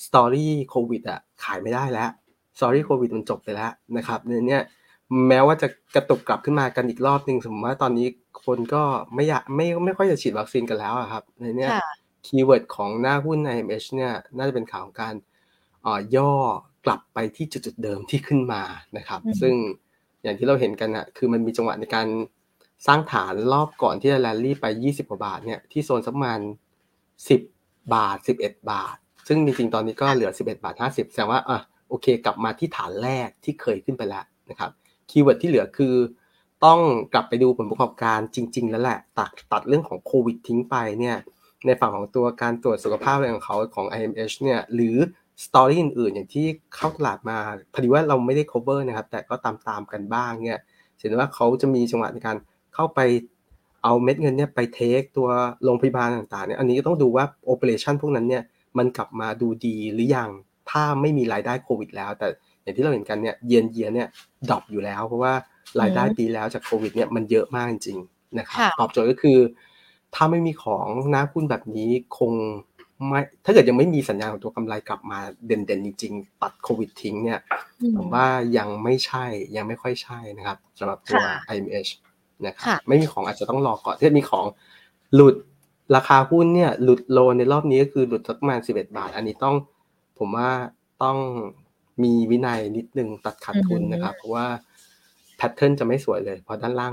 [0.06, 2.10] story โควิดอะขายไม่ได้แล้ว
[2.58, 4.58] story โควิดมันจบไปแล้วนะครับในนี้
[5.28, 8.06] แม้ว่าจะกระตุกกลับขึ้นมากันอีกรอบหนึ่งสมมติว่าตอนนี้
[8.46, 8.82] คนก็
[9.14, 11.68] ไม่อยากไม่ไม่ค่อยจะฉีดวัคซีนกันแล้วครับในนี้
[12.26, 15.14] keyword ของหน้าหุ้น IMH เนี่ยน่าจะเป็นข่าวของการ
[16.16, 16.34] ย่อ
[16.84, 18.62] กลับไปที่จุดๆเดิมที่ขึ้นมา
[18.96, 19.54] นะครับ ซึ่ง
[20.22, 22.06] อย่างที่เราเห็นกันอะคือมันมีจังหวะในการ
[22.86, 26.40] สร้างฐานรอบก่อนที่จะแรลลี่ไป 20กว่าบาทเนี่ยที่โซนสักประมาณ
[27.16, 28.96] 10 บาท 11 บาท
[29.28, 34.70] ซึ่งจริงๆตอนนี้ก็เหลือ 11 บาท 50 แสดงว่าอะโอเค กลับมาที่ฐานแรกที่เคยขึ้นไปแล้วนะครับ
[35.10, 35.94] keyword ที่เหลือคือ
[36.64, 36.80] ต้อง
[37.12, 41.16] กลับไปดูผลประกอบการจริง ๆ แล้วแหละ ตัดตัดเรื่องของโควิดทิ้งไปเนี่ย
[41.66, 44.96] ในฝั่งของตัวการตรวจสุขภาพอะไรของเขาของ IMH เนี่ยหรือ
[45.44, 47.36] story อื่นๆ อย่างที่เข้าตลาดมา
[47.72, 50.60] พอดีว่าเราไม่ได้ cover นะครับ แต่ก็ตามๆกันบ้างเนี่ย
[50.98, 52.36] เห็นว่าเขาจะมีจังหวะในการ
[52.74, 53.00] เข้าไป
[53.84, 55.28] เอาเม็ดเงินเนี่ยไป take ตัว
[55.64, 58.42] โรงพยาบาลต่างๆเนี่ยอันนี้ก็ต้องดูว่า operation พวกนั้นเนี่ย
[58.78, 60.30] มันกลับมาดูดีหรือยัง
[60.70, 62.26] ถ้าไม่มีรายได้โควิดแล้ว แต่
[62.62, 64.08] อย่างที่เราเห็นกันเนี่ยเยียนเยียเนี่ย
[64.50, 65.32] ดรอปอยู่แล้ว เพราะว่า
[65.80, 69.38] รายได้ปีแล้วจากโควิดเนี่ยมันเยอะมากจริงๆนะครับตอบโจทย์ก็คือ
[70.14, 72.32] ถ้าไม่มีของน้าหุ้นแบบนี้คง
[73.08, 77.40] ไม่ถ้าเกิดยังไม่มีสัญญาณของตัวกำไรกลับมาเด่นๆจริงๆตัดโควิดทิ้งเนี่ย
[77.96, 78.26] ผมว่า
[78.58, 79.24] ยังไม่ใช่
[79.56, 81.20] ยังไม่ค่อยใช่นะครับสำหรับตัว
[81.54, 81.90] IMH
[82.46, 84.46] นะครับไม่มีของอาจจะต้องรอก่อนถ้ามีของ
[85.14, 85.34] หลุด
[85.96, 89.54] ราคาหุ้นเนี่ยหลุดโลในรอบนี้ก็คือหลุดสักประมาณ11 บาท อันนี้ต้อง
[90.18, 90.50] ผมว่า
[91.02, 91.18] ต้อง
[92.02, 94.46] มีวินัยนิดนึงตัดขาดทุนนะครับ เพราะว่า
[95.36, 96.92] แพทเทิร์นจะไม่สวยเลย เพราะด้านล่าง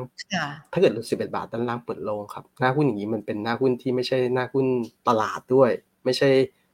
[0.72, 4.66] ถ้าเกิดหลุด11 บาทด้านล่างเปิดลงครับ หน้าหุ้นอย่างนี้มันเป็นหน้าหุ้นที่ไม่ใช่หน้าหุ้น
[5.08, 5.72] ตลาดด้วย
[6.06, 6.30] ไม่ใช่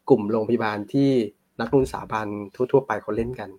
[0.09, 1.09] กลุ่มโรงพยาบาลที่
[1.59, 3.49] นักลงทุนสถาบันทั่ว ๆ ไปเขาเล่นกัน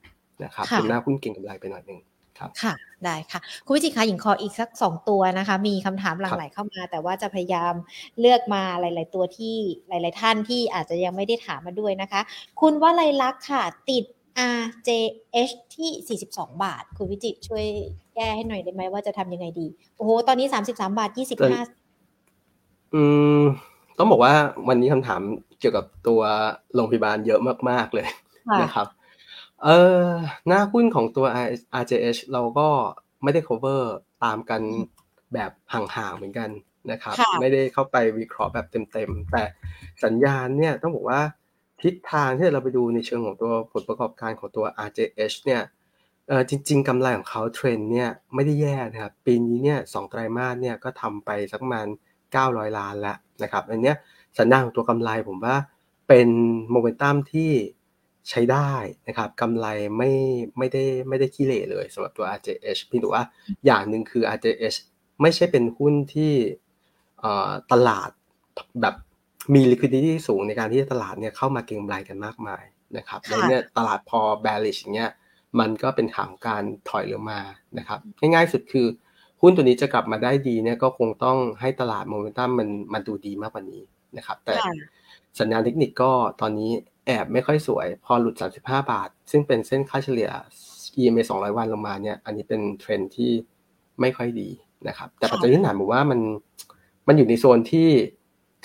[0.45, 2.01] นะครับเป็นหน้าหุ้นเก่งกำไรไปหน่อยหนึ่ง
[2.39, 7.75] ครับค่ะได้ค่ะคุณวิจิคะหญิงขออีกสักสองตัวนะคะ มีคำถามหลั่งไหลเข้ามา แต่ว่าจะพยายาม
[8.21, 9.57] เลือกมาหลาย ๆ ตัวที่
[9.89, 12.21] หลาย ๆ ท่านที่อาจจะยังไม่ได้ถามมาด้วยนะคะ
[12.61, 14.05] คุณว่าไรลักษ์ค่ะ ติด
[14.59, 17.65] RJH ที่ 42 บาท คุณวิจิช่วย
[18.15, 23.03] แก้ให้หน่อยได้ไหมว่าจะทำยังไงดี โอ้โห ตอนนี้ 33 บาท 25อื
[23.41, 23.43] ม
[23.99, 24.35] ต้องบอกว่า
[24.69, 25.21] วันนี้คำถาม
[25.54, 26.21] เกี่ยวกับตัว
[26.75, 27.41] โรงพยาบาลเยอะ
[27.71, 28.09] มาก ๆ เลย
[28.63, 28.87] นะครับ
[29.65, 29.69] เอ
[30.03, 30.05] อ
[30.47, 31.27] หน้าหุ้นของตัว
[31.83, 32.69] RJH เราก็
[33.23, 33.83] ไม่ได้ cover
[34.25, 34.63] ตามกัน
[35.35, 36.51] แบบห่างๆเหมือนกัน
[36.91, 39.43] นะครับ ไม่ได้เข้าไปวิเคราะห์แบบเต็มๆ แต่
[40.05, 41.21] สัญญาณเนี่ยต้องบอกว่า
[41.83, 45.63] ทิศทางที่เราไปดูในเชิงของตัวผลประกอบการของตัว RJH เนี่ย
[46.29, 51.87] เออจริง ๆกำไรของเขาเทรนเนี่ยไม่ได้แย่นะครับ ปีนี้เนี่ยสองไตรมาสเนี่ยก็ทำไปสักประมาณ
[52.33, 53.97] 900 ล้านแล้วนะครับ อันเนี้ย
[54.39, 55.57] สัญญาณของตัวกำไรผมว่า
[56.09, 56.29] เป็น
[56.71, 57.51] โมเมนตัมที่
[58.31, 58.73] ใช้ได้
[59.09, 59.67] นะครับกำไร
[59.99, 60.13] ไม่
[60.59, 63.25] ไม่ได้ไม่ได้ขี้เหร่เลยสำหรับตัว RJH พี่ดูว่า
[63.67, 64.79] อย่างหนึ่งคือ RJH
[65.23, 66.33] ไม่ใช่เป็นหุ้นที่
[67.73, 68.11] ตลาด
[68.81, 68.95] แบบ
[69.55, 72.65] มี liquidity สูงในการที่ตลาดเนี่ยเข้ามาเก็งกำไรกันมากมาย
[72.97, 75.11] นะครับแล้วเนี่ยตลาดพอ bearish อย่างเงี้ย
[75.61, 77.41] มันก็เป็นข่าวการถอยลงมา
[77.79, 78.87] นะครับง่ายๆสุดคือ
[79.41, 83.83] หุ้นตัวนี้จะกลับมาได้ดีเนี่ยก็คงต้องให้ตลาดโมเมนตัมมันมันดูดีมากกว่านี้
[84.17, 84.55] นะครับ แต่
[85.41, 86.71] สัญญาณเทคนิคก็ตอนนี้
[87.07, 90.31] แอบไม่ค่อยสวย พอหลุด 35 บาท ซึ่งเป็นเส้นค่าเฉลี่ย
[90.99, 93.31] EMA 200 วันลงมาเนี่ย อันนี้เป็นเทรนที่
[94.01, 94.49] ไม่ค่อยดี
[94.89, 96.21] นะครับ แต่ปัจจัยที่หนานบอกว่ามัน
[97.09, 97.89] มันอยู่ในโซนที่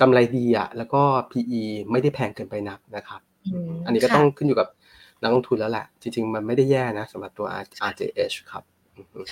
[0.01, 3.21] กำไรดีอะแล้วก็ PE ไม่ได้แพงเกินไปนักนะครับ
[3.85, 4.67] อันนี้ก็ต้องขึ้นอยู่กับ
[5.21, 7.47] นักลงทุนแล้วแหละ จริง ๆ มันไม่ได้แย่นะสำหรับตัว
[7.89, 8.63] RJH ครับ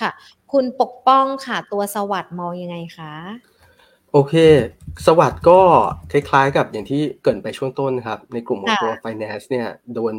[0.00, 0.10] ค่ะ
[0.52, 3.12] คุณปกป้องค่ะ ตัวสวัสด์มองยังไงคะ
[4.12, 4.34] โอเค
[5.06, 5.60] สวัสด์ก็
[6.12, 10.14] คล้ายๆกับอย่างที่เกิดไปช่วงต้นครับ ในกลุ่มของตัว finance เนี่ยโดน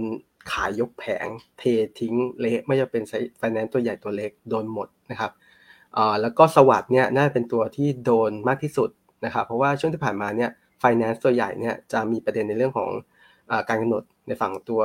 [0.52, 1.28] ขายยกแผง
[1.58, 1.64] เท
[2.00, 3.04] ทิ้งเละไม่จะเป็น
[3.38, 5.32] ไฟแนนซ์ตัวใหญ่ตัวเล็กโดนหมดนะครับ
[5.98, 8.90] อ่าแล้วก็สวัสด์เนี่ยน่าเป็นตัวที่โดนมากที่สุด
[9.26, 12.90] นะครับเพราะว่าช่วงที่ผ่านมาเนี่ยไฟแนนซ์ตัวใหญ่เนี่ยจะมีประเด็นในเรื่องของ
[13.52, 14.82] อการกำหนดในฝั่งตัว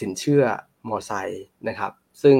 [0.00, 0.42] สินเชื่อ
[0.88, 1.92] มอไซค์นะครับ
[2.22, 2.36] ซึ่ง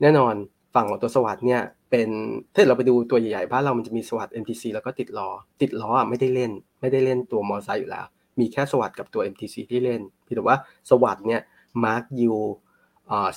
[0.00, 0.34] แน่นอน
[0.74, 2.08] ฝั่งของตัวสวัสด์เนี่ยเป็น
[2.54, 5.28] ถ้าเราไปดูตัวใหญ่ๆบ้านเรามันจะมีสวัสด์ MTC แล้วก็ติดล้อ
[5.60, 8.06] ติดล้ออะไม่ได้เล่น ไม่ได้เล่นตัวมอไซค์อยู่แล้ว
[8.40, 10.56] มีแค่สวัสด์กับตัว MTC ที่เล่นพี่แต่ว่า
[10.90, 11.40] สวัสด์เนี่ย
[11.84, 12.34] มาร์กยู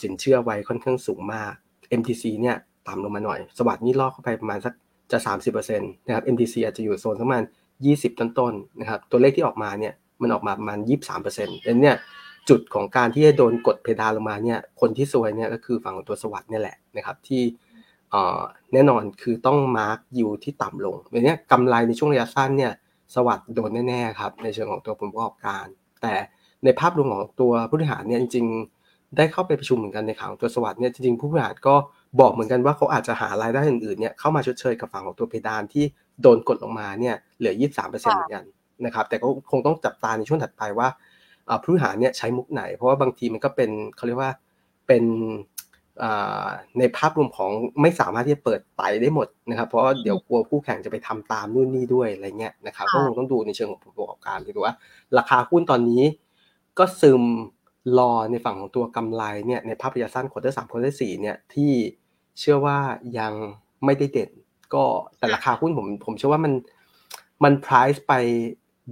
[0.01, 1.51] สินเชื่อไว้ค่อนข้างสูงมาก
[1.99, 2.55] MTC เนี่ย
[2.87, 4.73] ต่ำลงมาหน่อย สวัสด์นี่ล่อเข้าไปประมาณสัก
[5.11, 5.17] จะ
[5.53, 7.43] 30%นะครับ MTC อาจจะอยู่โซนประมาณ
[7.81, 10.79] 20 ต้นๆนะครับตัวเลขที่ออกมาเนี่ยมันออกมาประมาณ
[11.23, 11.95] 23%ดังเนี่ย
[12.49, 17.41] จุดของการที่จะโดนกดเพดานลงมาเนี่ยคนที่ซวยเนี่ยก็คือฝั่งของตัวสวัสด์นี่แหละนะครับที่
[18.73, 22.73] แน่นอนคือต้องมาร์กยูที่ต่ำลงแบบนี้กำไรในช่วงระยะสั้นเนี่ย
[23.15, 25.65] สวัสด์โดนแน่ๆครับในเชิงของตัวผลประกอบการ
[26.01, 26.13] แต่
[26.63, 28.45] ในภาพรวมของตัวผู้บริหารเนี่ยจริง
[28.81, 31.75] ๆ ได้เข้าไปประชุมเหมือนกันในข่าวตัวสวัสด์เนี่ยจริงๆผู้บริหารก็
[32.19, 35.85] บอกเหมือนกันว่าเขาอาจจะหารายได้อื่นๆเนี่ยเข้ามาชดเชยกับฝั่งของตัวเพดานที่
[36.21, 38.45] โดนกดลงมาเนี่ยเหลือ 23%เหมือนกัน
[38.85, 40.87] นะครับแต่ก็คงต้องจับตาในช่วงถัดไปว่า
[41.63, 44.31] ผู้บริหารเนี่ยใช้มุกไหน เพราะว่าบางทีมันก็เป็นเขาเรียกว่า
[44.87, 45.03] เป็น
[46.79, 54.73] ในภาพรวมของไม่สามารถที่จะเปิดไต๋ได้หมดนะครับ เพราะเดี๋ยวกลัวคู่แข่งจะไปทำตามนู่นนี่ด้วยอะไรเงี้ยนะครับก็คงต้องดูในเชิงของผลประกอบการหรือว่า
[55.17, 56.03] ราคาหุ้นตอนนี้
[56.79, 57.23] ก็ซึม
[57.97, 61.71] รอในฝั่งของตัวกำไรเนี่ยในภาพระยะสั้น quarter สาม quarter สี่เนี่ยที่
[62.39, 62.77] เชื่อว่า
[63.19, 63.33] ยัง
[63.85, 64.31] ไม่ได้เด่น
[64.73, 64.83] ก็
[65.17, 66.53] แต่ราคาหุ้นผมผมเชื่อว่ามัน
[67.43, 68.13] มัน price ไป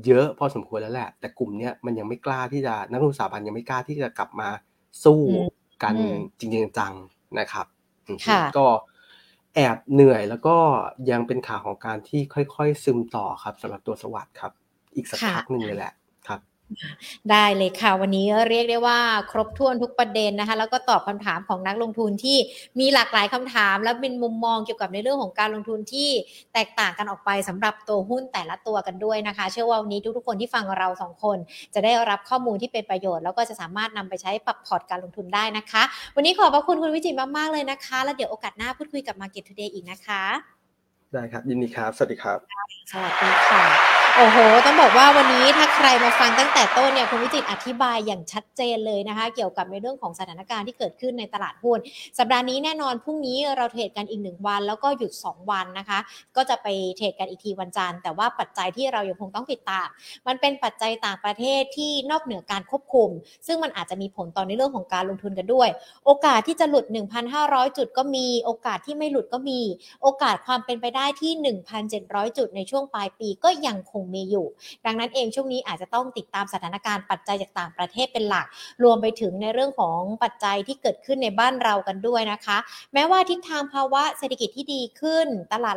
[0.05, 4.49] เยอะพอสมควรแล้วแหละ แต่กลุ่มเนี้ยมันยังไม่กล้าที่จะนักลงทุนสถาบันยังไม่กล้าที่จะกลับมา
[5.03, 5.21] สู้
[5.83, 5.95] กัน
[6.39, 6.93] จริงๆจัง
[7.39, 7.65] นะครับ
[8.57, 8.67] ก็
[9.55, 10.55] แอบเหนื่อยแล้วก็
[11.11, 14.51] ยังเป็นข่าวของการที่ค่อยๆ ซึมต่อครับสำหรับตัวสวัสด์ครับ
[14.95, 16.00] อีกสักพักหนึ่งเลยแหละครับ
[17.31, 18.99] ได้เลยค่ะ วันนี้เรียกได้ว่า
[19.31, 22.37] ครบถ้วนทุกประเด็นนะคะ แล้วก็ตอบคำถามของนักลงทุนที่
[22.79, 26.09] มีหลากหลายคำถาม และเป็นมุมมองเกี่ยวกับในเรื่องของการลงทุนที่
[26.53, 31.37] แตกต่างกันออกไปสำหรับตัวหุ้นแต่ละตัวกันด้วยนะคะ เชื่อว่าวันนี้ทุกๆคนที่ฟังเราสองคน
[31.73, 35.83] จะได้รับข้อมูลที่เป็นประโยชน์แล้วก็จะสามารถนำไปใช้ปรับพอร์ตการลงทุนได้นะคะ
[36.15, 40.23] วันนี้ขอบพระคุณคุณวิจิตรมากๆเลยนะคะ แล้วเดี๋ยวโอกาสหน้าพูดคุยกับ Market Today อีกนะคะ
[41.13, 42.39] ได้ครับยินดีครับ สวัสดีครับ
[42.91, 51.79] สวัสดีค่ะ โอ้โห ต้องบอกว่าวันนี้ถ้าใครมาฟังตั้งแต่ต้นเนี่ยคุณวิจิตอธิบายอย่างชัดเจนเลยนะคะ เกี่ยวกับในเรื่องของสถานการณ์ที่เกิดขึ้นในตลาดหุ้น
[52.17, 55.99] สัปดาห์นี้แน่นอนพรุ่งนี้เราเทรดกันอีกหนึ่งวัน แล้วก็หยุด 2 วันนะคะ
[56.35, 59.87] ก็จะไปเทรดกันอีกทีวันจันทร์แต่ว่าปัจจัยที่เรายังคงต้องติดตาม
[60.27, 63.09] มันเป็นปัจจัยต่างประเทศที่นอกเหนือการควบคุม
[63.47, 65.69] ซึ่งมันอาจจะมีผลต่อในเรื่องของการลงทุนกันด้วย
[66.05, 66.85] โอกาสที่จะหลุด
[67.31, 69.59] 1,500 จุดก็มี โอกาสที่ไม่หลุดก็มี
[70.01, 71.31] โอกาสความเป็นไปได้ที่
[71.89, 74.47] 1,700 จุดในช่วงปลายปีก็ยังคงมีอยู่
[74.85, 78.45] ดังนั้นเองช่วงนี้อาจจะต้องติดตามสถานการณ์ปัจจัยจากต่างประเทศเป็นหลัก
[78.83, 82.57] รวมไปถึงในเรื่องของปัจจัยที่เกิดขึ้นในบ้านเรากันด้วยนะคะ
[82.93, 85.75] แม้ว่าทิศทางภาวะเศรษฐกิจที่ดีขึ้น ตลาด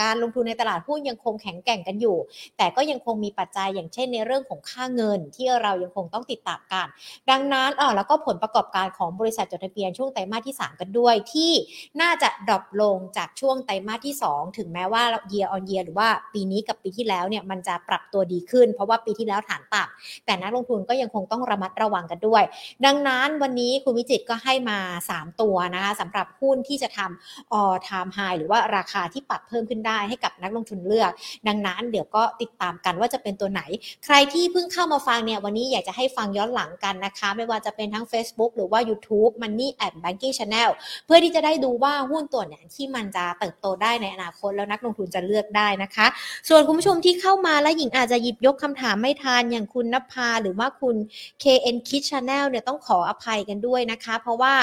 [0.00, 2.16] การลงทุนในตลาดหุ้นยังคงแข็งแกร่งกันอยู่
[2.56, 6.86] แต่ก็ยังคงมีปัจจัยอย่างเช่นในเรื่องของค่าเงินที่เรายังคงต้องติดตามกัน
[7.30, 11.52] ดังนั้นเออแล้วก็ผลประกอบการของบริษัทจดทะเบียนช่วงไตรมาสที่ 3 กันด้วย ที่
[12.00, 15.02] น่าจะดรอปลงจากช่วงไตรมาสที่ 2 ถึงแม้ว่า
[15.32, 22.42] year on year หรือว่าปีนี้กับปีที่แล้วเนี่ยมันจะปรับตัวดีขึ้น เพราะว่าปีที่แล้วฐานต่ำแต่นักลงทุนก็ยังคงต้องระมัดระวังกันด้วย
[22.84, 24.78] ดังนั้นวันนี้คุณวิจิตก็ให้มา
[25.12, 31.10] 3 ตัวนะคะสำหรับหุ้นที่จะทำ all time high หรือว่าราคาที่ปรับเพิ่มขึ้นได้ให้กับนักลงทุนเลือก
[31.48, 33.62] ดังนั้นเดี๋ยวก็ติดตามกันว่าจะเป็นตัวไหน
[34.04, 40.70] ใครที่เพิ่งเข้ามาฟังเนี่ยวันนี้อยากจะให้ฟังย้อนหลังกันนะคะ ไม่ว่าจะเป็นทั้ง Facebook หรือว่า YouTube Money and Banking Channel
[41.06, 46.06] เพื่อที่จะได้ดูว่าหุ้นตัวไหนที่มันจะเติบโตได้ในอนาคตแล้วนักลงทุนจะเลือกได้นะคะ
[46.48, 50.96] ส่วนคุณผู้ชมที่เข้ามาและหญิงอาจจะหยิบยกคำถามไม่ทันอย่างคุณนภาหรือว่าคุณ
[51.42, 54.54] KN Kid Channel เนี่ยต้องขออภัยกันด้วยนะคะ เพราะว่า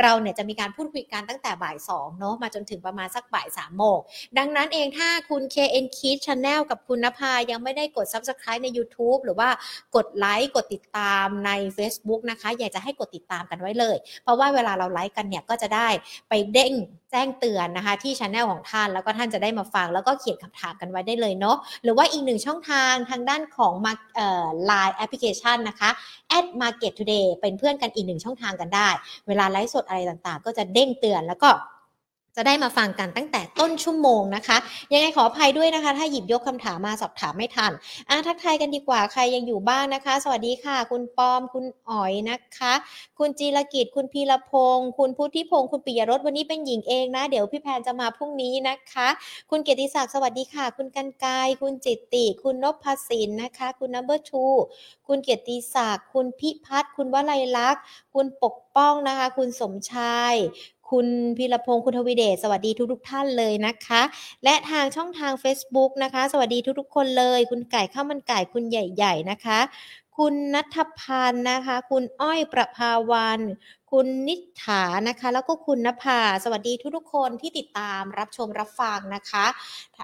[0.00, 3.98] เราเนี่ยจะมีการพูดคุยกันตั้งแต่บ่าย2เนาะมาจนถึงประมาณสักบ่าย3โมง
[4.38, 9.48] ดังนั้นเองถ้าคุณ KN Kid Channel กับคุณนภายังไม่ได้กด Subscribe ใน YouTube หรือว่า
[9.96, 15.88] กดไลค์กดติดตามใน Facebook นะคะ อยากจะให้กดติดตามกันไว้เลย เพราะว่าเวลาเราไลค์กันเนี่ยก็จะได้
[16.28, 16.74] ไปเด้ง
[17.10, 25.90] แจ้งเตือนนะคะ ที่ช anel ของท่านแล้วก็ท่านจะได้มาฟังแล้วก็เขียนคำถามกันไว้ได้เลยเนาะหรือว่าอีีกหนึ่งช่องทางทางด้านของมาเอ่อ Line Application นะคะ
[26.38, 28.88] at market today เป็นเพื่อนกันอีกหนึ่งช่องทางกันได้
[29.28, 31.48] เวลาไลฟ์สดอะไรต่างๆ ก็จะเด้งเตือนแล้วก็
[32.42, 34.56] จะได้มาฟังกันตั้งแต่ต้นชั่วโมงนะคะ
[34.92, 37.72] ยังไงขออภัยด้วยนะคะ ถ้าหยิบยกคำถามมาสอบถามไม่ทัน
[38.08, 42.72] อะทักทายกันดีกว่าใครยังอยู่บ้างนะคะ สวัสดีค่ะ คุณปอม คุณอ๋อยนะคะ
[43.18, 49.08] คุณจีรกิจ คุณพีรพงศ์คุณพุทธิพงศ์คุณปิยรสวันนี้เป็นหญิงเองนะ เดี๋ยวพี่แพนจะมาพรุ่งนี้นะคะ
[49.50, 54.54] คุณเกียรติศักดิ์สวัสดีค่ะ คุณกันกาย คุณจิตติ คุณนพสินนะคะ คุณ number two
[55.08, 57.82] คุณเกียรติศักดิ์คุณพิพัฒน์คุณวลัยลักษณ์
[58.14, 60.34] คุณปกป้องนะคะ คุณสมชาย
[60.90, 64.02] คุณพีรพงศ์คุณทวีเดชสวัสดีทุกทุกท่านเลยนะคะ
[64.44, 69.58] และทางช่องทาง Facebook นะคะ สวัสดีทุกๆคนเลย คุณไก่ข้าวมันไก่คุณใหญ่ ๆ นะคะ
[70.20, 73.40] คุณนัทพันธ์นะคะ คุณอ้อยประภาวัน
[73.90, 79.44] คุณนิษฐานะคะ แล้วก็คุณนภา สวัสดีทุกๆคนที่ติดตามรับชมรับฟังนะคะ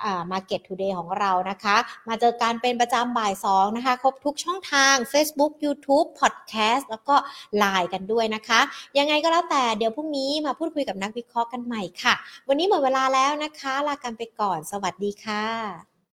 [0.04, 1.76] อ่า Market Today ของเรานะคะ
[2.08, 7.14] มาเจอกันเป็นประจำบ่ายสองนะคะ ครบทุกช่องทาง Facebook YouTube Podcast แล้วก็
[7.62, 8.60] Line กันด้วยนะคะ
[8.98, 12.14] ยังไงก็แล้วแต่เดี๋ยวพรุ่งนี้มาพูดคุยกับนักวิเคราะห์กันใหม่ค่ะ
[12.48, 15.95] วันนี้หมดเวลาแล้วนะคะ ลากันไปก่อน สวัสดีค่ะ